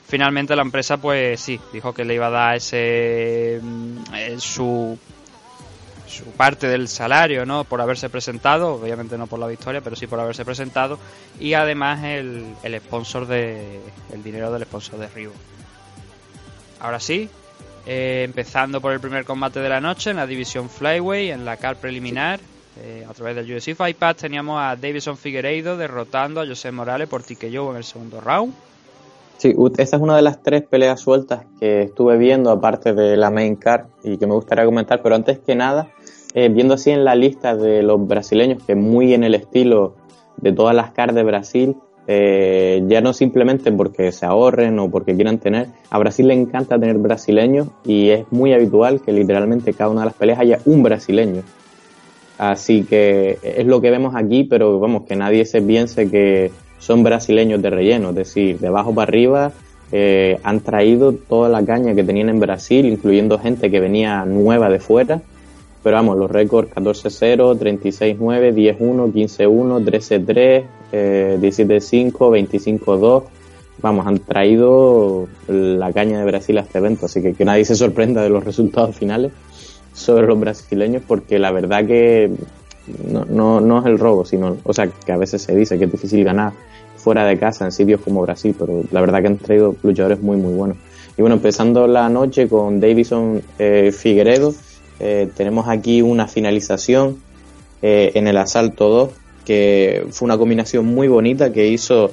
[0.05, 4.99] finalmente la empresa pues sí dijo que le iba a dar ese mm, eh, su
[6.13, 10.07] su parte del salario no por haberse presentado obviamente no por la victoria pero sí
[10.07, 10.99] por haberse presentado.
[11.39, 13.79] Y además el, el sponsor de
[14.11, 15.31] el dinero del sponsor de Rio
[16.79, 17.29] ahora sí
[17.85, 21.57] eh, empezando por el primer combate de la noche en la división flyway en la
[21.57, 22.39] car preliminar
[22.81, 27.07] eh, a través del UFC Fight Pass teníamos a Davison Figueiredo derrotando a José Morales
[27.07, 28.53] por TKO en el segundo round.
[29.37, 33.29] Sí, esta es una de las tres peleas sueltas que estuve viendo, aparte de la
[33.29, 35.89] main card, y que me gustaría comentar, pero antes que nada,
[36.33, 39.95] eh, viendo así en la lista de los brasileños, que muy en el estilo
[40.37, 41.75] de todas las cards de Brasil,
[42.07, 46.77] eh, ya no simplemente porque se ahorren o porque quieran tener, a Brasil le encanta
[46.77, 50.83] tener brasileños y es muy habitual que literalmente cada una de las peleas haya un
[50.83, 51.43] brasileño.
[52.37, 57.03] Así que es lo que vemos aquí, pero vamos, que nadie se piense que son
[57.03, 59.53] brasileños de relleno, es decir, de abajo para arriba
[59.95, 64.67] eh, han traído toda la caña que tenían en Brasil, incluyendo gente que venía nueva
[64.69, 65.21] de fuera.
[65.83, 72.11] Pero vamos, los récords 14-0, 36-9, 10-1, 15-1, 13-3, 17-5,
[72.79, 73.23] 25-2.
[73.81, 77.75] Vamos, han traído la caña de Brasil a este evento, así que que nadie se
[77.75, 79.33] sorprenda de los resultados finales
[79.93, 82.31] sobre los brasileños, porque la verdad que
[83.09, 85.85] no, no, no es el robo, sino, o sea, que a veces se dice que
[85.85, 86.53] es difícil ganar
[86.95, 90.37] fuera de casa en sitios como Brasil, pero la verdad que han traído luchadores muy,
[90.37, 90.77] muy buenos.
[91.17, 94.53] Y bueno, empezando la noche con Davison eh, Figueredo,
[94.99, 97.21] eh, tenemos aquí una finalización
[97.81, 99.09] eh, en el asalto 2,
[99.45, 102.11] que fue una combinación muy bonita que hizo...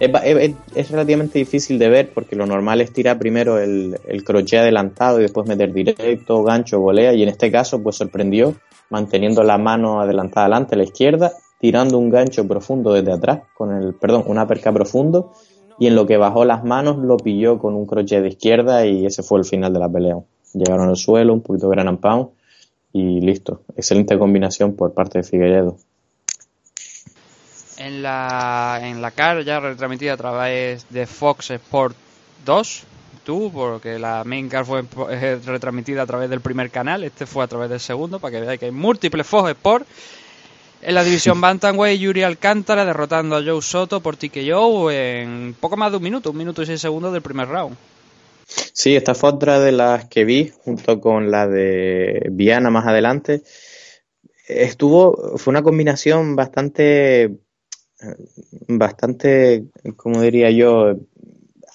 [0.00, 5.22] Es, relativamente difícil de ver porque lo normal es tirar primero el, crochet adelantado y
[5.22, 8.54] después meter directo, gancho, volea y en este caso pues sorprendió
[8.88, 13.70] manteniendo la mano adelantada adelante a la izquierda tirando un gancho profundo desde atrás, con
[13.70, 15.32] el, perdón, un uppercut profundo,
[15.78, 19.06] y en lo que bajó las manos lo pilló con un crochet de izquierda y
[19.06, 20.16] ese fue el final de la pelea.
[20.52, 22.28] Llegaron al suelo, un poquito de gran pound
[22.92, 23.62] y listo.
[23.76, 25.76] Excelente combinación por parte de Figueredo.
[27.78, 31.96] En la, en la CAR ya retransmitida a través de Fox Sport
[32.44, 32.84] 2,
[33.24, 37.44] tú, porque la main car fue eh, retransmitida a través del primer canal, este fue
[37.44, 39.86] a través del segundo, para que veáis que hay múltiples Fox Sport
[40.82, 45.90] en la división Bantamweight, Yuri Alcántara derrotando a Joe Soto por TKO en poco más
[45.90, 47.76] de un minuto, un minuto y seis segundos del primer round.
[48.72, 53.42] Sí, esta fue otra de las que vi junto con la de Viana más adelante.
[54.48, 57.38] Estuvo, fue una combinación bastante,
[58.66, 59.66] bastante,
[59.96, 60.96] como diría yo,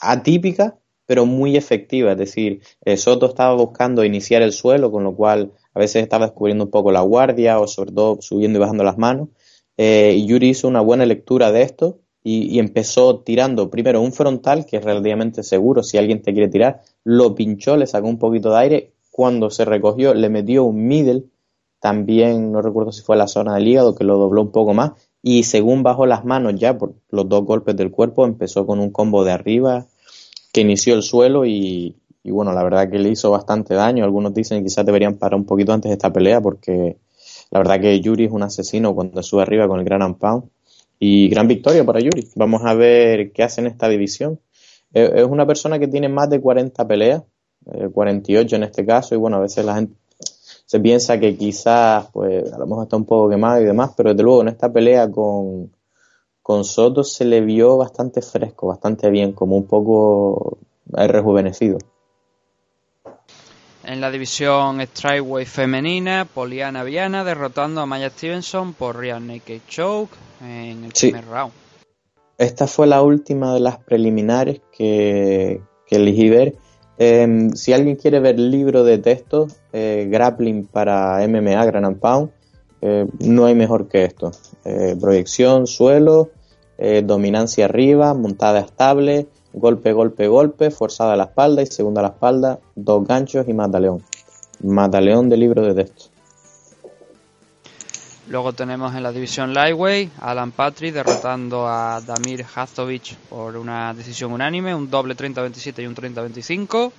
[0.02, 2.14] atípica, pero muy efectiva.
[2.14, 6.26] Es decir, eh, Soto estaba buscando iniciar el suelo, con lo cual a veces estaba
[6.26, 9.30] descubriendo un poco la guardia o sobre todo subiendo y bajando las manos.
[9.78, 14.78] Eh, Yuri hizo una buena lectura de esto y, empezó tirando primero un frontal, que
[14.78, 18.58] es relativamente seguro si alguien te quiere tirar, lo pinchó, le sacó un poquito de
[18.58, 21.26] aire, cuando se recogió le metió un middle,
[21.80, 24.94] también no recuerdo si fue la zona del hígado, que lo dobló un poco más,
[25.22, 28.90] y según bajó las manos ya por los dos golpes del cuerpo, empezó con un
[28.90, 29.86] combo de arriba
[30.52, 34.04] que inició el suelo y, bueno, la verdad que le hizo bastante daño.
[34.04, 36.98] Algunos dicen que quizás deberían parar un poquito antes de esta pelea porque
[37.52, 40.46] la verdad que Yuri es un asesino cuando sube arriba con el gran Pound.
[41.00, 42.28] Y gran victoria para Yuri.
[42.36, 44.40] Vamos a ver qué hace en esta división.
[44.94, 47.24] Es una persona que tiene más de 40 peleas,
[47.94, 49.96] 48 eh, en este caso, y bueno, a veces la gente
[50.66, 54.12] se piensa que quizás, pues, a lo mejor está un poco quemado y demás, pero
[54.12, 55.72] desde luego en esta pelea con,
[56.42, 60.58] con Soto se le vio bastante fresco, bastante bien, como un poco
[60.92, 61.78] rejuvenecido.
[63.84, 70.16] En la división Strikeway femenina, Poliana Viana derrotando a Maya Stevenson por Real Naked Choke
[70.46, 71.54] en el primer round.
[72.38, 76.56] Esta fue la última de las preliminares que, elegí ver.
[76.98, 82.32] Em, si alguien quiere ver libro de texto, eh, grappling para MMA, Gran Pound,
[82.82, 84.32] eh, no hay mejor que esto.
[84.66, 86.32] Eh, proyección, suelo,
[87.04, 92.10] dominancia arriba, montada estable, golpe, golpe, golpe, forzada a la espalda y segunda a la
[92.10, 94.04] espalda, dos ganchos y mataleón.
[94.62, 96.15] Mataleón de libro de texto.
[98.28, 104.32] Luego tenemos en la división Lightweight Alan Patrick derrotando a Damir Hazovic por una decisión
[104.32, 106.92] unánime, un doble 30-27 y un 30-25.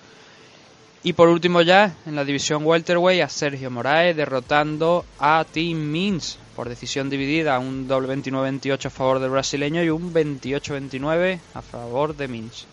[1.03, 6.39] Y por último ya en la división Welterweight a Sergio Moraes derrotando a Tim Means
[6.57, 12.17] por decisión dividida, un doble 29-28 a favor del brasileño y un 28-29 a favor
[12.17, 12.67] de Means.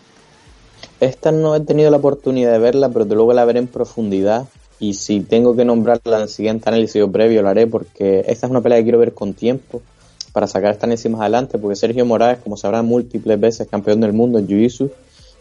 [1.00, 4.46] Esta no he tenido la oportunidad de verla, pero luego la veré en profundidad
[4.80, 8.46] y si tengo que nombrarla en el siguiente análisis o previo lo haré porque esta
[8.46, 9.82] es una pelea que quiero ver con tiempo
[10.32, 14.12] para sacar esta análisis más adelante porque Sergio Morales, como sabrá, múltiples veces campeón del
[14.12, 14.90] mundo en Jiu-Jitsu,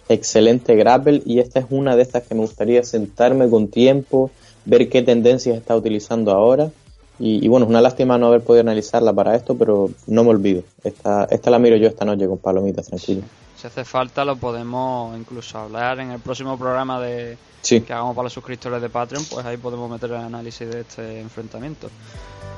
[0.10, 4.30] excelente grapple y esta es una de estas que me gustaría sentarme con tiempo,
[4.66, 6.72] ver qué tendencias está utilizando ahora
[7.20, 10.64] y, bueno, es una lástima no haber podido analizarla para esto, pero no me olvido.
[10.84, 13.22] Esta, esta la miro yo esta noche con palomitas, tranquilo.
[13.64, 18.26] Si hace falta lo podemos incluso hablar en el próximo programa de, que hagamos para
[18.26, 21.90] los suscriptores de Patreon, pues ahí podemos meter el análisis de este enfrentamiento.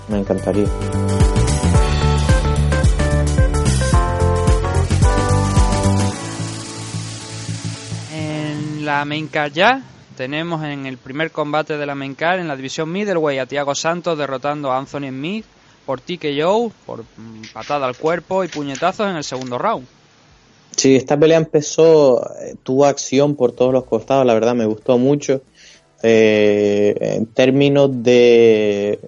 [0.07, 0.65] Me encantaría.
[8.11, 9.83] En la main card ya
[10.17, 13.75] tenemos en el primer combate de la main card en la división middleweight a Thiago
[13.75, 15.45] Santos derrotando a Anthony Smith
[15.85, 19.87] por TKO, por mm, patada al cuerpo y puñetazos en el segundo round.
[20.75, 24.97] Sí, esta pelea empezó, eh, tuvo acción por todos los costados, la verdad me gustó
[24.97, 25.41] mucho.
[26.03, 28.99] Eh, en términos de,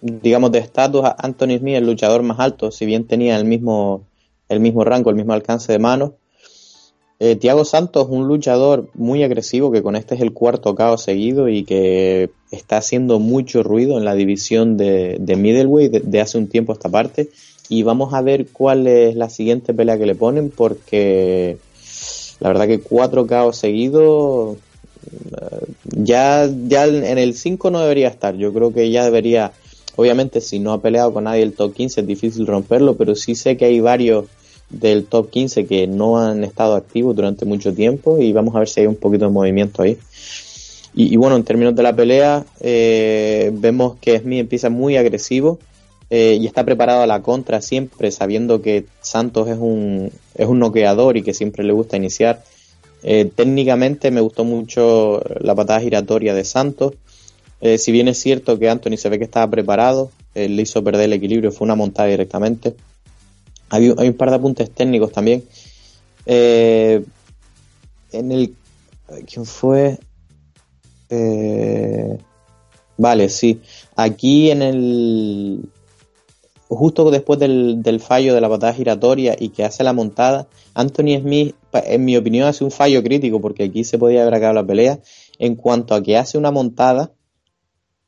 [0.00, 4.02] digamos, de estatus, Anthony Smith, el luchador más alto, si bien tenía el mismo,
[4.48, 6.12] el mismo rango, el mismo alcance de manos.
[7.18, 11.48] Eh, Tiago Santos, un luchador muy agresivo que con este es el cuarto caos seguido
[11.48, 16.48] y que está haciendo mucho ruido en la división de, de middleweight de, hace un
[16.48, 17.30] tiempo esta parte
[17.68, 21.56] y vamos a ver cuál es la siguiente pelea que le ponen porque
[22.40, 28.36] la verdad que cuatro caos seguidos eh, ya, ya en el 5 no debería estar,
[28.36, 29.52] yo creo que ya debería,
[29.96, 33.34] obviamente si no ha peleado con nadie el top 15 es difícil romperlo, pero sí
[33.34, 34.26] sé que hay varios
[34.70, 38.68] del top 15 que no han estado activos durante mucho tiempo y vamos a ver
[38.68, 39.98] si hay un poquito de movimiento ahí.
[40.96, 45.58] Y, bueno, en términos de la pelea, eh, vemos que Smith empieza muy agresivo,
[46.16, 50.60] eh, y está preparado a la contra siempre, sabiendo que Santos es un, es un
[50.60, 52.44] noqueador y que siempre le gusta iniciar.
[53.02, 56.94] Eh, técnicamente me gustó mucho la patada giratoria de Santos.
[57.60, 61.06] Eh, si bien es cierto que Anthony se ve que estaba preparado, le hizo perder
[61.06, 62.76] el equilibrio, fue una montada directamente.
[63.70, 65.42] Hay, hay un par de apuntes técnicos también.
[66.26, 67.04] en
[68.12, 68.54] el.
[69.26, 69.98] ¿Quién fue?
[72.96, 73.60] vale, sí.
[73.96, 75.68] Aquí en el,
[76.68, 81.54] justo después del, fallo de la patada giratoria y que hace la montada, Anthony Smith,
[81.72, 85.00] en mi opinión, hace un fallo crítico porque aquí se podía haber acabado la pelea
[85.38, 87.12] en cuanto a que hace una montada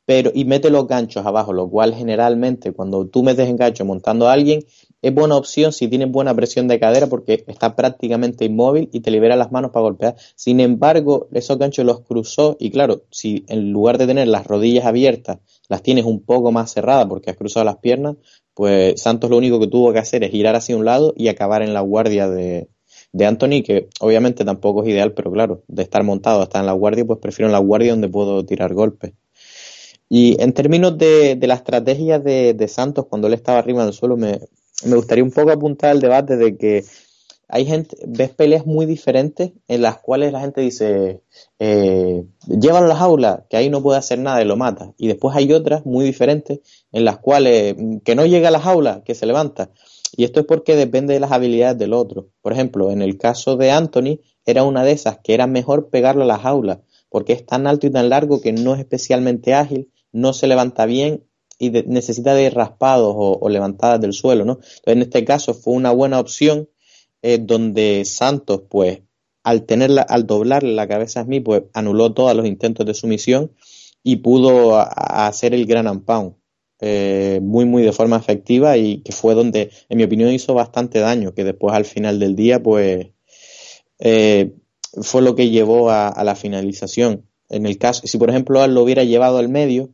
[0.07, 4.29] pero y mete los ganchos abajo, lo cual generalmente cuando tú metes en gancho montando
[4.29, 4.63] a alguien
[5.01, 9.11] es buena opción si tienes buena presión de cadera porque está prácticamente inmóvil y te
[9.11, 10.15] libera las manos para golpear.
[10.35, 14.85] Sin embargo, esos ganchos los cruzó y claro, si en lugar de tener las rodillas
[14.85, 18.15] abiertas las tienes un poco más cerradas porque has cruzado las piernas,
[18.57, 21.61] pues Santos lo único que tuvo que hacer es girar hacia un lado y acabar
[21.61, 22.67] en la guardia de,
[23.11, 26.71] de Anthony, que obviamente tampoco es ideal, pero claro, de estar montado hasta en la
[26.71, 29.13] guardia, pues prefiero en la guardia donde puedo tirar golpes.
[30.09, 33.93] Y en términos de, de la estrategia de, de, Santos cuando él estaba arriba del
[33.93, 34.39] suelo, me,
[34.85, 36.83] me gustaría un poco apuntar al debate de que
[37.49, 41.21] hay gente, ves peleas muy diferentes en las cuales la gente dice,
[41.59, 44.93] eh, llévalo a la jaula, que ahí no puede hacer nada y lo mata.
[44.97, 46.59] Y después hay otras muy diferentes
[46.91, 49.71] en las cuales mm, que no llega a la jaula, que se levanta.
[50.15, 52.29] Y esto es porque depende de las habilidades del otro.
[52.41, 56.23] Por ejemplo, en el caso de Anthony, era una de esas que era mejor pegarlo
[56.23, 59.89] a la jaula, porque es tan alto y tan largo que no es especialmente ágil,
[60.11, 61.23] no se levanta bien
[61.59, 64.53] y necesita de raspados o, levantadas del suelo, ¿no?
[64.53, 66.69] Entonces, en este caso fue una buena opción
[67.21, 69.01] eh, donde Santos, pues,
[69.43, 73.51] al tenerla, al doblarle la cabeza a Smith, pues anuló todos los intentos de sumisión
[74.03, 76.35] y pudo hacer el gran and pound
[76.79, 80.99] eh, muy muy de forma efectiva y que fue donde en mi opinión hizo bastante
[80.99, 83.07] daño que después al final del día pues
[83.99, 84.53] eh,
[85.01, 87.25] fue lo que llevó a, la finalización.
[87.49, 89.89] En el caso si por ejemplo lo hubiera llevado al medio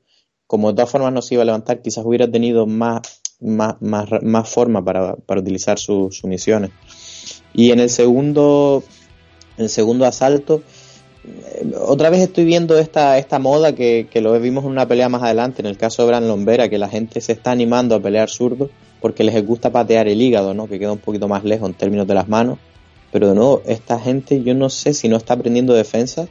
[0.45, 3.01] como de todas formas no se iba a levantar quizás hubiera tenido más
[3.39, 6.71] más, más, más forma para, utilizar su- sus misiones
[7.53, 8.83] y en el segundo
[9.57, 10.63] el segundo asalto
[11.25, 15.09] eh, otra vez estoy viendo esta, esta moda que, que lo vimos en una pelea
[15.09, 17.99] más adelante, en el caso de Bran Lombera, que la gente se está animando a
[17.99, 18.69] pelear zurdo
[19.03, 20.67] porque les gusta patear el hígado, ¿no?
[20.67, 22.57] que queda un poquito más lejos en términos de las manos.
[23.11, 26.27] Pero de nuevo, esta gente yo no sé si no está aprendiendo defensa,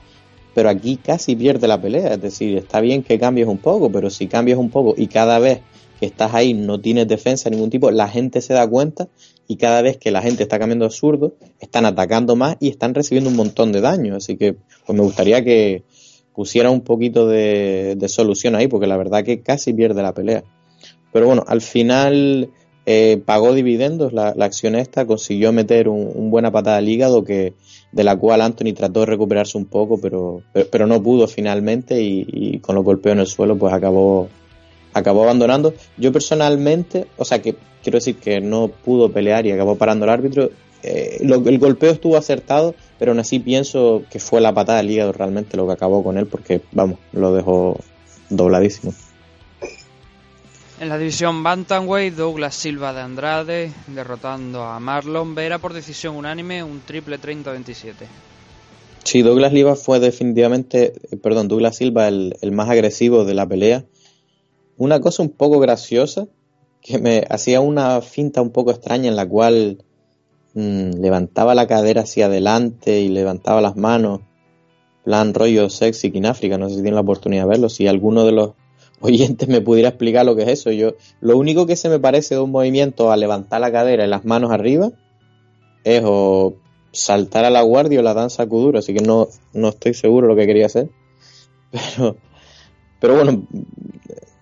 [0.55, 2.15] pero aquí casi pierde la pelea.
[2.15, 5.39] Es decir, está bien que cambies un poco, pero si cambias un poco y cada
[5.39, 5.61] vez
[6.01, 9.07] que estás ahí no tienes defensa de ningún tipo, la gente se da cuenta
[9.53, 12.95] y cada vez que la gente está cambiando a zurdo, están atacando más y están
[12.95, 14.17] recibiendo un montón de daño.
[14.17, 15.83] Así que pues me gustaría que
[16.35, 20.43] pusiera un poquito de, de solución ahí, porque la verdad que casi pierde la pelea.
[21.13, 22.49] Pero bueno, al final
[22.87, 27.53] eh, pagó dividendos la, la acción esta, consiguió meter un, buena patada al hígado que
[27.93, 32.25] de la cual Anthony trató de recuperarse un poco, pero, pero, no pudo finalmente y,
[32.27, 34.31] y con los golpeos en el suelo pues acabó
[34.95, 35.75] acabó abandonando.
[35.99, 40.11] Yo personalmente, o sea que quiero decir que no pudo pelear y acabó parando el
[40.11, 40.51] árbitro.
[40.83, 44.91] Eh, lo- el golpeo estuvo acertado, pero aún así pienso que fue la patada al
[44.91, 47.79] hígado realmente lo que acabó con él, porque vamos, lo dejó
[48.31, 48.93] dobladísimo.
[50.81, 56.65] En la división Bantamweight, Douglas Silva de Andrade derrotando a Marlon Vera por decisión unánime,
[56.65, 57.93] un triple 30-27.
[59.05, 63.47] Sí, Douglas Silva fue definitivamente, eh, perdón, Douglas Silva el, el más agresivo de la
[63.47, 63.85] pelea.
[64.77, 66.27] Una cosa un poco graciosa,
[66.83, 69.79] que me hacía una finta un poco extraña en la cual
[70.55, 74.21] mm, levantaba la cadera hacia adelante y levantaba las manos,
[75.05, 78.25] plan rollo sexy en África, no sé si tienen la oportunidad de verlo, si alguno
[78.25, 78.51] de los
[79.01, 80.71] oyentes me pudiera explicar lo que es eso.
[80.73, 84.09] Yo, lo único que se me parece de un movimiento a levantar la cadera y
[84.09, 84.91] las manos arriba
[85.85, 86.55] es o
[86.91, 90.37] saltar a la guardia o la danza kuduro, así que no, no estoy seguro lo
[90.37, 90.91] que quería hacer.
[91.73, 92.17] Pero,
[93.01, 93.47] pero bueno,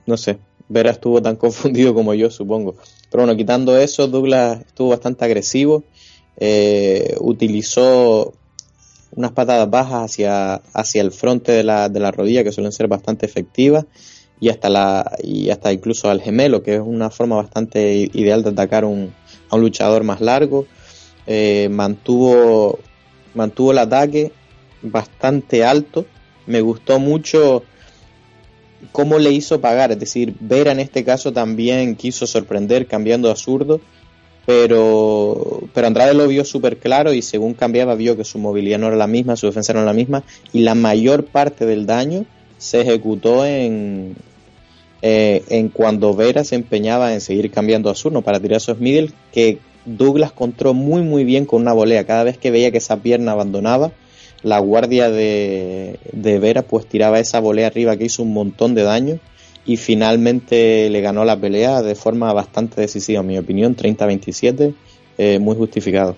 [0.04, 0.40] no sé,
[0.70, 2.76] Vera estuvo tan confundido como yo, supongo.
[3.10, 5.82] Pero bueno, quitando eso, Douglas estuvo bastante agresivo,
[6.38, 8.32] eh, utilizó
[9.16, 12.86] unas patadas bajas hacia, hacia el frente de la, de la rodilla que suelen ser
[12.86, 13.84] bastante efectivas
[14.40, 18.50] y hasta la y hasta incluso al gemelo que es una forma bastante ideal de
[18.50, 19.12] atacar un,
[19.50, 20.66] a un luchador más largo
[21.26, 22.78] Eh, mantuvo
[23.34, 24.32] mantuvo el ataque
[24.82, 26.06] bastante alto
[26.46, 27.62] me gustó mucho
[28.92, 29.92] cómo le hizo pagar.
[29.92, 33.80] Es decir Vera en este caso también quiso sorprender cambiando a zurdo
[34.46, 38.88] pero pero Andrade lo vio súper claro y según cambiaba vio que su movilidad no
[38.88, 42.24] era la misma, su defensa no era la misma y la mayor parte del daño
[42.58, 44.16] se ejecutó en
[45.02, 49.12] eh, en cuando Vera se empeñaba en seguir cambiando a zurdo para tirar esos middle
[49.32, 52.04] que Douglas controló muy muy bien con una volea.
[52.04, 53.92] Cada vez que veía que esa pierna abandonaba
[54.42, 58.82] la guardia de, de Vera pues tiraba esa volea arriba que hizo un montón de
[58.82, 59.18] daño
[59.64, 64.74] y finalmente le ganó la pelea de forma bastante decisiva, en mi opinión, 30-27,
[65.18, 66.16] eh, muy justificado.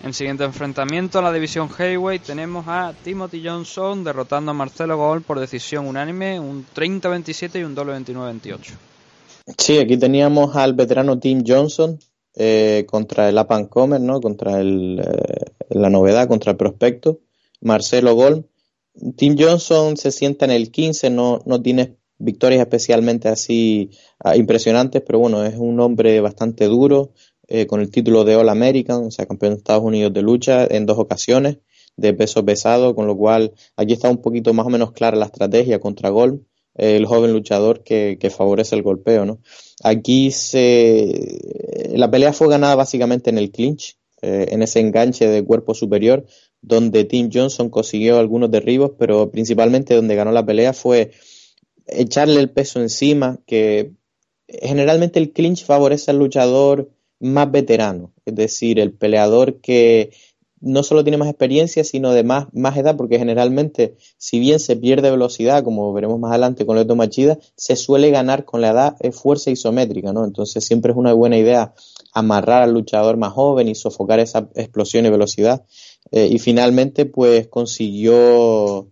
[0.00, 4.96] En el siguiente enfrentamiento, en la división Heavyweight, tenemos a Timothy Johnson derrotando a Marcelo
[4.96, 8.58] Gol por decisión unánime, un 30-27 y un doble 29-28.
[9.58, 11.98] Sí, aquí teníamos al veterano Tim Johnson
[12.36, 14.20] eh, contra el Up and Comer, ¿no?
[14.20, 17.20] Contra el, eh, la novedad, contra el prospecto,
[17.60, 18.46] Marcelo Gol.
[19.16, 23.90] Tim Johnson se sienta en el 15, no, no tiene victorias especialmente así
[24.20, 27.12] ah, impresionantes, pero bueno, es un hombre bastante duro,
[27.48, 30.66] eh, con el título de All American, o sea, campeón de Estados Unidos de lucha
[30.68, 31.58] en dos ocasiones,
[31.96, 35.26] de peso pesado, con lo cual aquí está un poquito más o menos clara la
[35.26, 36.46] estrategia contra Gol,
[36.76, 39.40] el joven luchador que, que favorece el golpeo, ¿no?
[39.82, 41.38] Aquí se,
[41.94, 46.24] la pelea fue ganada básicamente en el clinch, eh, en ese enganche de cuerpo superior,
[46.62, 51.12] donde Tim Johnson consiguió algunos derribos, pero principalmente donde ganó la pelea fue
[51.86, 53.92] echarle el peso encima, que
[54.48, 56.90] generalmente el clinch favorece al luchador
[57.20, 60.10] más veterano, es decir, el peleador que
[60.60, 64.76] no solo tiene más experiencia, sino de más, más edad, porque generalmente, si bien se
[64.76, 68.96] pierde velocidad, como veremos más adelante con Leto Machida, se suele ganar con la edad
[69.00, 70.24] eh, fuerza isométrica, ¿no?
[70.24, 71.74] Entonces siempre es una buena idea
[72.12, 75.64] amarrar al luchador más joven y sofocar esa explosión y velocidad.
[76.10, 78.90] Eh, y finalmente, pues consiguió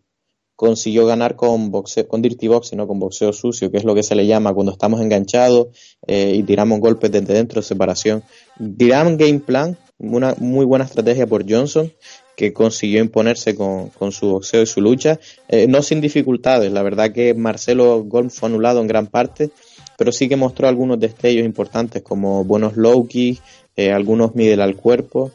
[0.57, 2.87] consiguió ganar con boxeo, con dirty boxing, ¿no?
[2.87, 5.69] con boxeo sucio, que es lo que se le llama cuando estamos enganchados
[6.07, 8.23] eh, y tiramos golpes desde dentro, separación.
[8.59, 9.77] Gran game plan,
[10.11, 11.93] una muy buena estrategia por Johnson,
[12.37, 16.73] que consiguió imponerse con, con su boxeo y su lucha, eh, no sin dificultades.
[16.73, 19.51] La verdad que Marcelo Golm fue anulado en gran parte,
[19.97, 23.43] pero sí que mostró algunos destellos importantes como buenos low kicks,
[23.77, 25.31] eh, algunos middle al cuerpo.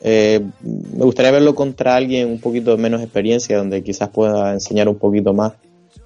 [0.00, 4.96] Eh, me gustaría verlo contra alguien un poquito menos experiencia, donde quizás pueda enseñar un
[4.96, 5.52] poquito más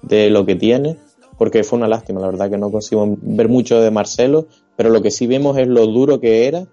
[0.01, 0.97] de lo que tiene,
[1.37, 5.01] porque fue una lástima, la verdad que no consigo ver mucho de Marcelo, pero lo
[5.01, 6.67] que sí vemos es lo duro que era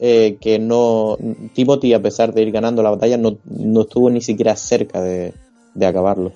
[0.00, 1.16] eh, que no
[1.54, 5.34] Timothy a pesar de ir ganando la batalla no, no estuvo ni siquiera cerca de,
[5.74, 6.32] de acabarlo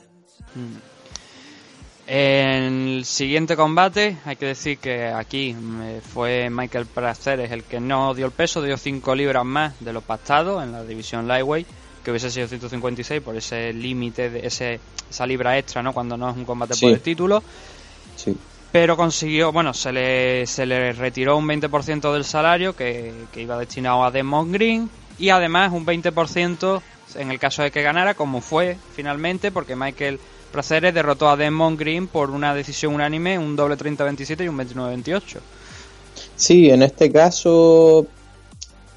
[2.07, 7.81] En el siguiente combate hay que decir que aquí eh, fue Michael Praceres el que
[7.81, 11.67] no dio el peso, dio 5 libras más de lo pactado en la división lightweight
[12.05, 14.79] que hubiese sido 156 por ese límite, de ese,
[15.09, 15.95] esa libra extra, ¿no?
[15.95, 16.85] Cuando no es un combate Sí.
[16.85, 17.43] por el título.
[18.15, 18.37] Sí.
[18.75, 23.57] Pero consiguió, bueno, se le, se le retiró un 20% del salario que, que iba
[23.57, 26.83] destinado a Desmond Green y además un 20%
[27.15, 30.19] en el caso de que ganara, como fue finalmente, porque Michael
[30.51, 35.39] Praceres derrotó a Desmond Green por una decisión unánime, un doble 30-27 y un 29-28.
[36.35, 38.09] Sí, en este caso,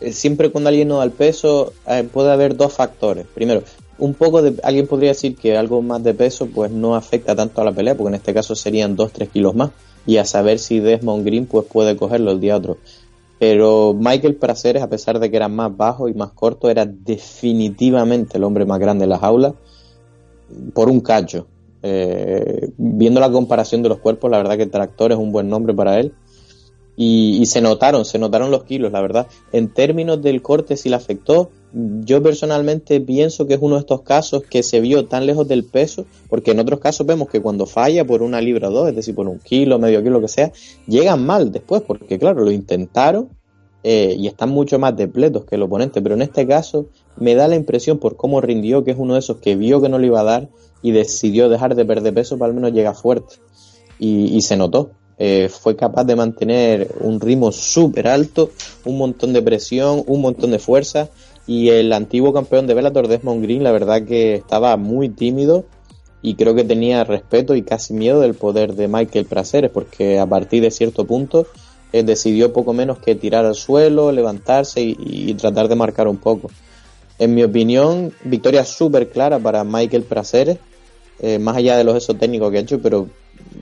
[0.02, 3.28] eh, siempre cuando alguien no da el peso, eh, puede haber dos factores.
[3.28, 3.62] Primero,
[4.00, 7.62] un poco de, alguien podría decir que algo más de peso pues no afecta tanto
[7.62, 9.72] a la pelea, porque en este caso serían 2-3 kilos más,
[10.06, 12.78] y a saber si Desmond Green pues puede cogerlo el día otro.
[13.40, 18.38] Pero Michael Praceres, a pesar de que era más bajo y más corto, era definitivamente
[18.38, 19.54] el hombre más grande en la jaula,
[20.74, 21.48] por un cacho.
[21.84, 25.74] Eh, viendo la comparación de los cuerpos, la verdad que Tractor es un buen nombre
[25.74, 26.14] para él.
[27.00, 29.28] Y, y se notaron, se notaron los kilos, la verdad.
[29.54, 34.02] En términos del corte, si le afectó, yo personalmente pienso que es uno de estos
[34.02, 37.66] casos que se vio tan lejos del peso, porque en otros casos vemos que cuando
[37.66, 40.28] falla por una libra o dos, es decir, por un kilo, medio kilo, lo que
[40.28, 40.52] sea,
[40.88, 43.30] llegan mal después, porque claro, lo intentaron
[43.84, 46.88] eh, y están mucho más depletos que el oponente, pero en este caso
[47.18, 49.90] me da la impresión por cómo rindió que es uno de esos que vio que
[49.90, 50.50] no le iba a dar
[50.82, 53.36] y decidió dejar de perder peso para al menos llegar fuerte.
[54.00, 54.92] Y, y se notó.
[55.20, 58.52] Eh, fue capaz de mantener un ritmo súper alto,
[58.86, 61.10] un montón de presión, un montón de fuerza.
[61.48, 65.66] Y el antiguo campeón de Bellator, Desmond Green, la verdad que estaba muy tímido
[66.22, 70.26] y creo que tenía respeto y casi miedo del poder de Michael Praceres, porque a
[70.26, 71.48] partir de cierto punto
[71.94, 76.50] eh, decidió poco menos que tirar al suelo, levantarse y, tratar de marcar un poco.
[77.18, 80.58] En mi opinión, victoria súper clara para Michael Praceres,
[81.20, 83.08] eh, más allá de los esos técnicos que ha hecho, pero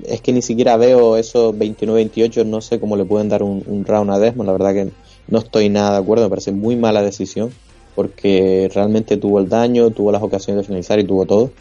[0.06, 3.86] es que ni siquiera veo esos 29-28, no sé cómo le pueden dar un, un
[3.86, 4.92] round a Desmond, la verdad que
[5.28, 7.52] no estoy nada de acuerdo, me parece muy mala decisión,
[7.96, 11.52] porque realmente tuvo el daño, tuvo las ocasiones de finalizar y tuvo todo.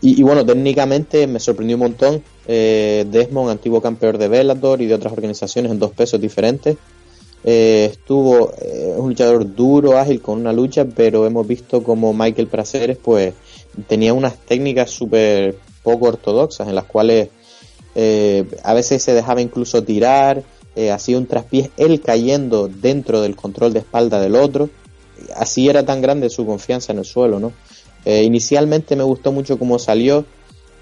[0.00, 2.22] Y, y bueno, técnicamente me sorprendió un montón.
[2.46, 6.76] Eh, Desmond, antiguo campeón de Bellator y de otras organizaciones en dos pesos diferentes.
[7.44, 12.48] Eh, estuvo eh, un luchador duro, ágil con una lucha, pero hemos visto como Michael
[12.48, 13.34] Praceres pues
[13.86, 15.56] tenía unas técnicas súper
[15.86, 17.28] poco ortodoxas en las cuales
[17.94, 20.42] eh, a veces se dejaba incluso tirar,
[20.74, 24.68] eh, hacía un traspiés él cayendo dentro del control de espalda del otro.
[25.36, 27.52] Así era tan grande su confianza en el suelo, ¿no?
[28.04, 30.24] Eh, inicialmente me gustó mucho cómo salió,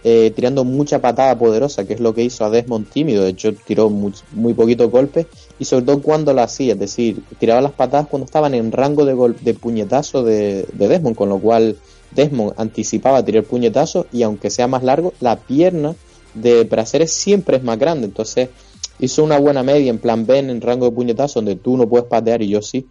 [0.02, 3.24] eh, tirando mucha patada poderosa, que es lo que hizo a Desmond tímido.
[3.24, 5.26] De hecho, tiró muy, poquito golpe
[5.59, 9.05] y sobre todo cuando lo hacía, es decir, tiraba las patadas cuando estaban en rango
[9.05, 11.76] de, de puñetazo de Desmond, con lo cual
[12.14, 15.94] Desmond anticipaba tirar puñetazo y aunque sea más largo, la pierna
[16.34, 18.06] de Praceres siempre es más grande.
[18.06, 18.50] Entonces
[18.98, 22.06] hizo una buena media en plan B en rango de puñetazo donde tú no puedes
[22.06, 22.86] patear y yo sí.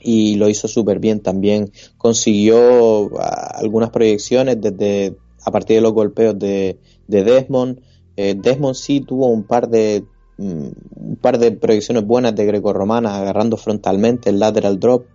[0.00, 1.72] Y lo hizo súper bien también.
[1.96, 7.80] Consiguió ah, algunas proyecciones desde a partir de los golpeos de, de Desmond.
[8.16, 10.04] Eh, Desmond sí tuvo un par de
[10.36, 15.06] mm, un par de proyecciones buenas de greco-romana agarrando frontalmente el lateral drop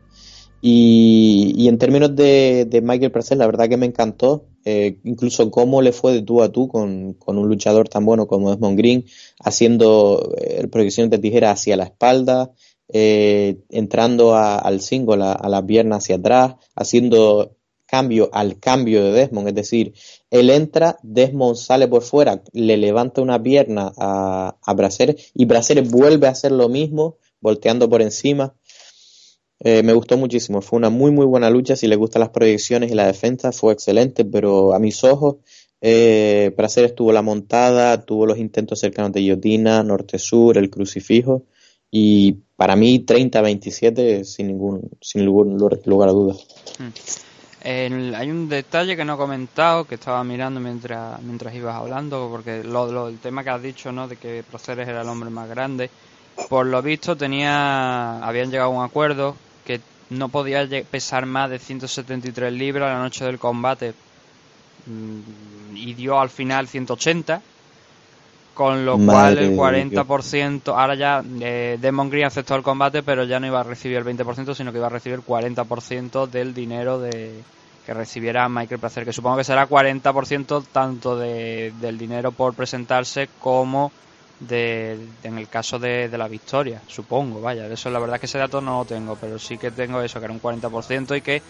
[0.65, 5.52] y, y en términos de, de Michael Pracer, la verdad que me encantó, eh, incluso
[5.52, 8.77] cómo le fue de tú a tú con, con un luchador tan bueno como Desmond
[8.77, 9.06] Green,
[9.40, 12.52] haciendo eh, proyecciones de tijera hacia la espalda,
[12.88, 19.03] eh, entrando a- al single, a, a la pierna hacia atrás, haciendo cambio al cambio
[19.03, 19.94] de Desmond, es decir,
[20.31, 25.91] él entra, Desmond sale por fuera, le levanta una pierna a, a Braceres y Braceres
[25.91, 28.56] vuelve a hacer lo mismo, volteando por encima.
[29.65, 32.91] Eh, me gustó muchísimo, fue una muy muy buena lucha, si le gustan las proyecciones
[32.91, 35.38] y la defensa fue excelente, pero a mis ojos
[35.80, 41.44] eh, Praceres tuvo la montada, tuvo los intentos cercanos de guillotina, norte-sur, el crucifijo
[41.90, 46.45] y para mí 30-27 sin ningún, sin ningún lugar a dudas.
[47.64, 52.27] El- hay un detalle que no he comentado, que estaba mirando mientras, mientras ibas hablando,
[52.30, 54.07] porque lo, lo- el tema que has dicho, ¿no?
[54.10, 55.90] De que Proceres era el hombre más grande.
[56.49, 59.35] Por lo visto tenía, habían llegado a un acuerdo
[59.65, 63.94] que no podía pesar más de 173 libras la noche del combate.
[64.85, 67.41] Mm, y dio al final 180
[68.53, 73.23] con lo cual el de 40% ahora ya eh, Demon Green aceptó el combate pero
[73.23, 76.53] ya no iba a recibir el 20% sino que iba a recibir el 40% del
[76.53, 77.41] dinero de
[77.85, 83.30] que recibiera Michael Placer que supongo que será 40% tanto de, del dinero por presentarse
[83.40, 83.91] como
[84.48, 88.40] de, en el caso de, de la victoria, supongo, vaya, eso la verdad que ese
[88.40, 91.44] dato no lo tengo, pero sí que tengo eso, que era un 40% y que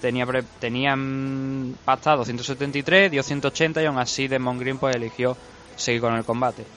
[0.00, 5.38] tenía pre- tenían pactado 173, dio 180 y aún así Demon Green pues eligió
[5.76, 6.68] seguir con el combate.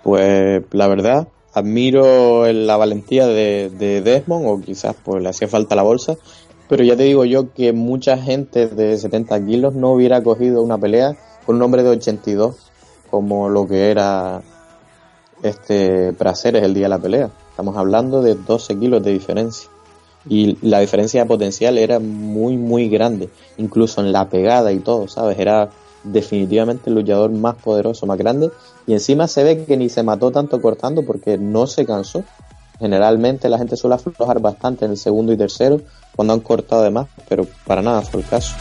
[0.00, 5.76] Pues la verdad, admiro la valentía de, de Desmond, o quizás pues le hacía falta
[5.76, 6.16] la bolsa,
[6.66, 10.78] pero ya te digo yo que mucha gente de 70 kilos no hubiera cogido una
[10.78, 12.71] pelea con un hombre de 82
[13.12, 14.40] como lo que era
[15.42, 17.30] este Praceres el día de la pelea.
[17.50, 19.68] Estamos hablando de 12 kilos de diferencia.
[20.26, 23.28] Y la diferencia potencial era muy, muy grande.
[23.58, 25.38] Incluso en la pegada y todo, ¿sabes?
[25.38, 25.68] Era
[26.04, 28.50] definitivamente el luchador más poderoso, más grande.
[28.86, 32.24] Y encima se ve que ni se mató tanto cortando porque no se cansó.
[32.78, 35.82] Generalmente la gente suele aflojar bastante en el segundo y tercero
[36.16, 38.54] cuando han cortado de más, pero para nada fue el caso.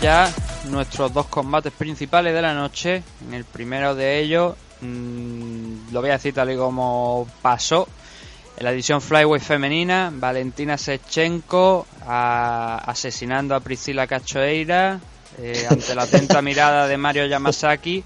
[0.00, 0.32] Ya
[0.70, 3.02] nuestros dos combates principales de la noche.
[3.26, 7.88] En el primero de ellos, mm, lo voy a decir tal y como pasó.
[8.56, 14.98] En la edición Flyweight femenina, Valentina Sechenko a- asesinando a Priscila Cachoeira
[15.40, 18.02] eh, ante la atenta mirada de Mario Yamasaki.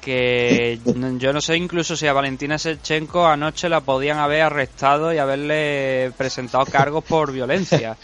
[0.00, 0.78] Que
[1.18, 6.12] yo no sé incluso si a Valentina Sechenko anoche la podían haber arrestado y haberle
[6.16, 7.96] presentado cargos por violencia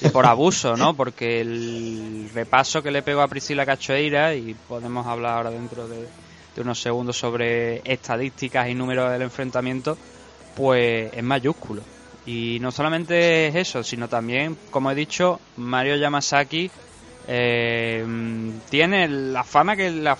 [0.00, 0.94] y por abuso, ¿no?
[0.94, 6.06] Porque el repaso que le pegó a Priscila Cachoeira, y podemos hablar ahora dentro de,
[6.58, 9.98] unos segundos sobre estadísticas y números del enfrentamiento,
[10.54, 11.82] pues es mayúsculo.
[12.24, 16.70] Y no solamente es eso, sino también, como he dicho, Mario Yamasaki
[17.28, 18.04] eh,
[18.70, 20.16] tiene la fama que la,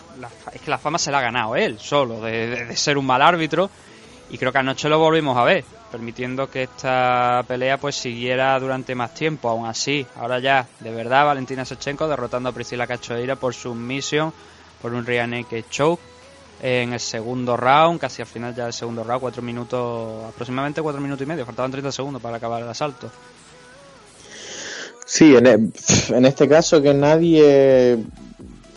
[0.53, 3.71] es que la fama se la ha ganado él solo, de ser un mal árbitro.
[4.31, 8.95] Y creo que anoche lo volvimos a ver, permitiendo que esta pelea pues siguiera durante
[8.95, 9.49] más tiempo.
[9.49, 14.33] Aún así, ahora ya, de verdad, Valentina Sechenko derrotando a Priscila Cachoeira por submisión,
[14.83, 16.03] por un rear naked choke
[16.63, 21.01] en el segundo round, casi al final ya del segundo round, cuatro minutos, aproximadamente cuatro
[21.01, 23.11] minutos y medio, faltaban 30 segundos para acabar el asalto.
[25.05, 25.71] Sí, en, e-
[26.17, 27.99] en este caso que nadie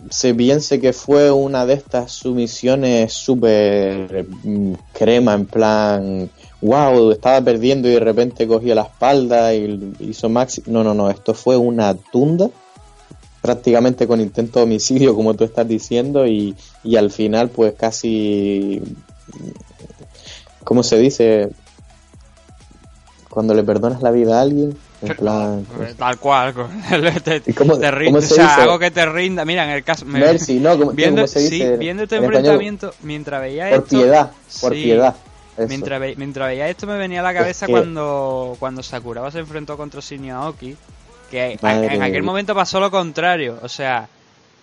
[0.10, 6.30] se piense que fue una de estas sumisiones súper mm, crema, en plan,
[6.62, 10.64] wow, estaba perdiendo y de repente cogió la espalda y hizo maxi.
[10.68, 12.50] No, no, no, esto fue una tunda,
[13.42, 18.82] prácticamente con intento de homicidio, como tú estás diciendo, y, y al final, pues casi.
[20.64, 21.50] ¿Cómo se dice?
[23.30, 25.66] Cuando le perdonas la vida a alguien, en plan.
[25.82, 26.54] Eh, Tal cual,
[27.24, 28.62] te, ¿Y cómo- te cómo o se sea, dice?
[28.62, 29.46] algo que te rinda.
[29.46, 30.06] Mira, en el caso.
[30.06, 30.78] me- Mercy, ¿no?
[30.78, 32.38] Como- viendo, ¿cómo se dice sí, en- viendo este en español?
[32.46, 33.90] enfrentamiento, mientras veía Por esto.
[33.98, 34.32] piedad,
[34.62, 35.16] por sí, piedad.
[35.68, 39.40] Mientras, ve- mientras veía esto, me venía a la cabeza que- cuando, cuando Sakuraba se
[39.40, 40.76] enfrentó contra Shinji Aoki.
[41.30, 43.60] Que Madre en aquel momento pasó lo contrario.
[43.62, 44.08] O sea,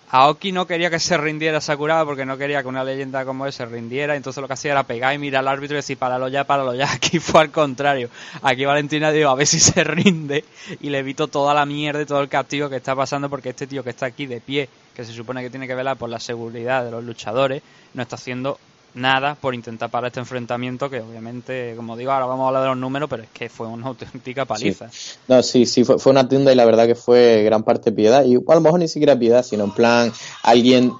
[0.09, 3.51] Aoki no quería que se rindiera Sakuraba porque no quería que una leyenda como él
[3.51, 4.15] se rindiera.
[4.15, 6.73] Entonces lo que hacía era pegar y mirar al árbitro y decir, páralo ya, páralo
[6.73, 6.89] ya.
[6.93, 8.09] Aquí fue al contrario.
[8.41, 10.45] Aquí Valentina dijo, a ver si se rinde.
[10.79, 13.67] Y le evito toda la mierda y todo el castigo que está pasando porque este
[13.67, 16.19] tío que está aquí de pie, que se supone que tiene que velar por la
[16.19, 17.61] seguridad de los luchadores,
[17.93, 18.57] no está haciendo
[18.97, 22.69] nada por intentar parar este enfrentamiento que obviamente, como digo, ahora vamos a hablar de
[22.69, 24.89] los números, pero es que fue una auténtica paliza.
[25.27, 28.23] No, sí, sí, fue, fue una tienda y la verdad que fue gran parte piedad.
[28.25, 30.11] Y a lo mejor ni siquiera piedad, sino en plan,
[30.43, 30.93] alguien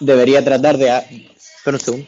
[0.00, 0.90] debería tratar de...
[0.90, 1.04] a-
[1.66, 2.06] un segundo.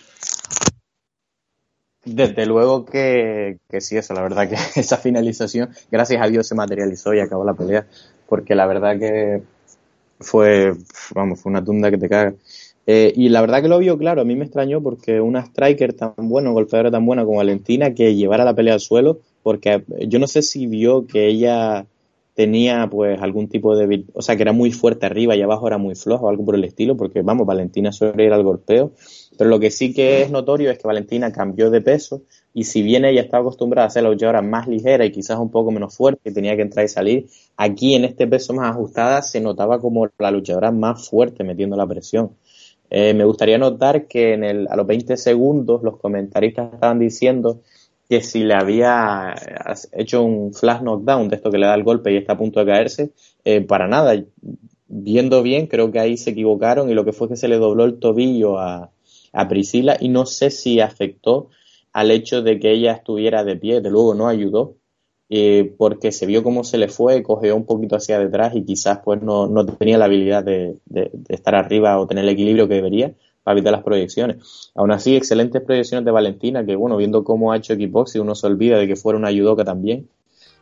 [2.05, 6.55] Desde luego que, que sí, eso, la verdad que esa finalización, gracias a Dios se
[6.55, 7.87] materializó y acabó la pelea,
[8.29, 9.43] porque la verdad que
[10.21, 10.75] fue,
[11.15, 12.35] vamos, fue una tunda que te caga.
[12.87, 15.93] Eh, y la verdad que lo vio claro, a mí me extrañó porque una striker
[15.93, 20.19] tan buena, golpeadora tan buena como Valentina, que llevara la pelea al suelo, porque yo
[20.19, 21.87] no sé si vio que ella
[22.35, 25.79] tenía pues algún tipo de, o sea, que era muy fuerte arriba y abajo era
[25.79, 28.93] muy flojo o algo por el estilo, porque vamos, Valentina suele ir al golpeo,
[29.37, 32.23] pero lo que sí que es notorio es que Valentina cambió de peso
[32.55, 35.51] y si bien ella estaba acostumbrada a hacer la luchadora más ligera y quizás un
[35.51, 37.27] poco menos fuerte, y tenía que entrar y salir,
[37.57, 41.87] aquí en este peso más ajustada se notaba como la luchadora más fuerte metiendo la
[41.87, 42.33] presión.
[42.95, 47.63] Eh, me gustaría notar que en el, a los 20 segundos los comentaristas estaban diciendo
[48.07, 49.35] que si le había
[49.93, 52.61] hecho un flash knockdown de esto que le da el golpe y está a punto
[52.61, 53.13] de caerse,
[53.47, 54.23] eh, para nada.
[54.89, 57.87] Viendo bien, creo que ahí se equivocaron y lo que fue que se le dobló
[57.87, 58.91] el tobillo a,
[59.33, 61.49] a Priscila y no sé si afectó
[61.95, 64.77] al hecho de que ella estuviera de pie, de luego no ayudó,
[65.35, 68.99] eh, porque se vio cómo se le fue, cogió un poquito hacia detrás y quizás
[69.03, 69.49] pues no,
[69.79, 70.77] tenía la habilidad de,
[71.31, 74.71] estar arriba o tener el equilibrio que debería para evitar las proyecciones.
[74.75, 78.47] Aún así, excelentes proyecciones de Valentina, que bueno, viendo cómo ha hecho y uno se
[78.47, 80.07] olvida de que fuera una judoka también.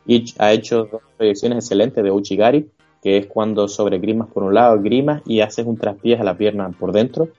[0.07, 2.71] Y ha hecho dos proyecciones excelentes de Uchigari,
[3.03, 6.39] que es cuando sobre grimas por un lado, grimas y haces un traspiés a la
[6.39, 7.31] pierna por dentro.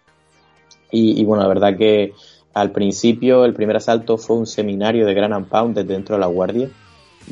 [0.92, 2.12] Y, y bueno, la verdad que
[2.54, 6.28] al principio el primer asalto fue un seminario de Gran Pound desde dentro de la
[6.28, 6.70] guardia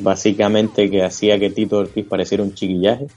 [0.02, 3.08] básicamente que hacía que Tito Ortiz pareciera un chiquillaje,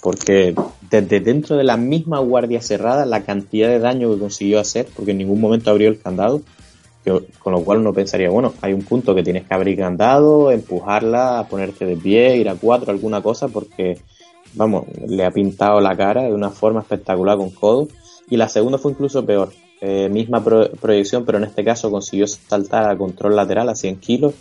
[0.00, 0.54] porque
[0.90, 5.12] desde dentro de la misma guardia cerrada, la cantidad de daño que consiguió hacer, porque
[5.12, 6.42] en ningún momento abrió el candado,
[7.38, 11.46] con lo cual uno pensaría, bueno, hay un punto que tienes que abrir candado, empujarla,
[11.48, 13.98] ponerte de pie, ir a cuatro, alguna cosa, porque,
[14.54, 17.88] vamos, le ha pintado la cara de una forma espectacular con codo.
[18.28, 22.90] Y la segunda fue incluso peor, eh, misma proyección, pero en este caso consiguió saltar
[22.90, 24.34] a control lateral a 100 kilos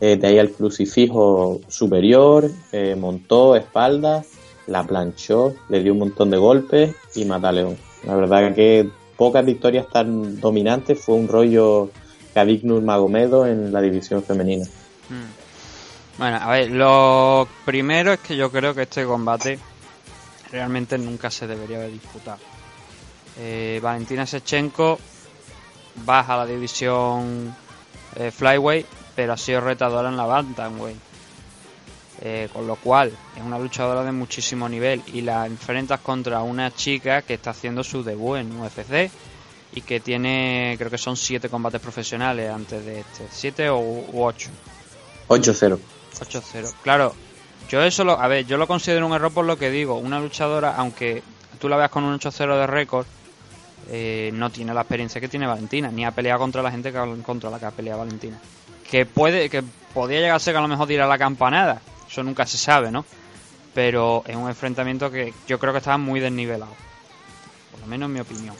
[0.00, 4.24] eh, de ahí al crucifijo superior, eh, montó espalda,
[4.68, 7.76] la planchó, le dio un montón de golpes y mata a León.
[8.04, 11.90] La verdad que pocas victorias tan dominantes fue un rollo
[12.32, 14.64] Kavik Magomedo en la división femenina.
[15.08, 16.18] Hmm.
[16.18, 19.58] Bueno, a ver, lo primero es que yo creo que este combate
[20.52, 22.38] realmente nunca se debería haber disputado.
[23.40, 24.98] Eh, Valentina Sechenko
[26.04, 27.54] baja a la división
[28.32, 28.84] Flyway
[29.18, 30.96] pero ha sido retadora en la Bantamweight.
[32.20, 36.72] Eh, con lo cual es una luchadora de muchísimo nivel y la enfrentas contra una
[36.72, 39.10] chica que está haciendo su debut en UFC
[39.72, 44.50] y que tiene, creo que son siete combates profesionales antes de este, siete u, ocho.
[45.26, 45.78] 8-0.
[46.20, 46.74] 8-0.
[46.84, 47.12] Claro,
[47.68, 50.20] yo eso lo, a ver, yo lo considero un error por lo que digo, una
[50.20, 51.24] luchadora, aunque
[51.58, 53.06] tú la veas con un 8-0 de récord,
[53.90, 57.22] eh, no tiene la experiencia que tiene Valentina, ni ha peleado contra la gente que,
[57.24, 58.38] contra la que ha peleado Valentina
[58.90, 59.62] que puede que
[59.94, 61.80] podría llegar a ser que a lo mejor a la campanada.
[62.08, 63.04] Eso nunca se sabe no
[63.78, 66.72] pero es un enfrentamiento que yo creo que estaba muy desnivelado.
[67.70, 68.56] Por lo menos en mi opinión.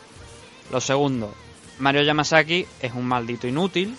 [0.71, 1.35] Lo segundo
[1.81, 3.97] Mario Yamasaki es un maldito inútil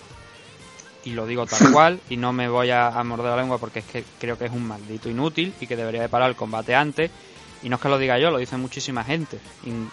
[1.03, 3.85] y lo digo tal cual y no me voy a, morder la lengua porque es
[3.85, 7.11] que creo que es un maldito inútil y que debería de parar el combate antes
[7.61, 9.39] y no es que lo diga yo, lo dice muchísima gente,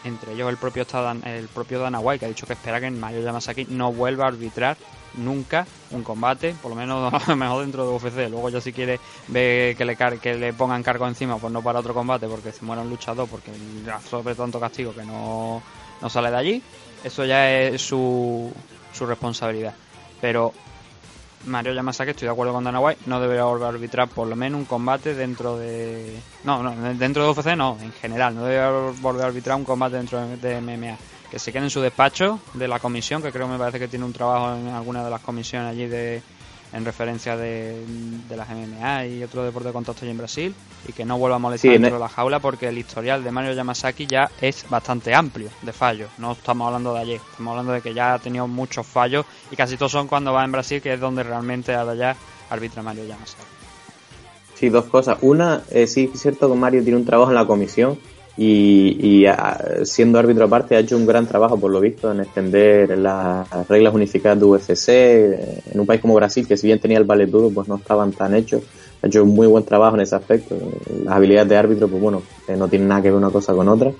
[0.04, 0.86] entre ellos el propio,
[1.24, 4.28] el propio Dana White, que ha dicho que espera que Mario Yamasaki no vuelva a
[4.28, 4.76] arbitrar
[5.14, 8.30] nunca un combate, por lo menos mejor dentro de UFC.
[8.30, 11.80] Luego ya si quiere ve que le, que le pongan cargo encima, pues no para
[11.80, 13.52] otro combate porque se muera un luchador, porque
[14.08, 15.62] sobre tanto castigo que no,
[16.00, 16.62] no sale de allí.
[17.02, 18.52] Eso ya es su,
[18.92, 19.74] su responsabilidad.
[20.20, 20.52] Pero
[21.46, 24.36] Mario Yamasaki, estoy de acuerdo con Dana White, no debería volver a arbitrar por lo
[24.36, 26.20] menos un combate dentro de...
[26.44, 28.70] No, no, dentro de UFC no, en general, no debería
[29.00, 30.96] volver a arbitrar un combate dentro de MMA
[31.30, 34.04] que se quede en su despacho de la comisión, que creo me parece que tiene
[34.04, 36.22] un trabajo en alguna de las comisiones allí de
[36.72, 37.82] en referencia de,
[38.28, 40.54] de las MMA y otro deporte de contacto allí en Brasil
[40.86, 43.52] y que no vuelva a molestar dentro de la jaula porque el historial de Mario
[43.52, 46.10] Yamasaki ya es bastante amplio de fallos.
[46.18, 49.56] No estamos hablando de ayer, estamos hablando de que ya ha tenido muchos fallos y
[49.56, 52.16] casi todos son cuando va en Brasil, que es donde realmente allá
[52.50, 53.42] arbitra Mario Yamasaki.
[54.54, 55.18] Sí, dos cosas.
[55.20, 57.98] Una, eh, sí es cierto que Mario tiene un trabajo en la comisión
[58.38, 59.26] y,
[59.84, 63.94] siendo árbitro aparte ha hecho un gran trabajo por lo visto en extender las reglas
[63.94, 64.88] unificadas de UFC
[65.72, 68.34] en un país como Brasil que si bien tenía el valetudo pues no estaban tan
[68.34, 68.62] hechos.
[69.02, 70.56] Ha hecho un muy buen trabajo en ese aspecto.
[71.04, 73.68] Las habilidades de árbitro pues bueno eh, no tienen nada que ver una cosa con
[73.68, 73.92] otra.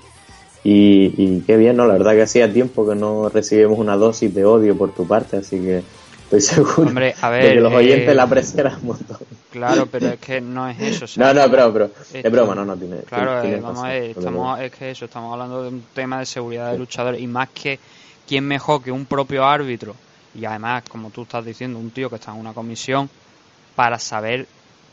[0.63, 4.33] Y, y qué bien no la verdad que hacía tiempo que no recibimos una dosis
[4.33, 5.81] de odio por tu parte así que
[6.27, 9.17] estoy seguro Hombre, a ver, de que los oyentes eh, la apreciaran un montón.
[9.49, 11.05] Claro, pero es que no es eso.
[11.19, 12.97] no, no, pero, pero es broma, no, no tiene.
[12.97, 16.19] Claro, tiene eh, vamos a ver, estamos, es que eso, estamos hablando de un tema
[16.19, 17.79] de seguridad de luchadores y más que
[18.27, 19.95] quién mejor que un propio árbitro
[20.35, 23.09] y además, como tú estás diciendo, un tío que está en una comisión
[23.75, 24.47] para saber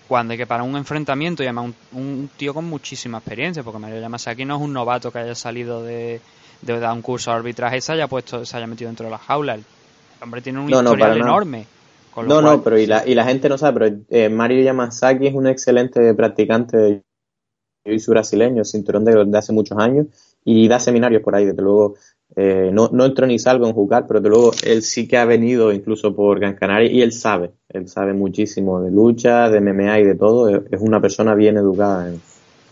[0.09, 4.07] cuándo hay que parar un enfrentamiento y además un, tío con muchísima experiencia, porque Mario
[4.27, 6.21] aquí no es un novato que haya salido de,
[6.63, 9.11] de dar un curso de arbitraje y se haya puesto, se haya metido dentro de
[9.11, 9.59] la jaula
[10.25, 11.67] hombre tiene un historial enorme.
[12.27, 15.35] no, no, pero y la, y la gente no sabe, pero eh, Mario Yamasaki es
[15.35, 17.03] un excelente practicante de
[17.85, 20.07] jiu brasileño, cinturón de, hace muchos años,
[20.45, 21.95] y da seminarios por ahí, desde luego.
[22.37, 25.25] Eh, no, no entro ni salgo en jugar, pero desde luego él sí que ha
[25.25, 30.01] venido incluso por Gran Canaria y él sabe, él sabe muchísimo de lucha, de MMA
[30.01, 30.49] y de todo.
[30.49, 32.21] Es una persona bien educada en,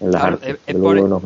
[0.02, 0.58] en las Claro, artes.
[0.66, 1.20] es- por- no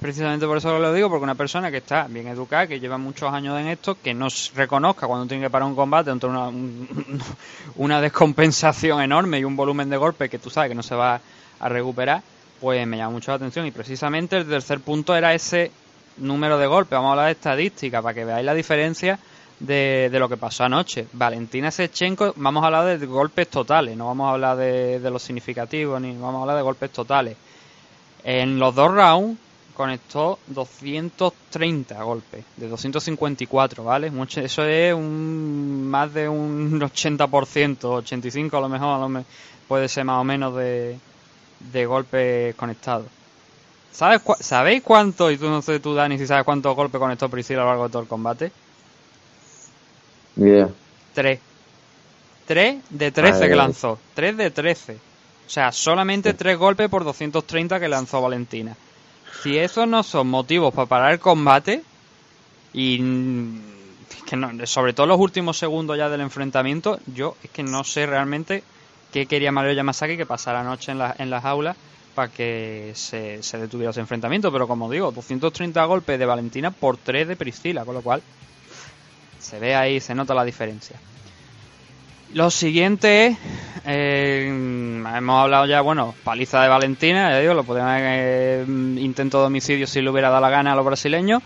[0.00, 2.98] precisamente por eso que lo digo, porque una persona que está bien educada, que lleva
[2.98, 6.48] muchos años en esto, que no reconozca cuando tiene que parar un combate ante una,
[6.48, 6.88] un-
[7.76, 11.20] una descompensación enorme y un volumen de golpe que tú sabes que no se va
[11.60, 12.22] a recuperar,
[12.60, 13.66] pues me llama mucho la atención.
[13.66, 15.70] Y precisamente el tercer punto era ese
[16.16, 16.92] número de golpes.
[16.96, 19.18] Vamos a hablar de estadística para que veáis la diferencia
[19.60, 21.06] de, de lo que pasó anoche.
[21.12, 25.22] Valentina Sechenko, vamos a hablar de golpes totales, no vamos a hablar de, de los
[25.22, 27.36] significativos, ni vamos a hablar de golpes totales.
[28.24, 29.38] En los dos rounds
[29.76, 34.10] conectó 230 golpes, de 254, ¿vale?
[34.10, 39.24] Mucho, eso es un, más de un 80%, 85 a lo mejor, a lo me-
[39.68, 40.96] puede ser más o menos de,
[41.72, 43.06] de golpes conectados.
[43.92, 47.28] ¿Sabes cua- ¿Sabéis cuánto, y tú no sé tú Dani, si sabes cuántos golpes conectó
[47.28, 48.50] Priscila a lo largo de todo el combate?
[50.36, 50.68] Idea.
[51.14, 51.38] 3.
[52.46, 53.98] 3 de 13 Ay, que lanzó.
[54.14, 54.96] 3 de 13.
[55.46, 58.76] O sea, solamente 3 golpes por 230 que lanzó Valentina.
[59.42, 61.82] Si esos no son motivos para parar el combate,
[62.72, 63.56] y mm,
[64.10, 67.84] es que no, sobre todo los últimos segundos ya del enfrentamiento, yo es que no
[67.84, 68.62] sé realmente
[69.12, 71.76] qué quería Mario Yamasaki que pasara la noche en, la- en las aulas
[72.14, 74.50] para que se, se detuviera ese enfrentamiento.
[74.52, 78.22] Pero como digo, 230 golpes de Valentina por 3 de Priscila, con lo cual
[79.38, 81.00] se ve ahí, se nota la diferencia.
[82.34, 83.38] Lo siguiente es,
[83.84, 88.64] eh, hemos hablado ya, bueno, paliza de Valentina, ya digo, lo podrían haber eh,
[88.98, 91.44] intento de homicidio si le hubiera dado la gana a los brasileños.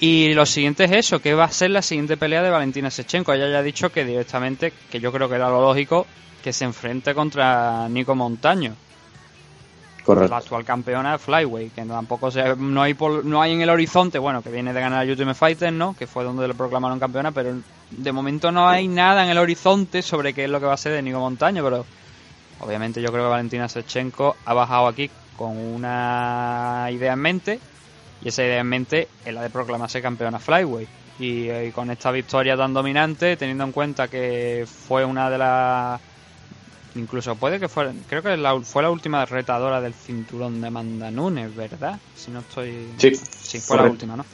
[0.00, 3.32] Y lo siguiente es eso, que va a ser la siguiente pelea de Valentina Sechenko.
[3.32, 6.04] Ella ya ha dicho que directamente, que yo creo que era lo lógico,
[6.42, 8.74] que se enfrente contra Nico Montaño
[10.30, 14.18] La actual campeona Flyweight, que tampoco se, no hay por- no hay en el horizonte,
[14.18, 15.94] bueno, que viene de ganar a Ultimate Fighter, ¿no?
[15.94, 17.54] Que fue donde le proclamaron campeona, pero
[17.90, 20.76] de momento no hay nada en el horizonte sobre qué es lo que va a
[20.78, 21.84] ser de Nico Montaño, pero
[22.60, 27.60] obviamente yo creo que Valentina Sechenko ha bajado aquí con una idea en mente
[28.22, 30.88] y esa idea en mente es la de proclamarse campeona Flyweight.
[31.18, 36.00] Y, eh, con esta victoria tan dominante, teniendo en cuenta que fue una de las
[36.94, 41.10] Incluso puede que fuera, creo que la- fue la última retadora del cinturón de Amanda
[41.10, 42.00] Nunes, ¿verdad?
[42.14, 42.94] Si no estoy...
[42.98, 44.24] Sí, Sí, fue la última, ¿no?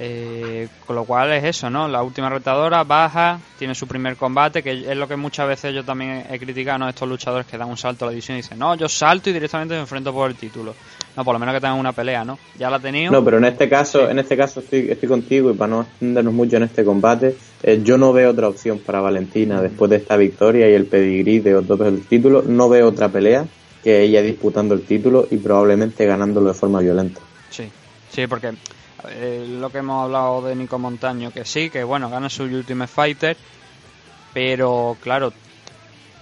[0.00, 1.88] Eh, con lo cual es eso, ¿no?
[1.88, 5.84] La última retadora baja, tiene su primer combate, que es lo que muchas veces yo
[5.84, 6.88] también he criticado, ¿no?
[6.88, 9.32] Estos luchadores que dan un salto a la división y dicen, no, yo salto y
[9.32, 10.74] directamente me enfrento por el título.
[11.16, 12.38] No, por lo menos que tengan una pelea, ¿no?
[12.56, 13.10] Ya la ha tenido.
[13.10, 16.32] No, pero en este caso, en este caso estoy, estoy contigo y para no extendernos
[16.32, 20.16] mucho en este combate, eh, yo no veo otra opción para Valentina después de esta
[20.16, 23.46] victoria y el pedigrí de otro del título, no veo otra pelea
[23.82, 27.20] que ella disputando el título y probablemente ganándolo de forma violenta.
[27.50, 27.68] Sí,
[28.12, 28.52] sí, porque
[29.08, 32.92] eh, lo que hemos hablado de Nico Montaño, que sí, que bueno, gana su Ultimate
[32.92, 33.36] Fighter,
[34.34, 35.32] pero claro,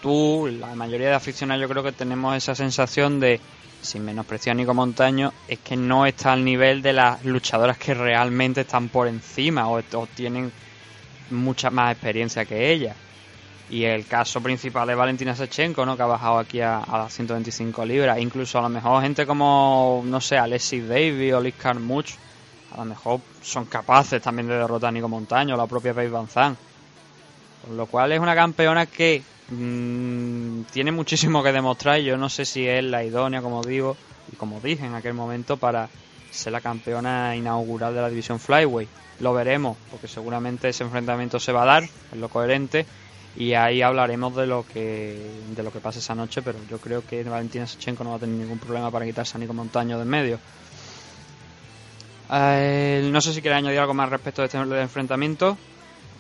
[0.03, 3.40] tú, la mayoría de aficionados yo creo que tenemos esa sensación de,
[3.81, 7.94] sin menospreciar a Nico Montaño, es que no está al nivel de las luchadoras que
[7.94, 9.82] realmente están por encima o,
[10.15, 10.53] tienen
[11.31, 12.94] mucha más experiencia que ella.
[13.69, 15.97] Y el caso principal de Valentina Sechenko, ¿no?
[15.97, 18.20] Que ha bajado aquí a, a las 125 libras.
[18.20, 22.11] Incluso a lo mejor gente como, no sé, Alexis Davis o Liz Carmuch,
[22.72, 26.28] a lo mejor son capaces también de derrotar a Nico Montaño la propia Paige Van
[26.28, 26.59] Zandt.
[27.64, 32.01] Con lo cual es una campeona que mm, tiene muchísimo que demostrar.
[32.01, 33.97] Yo no sé si es la idónea, como digo,
[34.32, 35.88] y como dije en aquel momento, para
[36.30, 38.88] ser la campeona inaugural de la división Flyweight.
[39.20, 42.84] Lo veremos, porque seguramente ese enfrentamiento se va a dar, es lo coherente,
[43.36, 47.06] y ahí hablaremos de lo que de lo que pase esa noche, pero yo creo
[47.06, 50.02] que Valentina Sechenko no va a tener ningún problema para quitarse a Nico Montaño de
[50.02, 50.38] en medio.
[52.32, 55.57] Eh, no sé si quieres añadir algo más respecto de este enfrentamiento.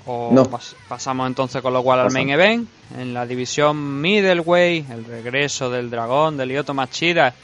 [0.08, 0.44] O No.
[0.44, 2.68] pas- pasamos entonces con lo cual al main event.
[2.96, 7.34] En la división middleweight, el regreso del dragón, de Lyoto Machida,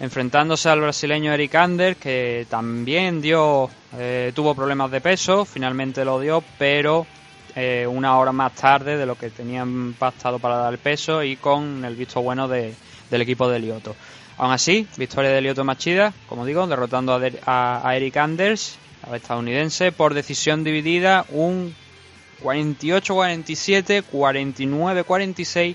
[0.00, 3.68] enfrentándose al brasileño Eric Ander, que también dio,
[3.98, 7.06] eh, tuvo problemas de peso, finalmente lo dio, pero
[7.54, 11.36] eh, una hora más tarde de lo que tenían pactado para dar el peso y
[11.36, 12.74] con el visto bueno de-
[13.10, 13.94] del equipo de Lioto.
[14.38, 18.76] Aún así, victoria de Lyoto Machida, como digo, derrotando a, Der- a- a Eric Anders,
[19.02, 21.74] al estadounidense, por decisión dividida, un
[22.42, 25.74] 48-47, 49-46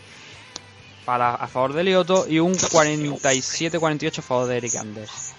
[1.05, 5.33] para, a favor de Lyoto y un 47-48 a favor de Eric Anders.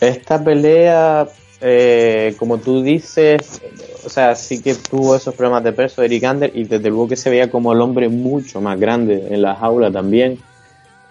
[0.00, 1.26] Esta pelea,
[1.60, 3.60] eh, como tú dices,
[4.04, 7.16] o sea, sí que tuvo esos problemas de peso Eric Ander y desde luego que
[7.16, 10.38] se veía como el hombre mucho más grande en la jaula también.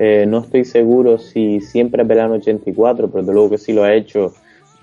[0.04, 3.72] Eh, no estoy seguro si siempre ha peleado en 84, pero desde luego que sí
[3.72, 4.34] lo ha hecho.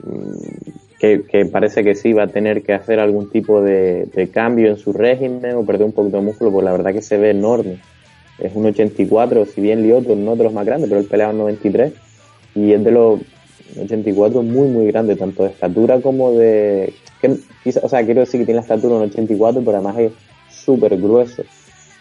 [0.04, 4.68] mm, Que, parece que sí va a tener que hacer algún tipo de, de cambio
[4.68, 7.30] en su régimen o perder un poquito de músculo, pues la verdad que se ve
[7.30, 7.78] enorme
[8.38, 11.38] es un 84, si bien Lioto no de los más grandes, pero él peleaba en
[11.38, 11.92] 93
[12.54, 13.20] y es de los
[13.80, 16.92] 84 muy muy grande, tanto de estatura como de...
[17.20, 17.36] Que,
[17.82, 20.12] o sea, quiero decir que tiene la estatura en 84, pero además es
[20.48, 21.42] súper grueso.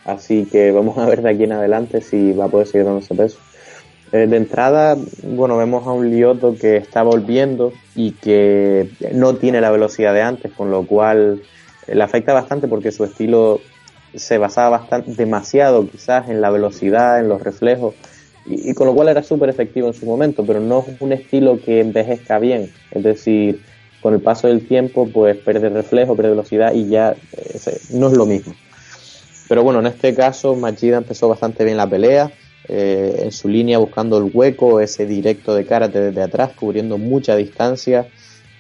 [0.08, 3.02] Así que vamos a ver de aquí en adelante si va a poder seguir dando
[3.02, 3.38] ese peso.
[4.14, 9.60] Eh, de entrada, bueno, vemos a un Lioto que está volviendo y que no tiene
[9.60, 11.42] la velocidad de antes, con lo cual
[11.88, 13.60] le afecta bastante porque su estilo
[14.16, 17.94] se basaba bastante, demasiado quizás en la velocidad, en los reflejos,
[18.46, 21.60] y, con lo cual era súper efectivo en su momento, pero no es un estilo
[21.60, 23.62] que envejezca bien, es decir,
[24.02, 28.14] con el paso del tiempo pues pierde reflejo, pierde velocidad y ya eh, no es
[28.14, 28.54] lo mismo.
[29.48, 32.32] Pero bueno, en este caso Machida empezó bastante bien la pelea,
[32.68, 37.36] eh, en su línea buscando el hueco, ese directo de karate desde atrás, cubriendo mucha
[37.36, 38.08] distancia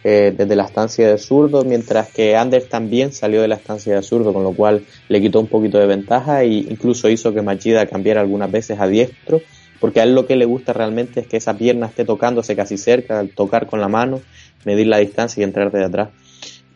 [0.03, 4.01] eh, desde la estancia de zurdo, mientras que Anders también salió de la estancia de
[4.01, 7.85] zurdo, con lo cual le quitó un poquito de ventaja e incluso hizo que Machida
[7.87, 9.41] cambiara algunas veces a diestro,
[9.81, 12.77] porque a él lo que le gusta realmente es que esa pierna esté tocándose casi
[12.77, 14.21] cerca, al tocar con la mano,
[14.63, 16.09] medir la distancia y entrar desde atrás.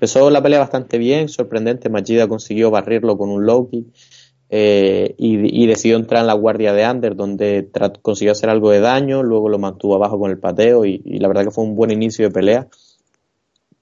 [0.01, 3.85] Empezó la pelea bastante bien, sorprendente, Machida consiguió barrirlo con un low kick
[4.49, 7.69] eh, y, decidió entrar en la guardia de Under, donde
[8.01, 11.43] consiguió hacer algo de daño, luego lo mantuvo abajo con el pateo y, la verdad
[11.43, 12.67] que fue un buen inicio de pelea.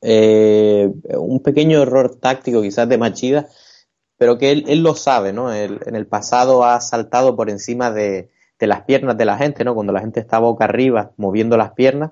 [0.01, 3.47] Eh, un pequeño error táctico quizás de Machida,
[4.17, 5.55] pero que él, lo sabe, ¿no?
[5.55, 8.29] en el pasado ha saltado por encima de,
[8.59, 9.73] las piernas de la gente, ¿no?
[9.73, 12.11] Cuando la gente está boca arriba moviendo las piernas.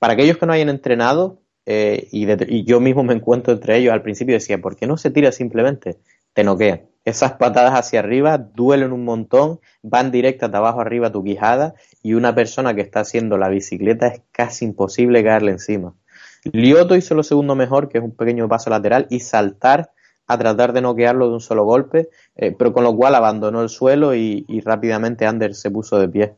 [0.00, 3.92] Para aquellos que no hayan entrenado, eh, y, y, yo mismo me encuentro entre ellos
[3.92, 5.98] al principio decía, ¿por qué no se tira simplemente?
[6.32, 11.22] Te noquean esas patadas hacia arriba duelen un montón, van directas de abajo arriba tu
[11.22, 15.94] quijada y una persona que está haciendo la bicicleta es casi imposible caerle encima.
[16.52, 19.92] Lioto hizo lo segundo mejor, que es un pequeño paso lateral, y saltar
[20.26, 23.68] a tratar de noquearlo de un solo golpe, eh, pero con lo cual abandonó el
[23.68, 26.34] suelo y, rápidamente Anders se puso de pie.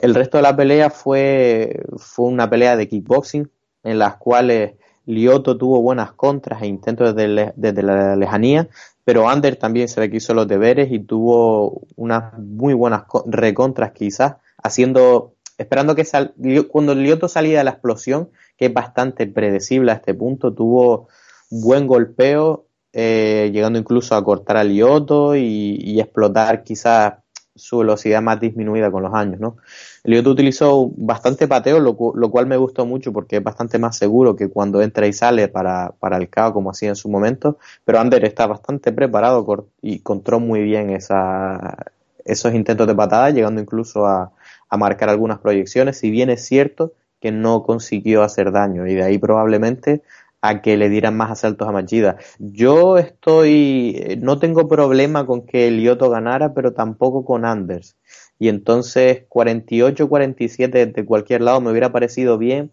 [0.00, 3.48] El resto de la pelea fue, fue una pelea de kickboxing
[3.82, 4.74] en las cuales
[5.06, 8.68] Lioto tuvo buenas contras e intentos desde, desde la lejanía,
[9.04, 14.36] pero Ander también se le quiso los deberes y tuvo unas muy buenas recontras quizás,
[14.62, 16.34] haciendo, esperando que sal,
[16.68, 21.08] cuando Lioto salía de la explosión, que es bastante predecible a este punto, tuvo
[21.50, 27.14] buen golpeo, eh, llegando incluso a cortar a Lioto y, y explotar quizás
[27.54, 29.56] su velocidad más disminuida con los años, ¿no?
[30.04, 34.48] Lioto utilizó bastante pateo, lo, cual me gustó mucho porque es bastante más seguro que
[34.48, 38.24] cuando entra y sale para, para el KO como hacía en su momento, pero Ander
[38.24, 41.76] está bastante preparado y controló muy bien esa,
[42.24, 44.32] esos intentos de patada, llegando incluso a,
[44.68, 49.04] a marcar algunas proyecciones, si bien es cierto que no consiguió hacer daño y de
[49.04, 50.02] ahí probablemente
[50.42, 52.16] a que le dieran más asaltos a Machida.
[52.40, 57.96] Yo estoy, no tengo problema con que Lioto ganara, pero tampoco con Anders.
[58.40, 62.72] Y entonces 48-47 de cualquier lado me hubiera parecido bien.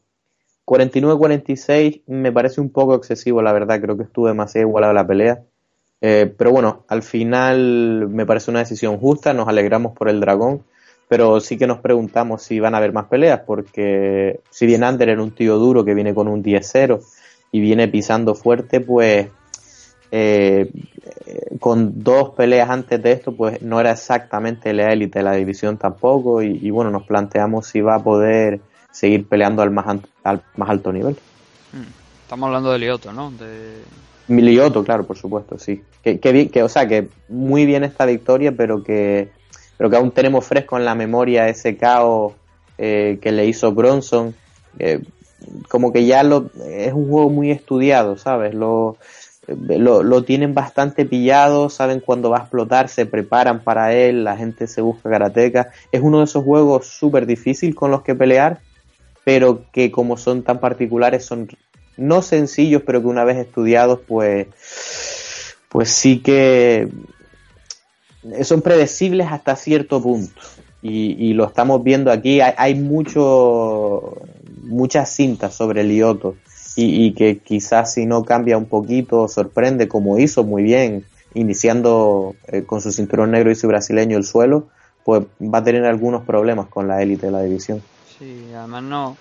[0.65, 3.79] 49-46 me parece un poco excesivo, la verdad.
[3.79, 5.43] Creo que estuvo demasiado igualada la pelea.
[6.01, 9.33] Eh, pero bueno, al final me parece una decisión justa.
[9.33, 10.63] Nos alegramos por el dragón.
[11.07, 13.41] Pero sí que nos preguntamos si van a haber más peleas.
[13.45, 16.99] Porque si bien Ander era un tío duro que viene con un 10-0
[17.51, 19.27] y viene pisando fuerte, pues
[20.11, 20.71] eh,
[21.59, 25.77] con dos peleas antes de esto, pues no era exactamente la élite de la división
[25.77, 28.61] tampoco y, bueno, nos planteamos si va a poder
[28.91, 31.15] seguir peleando al más, al más alto nivel.
[31.73, 31.91] Hmm.
[32.23, 33.31] Estamos hablando de Lioto, ¿no?
[33.31, 33.81] De...
[34.27, 35.81] Lioto, claro, por supuesto, sí.
[36.03, 39.29] Que, que, que, o sea, que muy bien esta victoria, pero que,
[39.77, 42.33] pero que aún tenemos fresco en la memoria ese caos
[42.77, 44.35] eh, que le hizo Bronson.
[44.77, 45.01] Eh,
[45.67, 48.53] como que ya lo, es un juego muy estudiado, ¿sabes?
[48.53, 48.97] Lo,
[49.47, 54.67] lo, tienen bastante pillado, saben cuándo va a explotar, se preparan para él, la gente
[54.67, 55.71] se busca karateka.
[55.91, 58.59] Es uno de esos juegos súper difícil con los que pelear,
[59.23, 61.49] pero que como son tan particulares son
[61.97, 64.47] no sencillos, pero que una vez estudiados, pues,
[65.69, 66.87] pues sí que
[68.43, 70.41] son predecibles hasta cierto punto.
[70.81, 72.39] Y, lo estamos viendo aquí.
[72.39, 74.17] Hay, hay mucho,
[74.63, 76.35] muchas cintas sobre Lioto
[76.75, 82.63] y, que quizás si no cambia un poquito sorprende como hizo muy bien iniciando eh,
[82.63, 84.67] con su cinturón negro y su brasileño el suelo
[85.03, 87.81] pues va a tener algunos problemas con la élite de la división
[88.17, 89.17] sí además no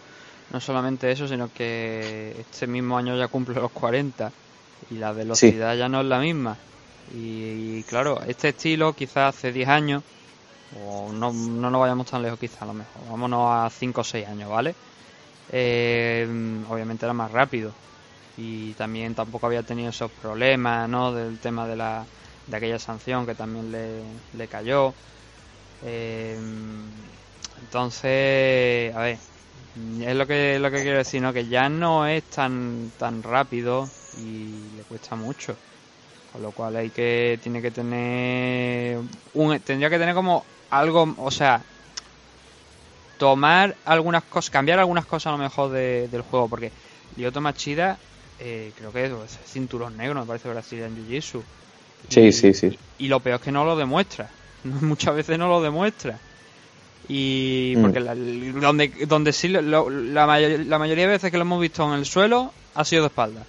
[0.52, 4.32] no solamente eso sino que este mismo año ya cumple los 40
[4.90, 6.56] y la velocidad ya no es la misma
[7.14, 10.02] y, claro este estilo quizás hace 10 años
[10.70, 14.04] o no, no nos vayamos tan lejos quizás a lo mejor vámonos a 5 o
[14.04, 14.76] 6 años vale
[15.48, 16.26] eh,
[16.68, 17.78] obviamente era más rápido
[18.36, 21.12] y también tampoco había tenido esos problemas ¿no?
[21.14, 22.10] del tema de, la,
[22.46, 24.96] de aquella sanción que también le, le cayó
[25.80, 26.38] Eh,
[27.56, 29.20] entonces, a ver,
[30.00, 31.32] es lo que lo que quiero decir, ¿no?
[31.32, 35.60] Que ya no es tan tan rápido y le cuesta mucho.
[36.26, 38.98] Con lo cual hay que tiene que tener
[39.32, 41.62] un tendría que tener como algo, o sea,
[43.18, 46.70] tomar algunas cosas, cambiar algunas cosas a lo mejor de- del juego, porque
[47.16, 47.98] Lyoto Machida
[48.40, 49.12] eh, creo que es
[49.52, 51.40] cinturón negro, me parece Brasil en Jiu-Jitsu.
[52.08, 52.78] Sí, sí, sí.
[52.98, 54.28] Y lo peor es que no lo demuestra.
[54.64, 56.16] Muchas veces no lo demuestra.
[57.08, 57.82] Y Mm.
[57.82, 61.60] porque la- donde, donde sí, lo- la, mayor- la mayoría de veces que lo hemos
[61.60, 63.42] visto en el suelo ha sido de espalda.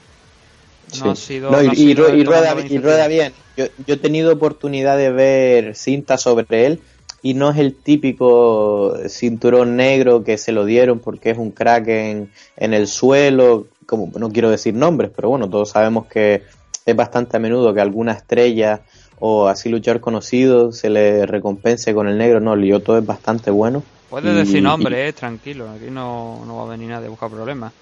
[1.04, 1.52] No ha sido.
[1.52, 3.32] No, y, no ha y sido y rueda, y rueda bien.
[3.56, 6.82] Yo, yo he tenido oportunidad de ver cintas sobre él
[7.22, 11.88] y no es el típico cinturón negro que se lo dieron porque es un crack
[11.88, 13.68] en, en el suelo.
[13.86, 16.44] Como, no quiero decir nombres, pero bueno, todos sabemos que
[16.86, 18.82] es bastante a menudo que alguna estrella
[19.20, 22.40] o así luchador conocido se le recompense con el negro.
[22.40, 23.84] No, Lioto es bastante bueno.
[24.10, 25.70] Puedes Y- decir y- nombre, eh, tranquilo.
[25.70, 27.74] Aquí no, no va a venir nadie a buscar problemas.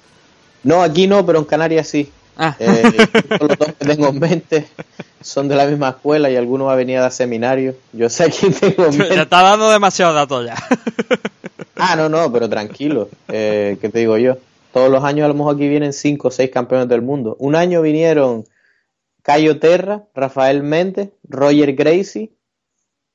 [0.63, 2.09] No, aquí no, pero en Canarias sí.
[2.37, 2.55] Ah.
[2.59, 2.91] Eh,
[3.39, 4.67] son los dos que tengo en mente
[5.21, 7.75] son de la misma escuela y alguno va a venir a dar seminario.
[7.93, 9.21] Yo sé a quién tengo en Te mente.
[9.21, 10.55] está dando demasiados datos ya.
[11.79, 13.07] Ah, no, no, pero tranquilo.
[13.27, 14.37] Eh, ¿Qué te digo yo?
[14.73, 17.35] Todos los años a lo mejor aquí vienen cinco o seis campeones del mundo.
[17.37, 18.45] Un año vinieron
[19.21, 22.31] Cayo Terra, Rafael Méndez, Roger Gracie,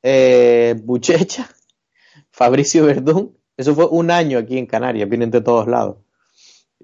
[0.04, 1.50] eh, Buchecha,
[2.30, 3.36] Fabricio Verdún.
[3.56, 5.96] Eso fue un año aquí en Canarias, vienen de todos lados.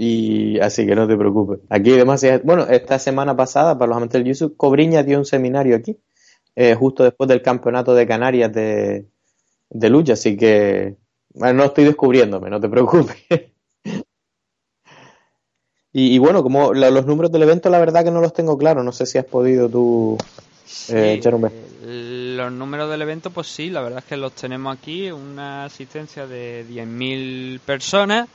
[0.01, 1.59] Y así que no te preocupes.
[1.69, 2.41] Aquí demasiado.
[2.45, 5.99] Bueno, esta semana pasada, para los amantes del YouTube, Cobriña dio un seminario aquí,
[6.55, 9.07] eh, justo después del campeonato de Canarias de,
[9.71, 10.97] de lucha, así que
[11.35, 13.17] bueno, no estoy descubriéndome, no te preocupes.
[15.93, 18.57] y, y bueno, como la- los números del evento, la verdad que no los tengo
[18.57, 18.85] claros.
[18.85, 20.17] No sé si has podido tú
[20.91, 21.65] eh, echar un vistazo.
[21.87, 25.11] Los números del evento, pues sí, la verdad es que los tenemos aquí.
[25.11, 28.29] Una asistencia de 10.000 personas.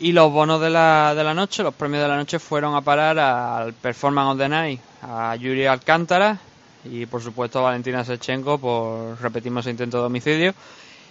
[0.00, 2.80] Y los bonos de la, de la noche, los premios de la noche fueron a
[2.80, 6.38] parar al Performance of the Night, a Yuri Alcántara
[6.84, 10.54] y por supuesto a Valentina Sechenko por, repetimos, intento de homicidio.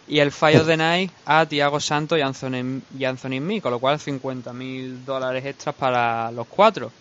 [0.08, 3.80] Y el Fire of the Night a Tiago Santos y Anthony, y Anthony con lo
[3.80, 6.92] cual 50.000 dólares extras para los cuatro.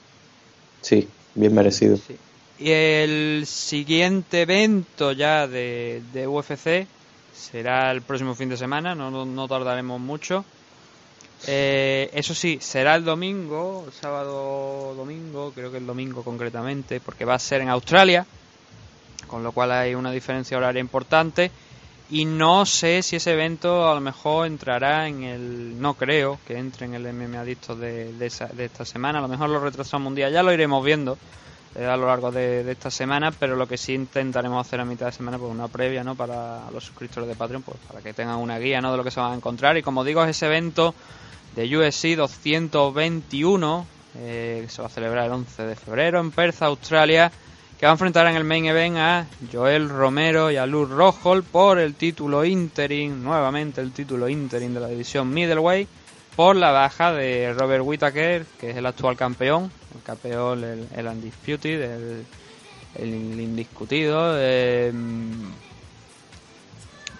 [0.81, 1.99] Sí, bien merecido.
[2.59, 6.87] Y el siguiente evento ya de, de UFC
[7.35, 10.45] será el próximo fin de semana, no, no, no tardaremos mucho.
[11.47, 17.24] Eh, eso sí, será el domingo, el sábado domingo, creo que el domingo concretamente, porque
[17.24, 18.27] va a ser en Australia,
[19.27, 21.51] con lo cual hay una diferencia horaria importante.
[22.10, 25.81] Y no sé si ese evento a lo mejor entrará en el.
[25.81, 29.19] No creo que entre en el MMA Adictos de, de, de esta semana.
[29.19, 31.16] A lo mejor lo retrasamos un día, ya lo iremos viendo
[31.74, 33.31] eh, a lo largo de, de esta semana.
[33.31, 36.15] Pero lo que sí intentaremos hacer a mitad de semana, pues una previa, ¿no?
[36.15, 38.90] Para los suscriptores de Patreon, pues para que tengan una guía, ¿no?
[38.90, 39.77] De lo que se van a encontrar.
[39.77, 40.94] Y como digo, es ese evento
[41.57, 43.86] de UFC 221
[44.19, 47.31] eh, que se va a celebrar el 11 de febrero en Perth, Australia
[47.82, 51.43] que va a enfrentar en el main event a Joel Romero y a Luz Rojo
[51.43, 55.89] por el título interim, nuevamente el título interim de la división middleweight,
[56.37, 61.07] por la baja de Robert Whittaker, que es el actual campeón, el campeón, el, el
[61.07, 62.25] undisputed, el,
[62.97, 63.09] el
[63.41, 64.93] indiscutido, eh,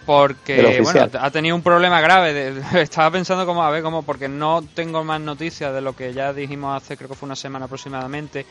[0.05, 2.32] porque bueno, ha tenido un problema grave.
[2.32, 6.12] de- estaba pensando como a ver cómo porque no tengo más noticias de lo que
[6.12, 8.44] ya dijimos hace creo que fue una semana aproximadamente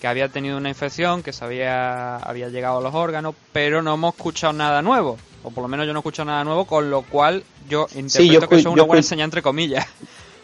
[0.00, 3.94] que había tenido una infección, que se había, había llegado a los órganos, pero no
[3.94, 5.18] hemos escuchado nada nuevo.
[5.42, 8.32] O por lo menos yo no he escuchado nada nuevo, con lo cual yo interpreto
[8.32, 9.86] yo que eso es una buena señal entre comillas.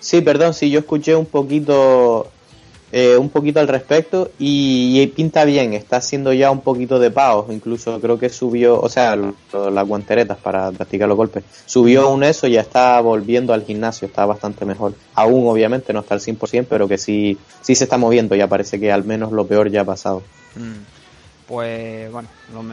[0.00, 2.30] Sí, perdón, sí, yo escuché un poquito,
[2.96, 7.46] eh, un poquito al respecto y, pinta bien, está haciendo ya un poquito de paos,
[7.50, 12.46] incluso creo que subió, o sea, las guanteretas para practicar los golpes, subió un eso
[12.46, 14.94] y ya está volviendo al gimnasio, está bastante mejor.
[15.16, 18.78] Aún obviamente no está al 100%, pero que sí, sí se está moviendo, ya parece
[18.78, 20.22] que al menos lo peor ya ha pasado.
[20.54, 20.93] Mm.
[21.54, 22.28] Pues bueno,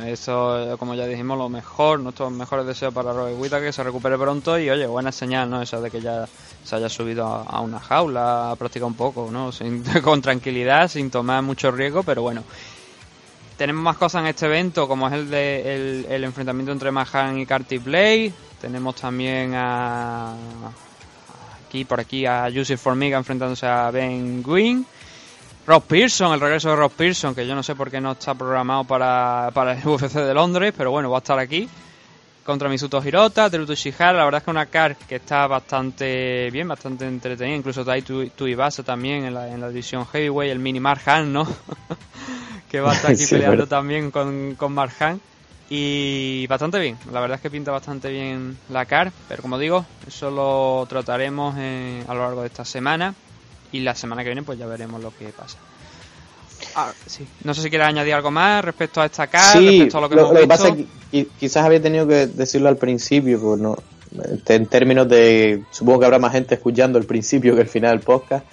[0.08, 4.18] eso como ya dijimos, lo mejor, nuestros mejores deseos para Robert Whittaker, que se recupere
[4.18, 5.62] pronto y oye, buena señal, ¿no?
[5.62, 6.28] Eso de que ya
[6.64, 9.52] se haya subido a, una jaula a practicar un poco, ¿no?
[9.52, 12.44] Sin- con tranquilidad, sin tomar mucho riesgo, pero bueno.
[13.56, 17.46] Tenemos más cosas en este evento, como es el de el, enfrentamiento entre Mahan y
[17.46, 18.34] Carty Blade.
[18.60, 20.34] Tenemos también a
[21.68, 24.84] aquí por aquí a Yusuf Formiga enfrentándose a Ben Green.
[25.68, 28.34] Ross Pearson, el regreso de Ross Pearson, que yo no sé por qué no está
[28.34, 31.70] programado para, para el UFC de Londres, pero bueno, va a estar aquí.
[32.44, 36.68] Contra Misuto Hirota, Teruto Ishihara, la verdad es que una car que está bastante bien,
[36.68, 40.80] bastante entretenida, incluso Tai Tu- Tuivasa también en la, en la división Heavyweight, el mini
[40.80, 41.48] Marjan, ¿no?
[42.72, 45.22] que va a estar aquí Sí, peleando también con, con Marjan.
[45.70, 49.86] Y bastante bien, la verdad es que pinta bastante bien la CAR, pero como digo,
[50.08, 53.14] eso lo trataremos eh, a lo largo de esta semana
[53.72, 55.58] y la semana que viene pues ya veremos lo que pasa.
[56.76, 57.26] Ah, sí.
[57.44, 60.10] No sé si quieres añadir algo más respecto a esta CAR, Sí, respecto a lo
[60.10, 60.64] que lo, hemos lo que visto.
[60.64, 63.76] pasa es que qui- quizás había tenido que decirlo al principio, pues no,
[64.34, 67.92] este, en términos de, supongo que habrá más gente escuchando el principio que el final
[67.98, 68.46] del podcast,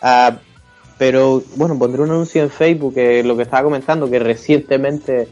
[0.00, 0.36] Ah,
[0.98, 5.28] pero bueno, pondré un anuncio en Facebook que lo que estaba comentando, que recientemente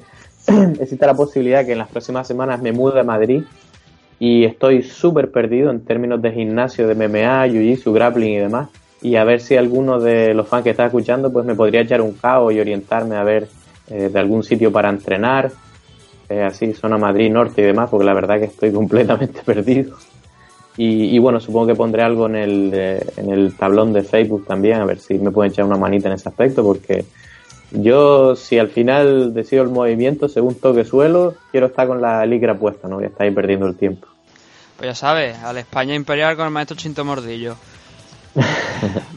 [0.81, 3.43] existe la posibilidad que en las próximas semanas me mude a Madrid
[4.19, 8.69] y estoy súper perdido en términos de gimnasio, de MMA, jiu-jitsu, grappling y demás.
[9.05, 12.01] Y a ver si alguno de los fans que está escuchando pues me podría echar
[12.01, 13.49] un cabo y orientarme a ver
[13.91, 15.53] eh, de algún sitio para entrenar,
[16.31, 19.99] eh, así zona Madrid Norte y demás, porque la verdad que estoy completamente perdido.
[20.77, 24.81] Y, bueno, supongo que pondré algo en el, eh, en el tablón de Facebook también,
[24.81, 27.05] a ver si me pueden echar una manita en ese aspecto, porque
[27.71, 32.59] yo, si al final decido el movimiento según toque suelo, quiero estar con la licra
[32.59, 34.09] puesta, no voy a ahí perdiendo el tiempo.
[34.77, 37.55] Pues ya sabes, al España Imperial con el maestro Chinto Mordillo.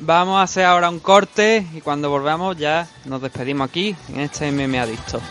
[0.02, 4.52] Vamos a hacer ahora un corte y cuando volvamos ya nos despedimos aquí en este
[4.52, 5.22] MMA Adicto.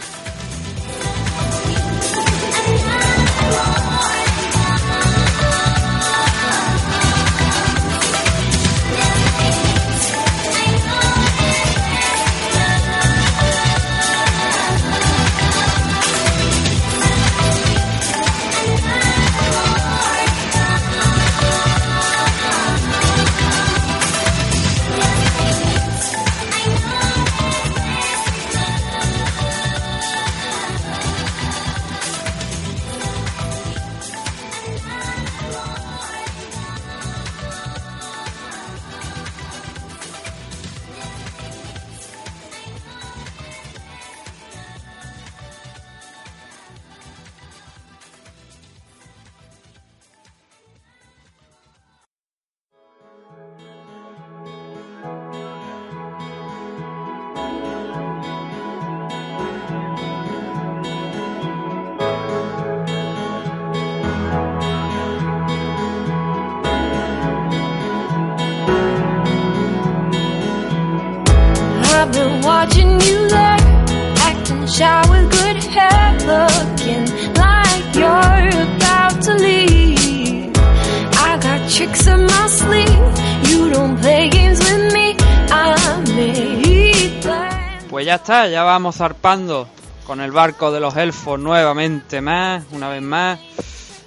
[88.27, 89.69] Está, ya vamos zarpando
[90.05, 93.39] con el barco de los elfos nuevamente más, una vez más,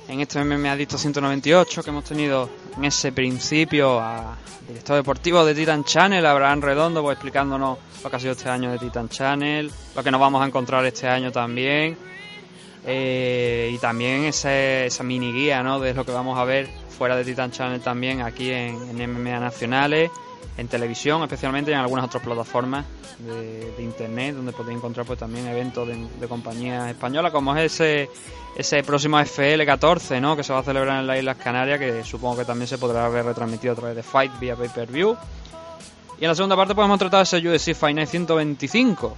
[0.10, 4.36] en este MMA Adicto 198 que hemos tenido en ese principio a
[4.68, 8.72] director deportivo de Titan Channel, Abraham Redondo, pues explicándonos lo que ha sido este año
[8.72, 11.98] de Titan Channel, lo que nos vamos a encontrar este año también,
[12.86, 15.80] eh, y también ese- esa mini guía ¿no?
[15.80, 16.68] de lo que vamos a ver
[16.98, 20.12] fuera de Titan Channel también aquí en, en MMA Nacionales,
[20.58, 22.86] en televisión especialmente y en algunas otras plataformas
[23.20, 28.10] de, internet donde podéis encontrar pues también eventos de, compañías españolas como es ese
[28.56, 30.36] ese próximo FL 14 ¿no?
[30.36, 33.08] que se va a celebrar en las Islas Canarias que supongo que también se podrá
[33.10, 35.16] ver retransmitido a través de Fight vía pay per view
[36.20, 39.16] y en la segunda parte hemos tratado ese UFC Fight Night 125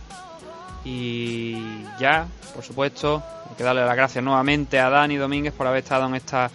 [0.84, 5.84] y ya, por supuesto, hay que darle las gracias nuevamente a Dani Domínguez por haber
[5.84, 6.50] estado en esta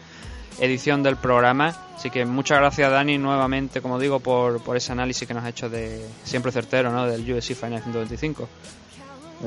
[0.58, 1.85] edición del programa.
[1.96, 5.48] Así que muchas gracias Dani nuevamente, como digo, por, por ese análisis que nos ha
[5.48, 7.06] hecho de siempre certero, ¿no?
[7.06, 8.48] Del UFC Final 125.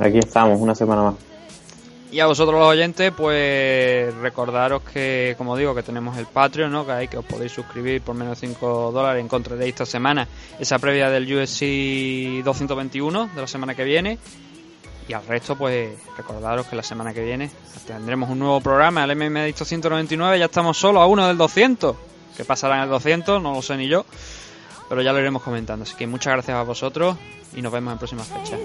[0.02, 1.16] Aquí estamos, una semana más.
[2.12, 6.84] Y a vosotros los oyentes, pues recordaros que, como digo, que tenemos el Patreon, ¿no?
[6.84, 9.24] Que hay que os podéis suscribir por menos de 5 dólares.
[9.24, 10.28] Encontraréis esta semana
[10.60, 14.18] esa previa del UFC 221 de la semana que viene.
[15.08, 17.52] Y al resto, pues recordaros que la semana que viene
[17.86, 20.40] tendremos un nuevo programa, el MMA Adicto 199.
[20.40, 21.96] Ya estamos solo a uno del 200
[22.40, 24.06] que pasará en el 200, no lo sé ni yo,
[24.88, 25.84] pero ya lo iremos comentando.
[25.84, 27.18] Así que muchas gracias a vosotros
[27.53, 28.61] y nos vemos en próximas fechas.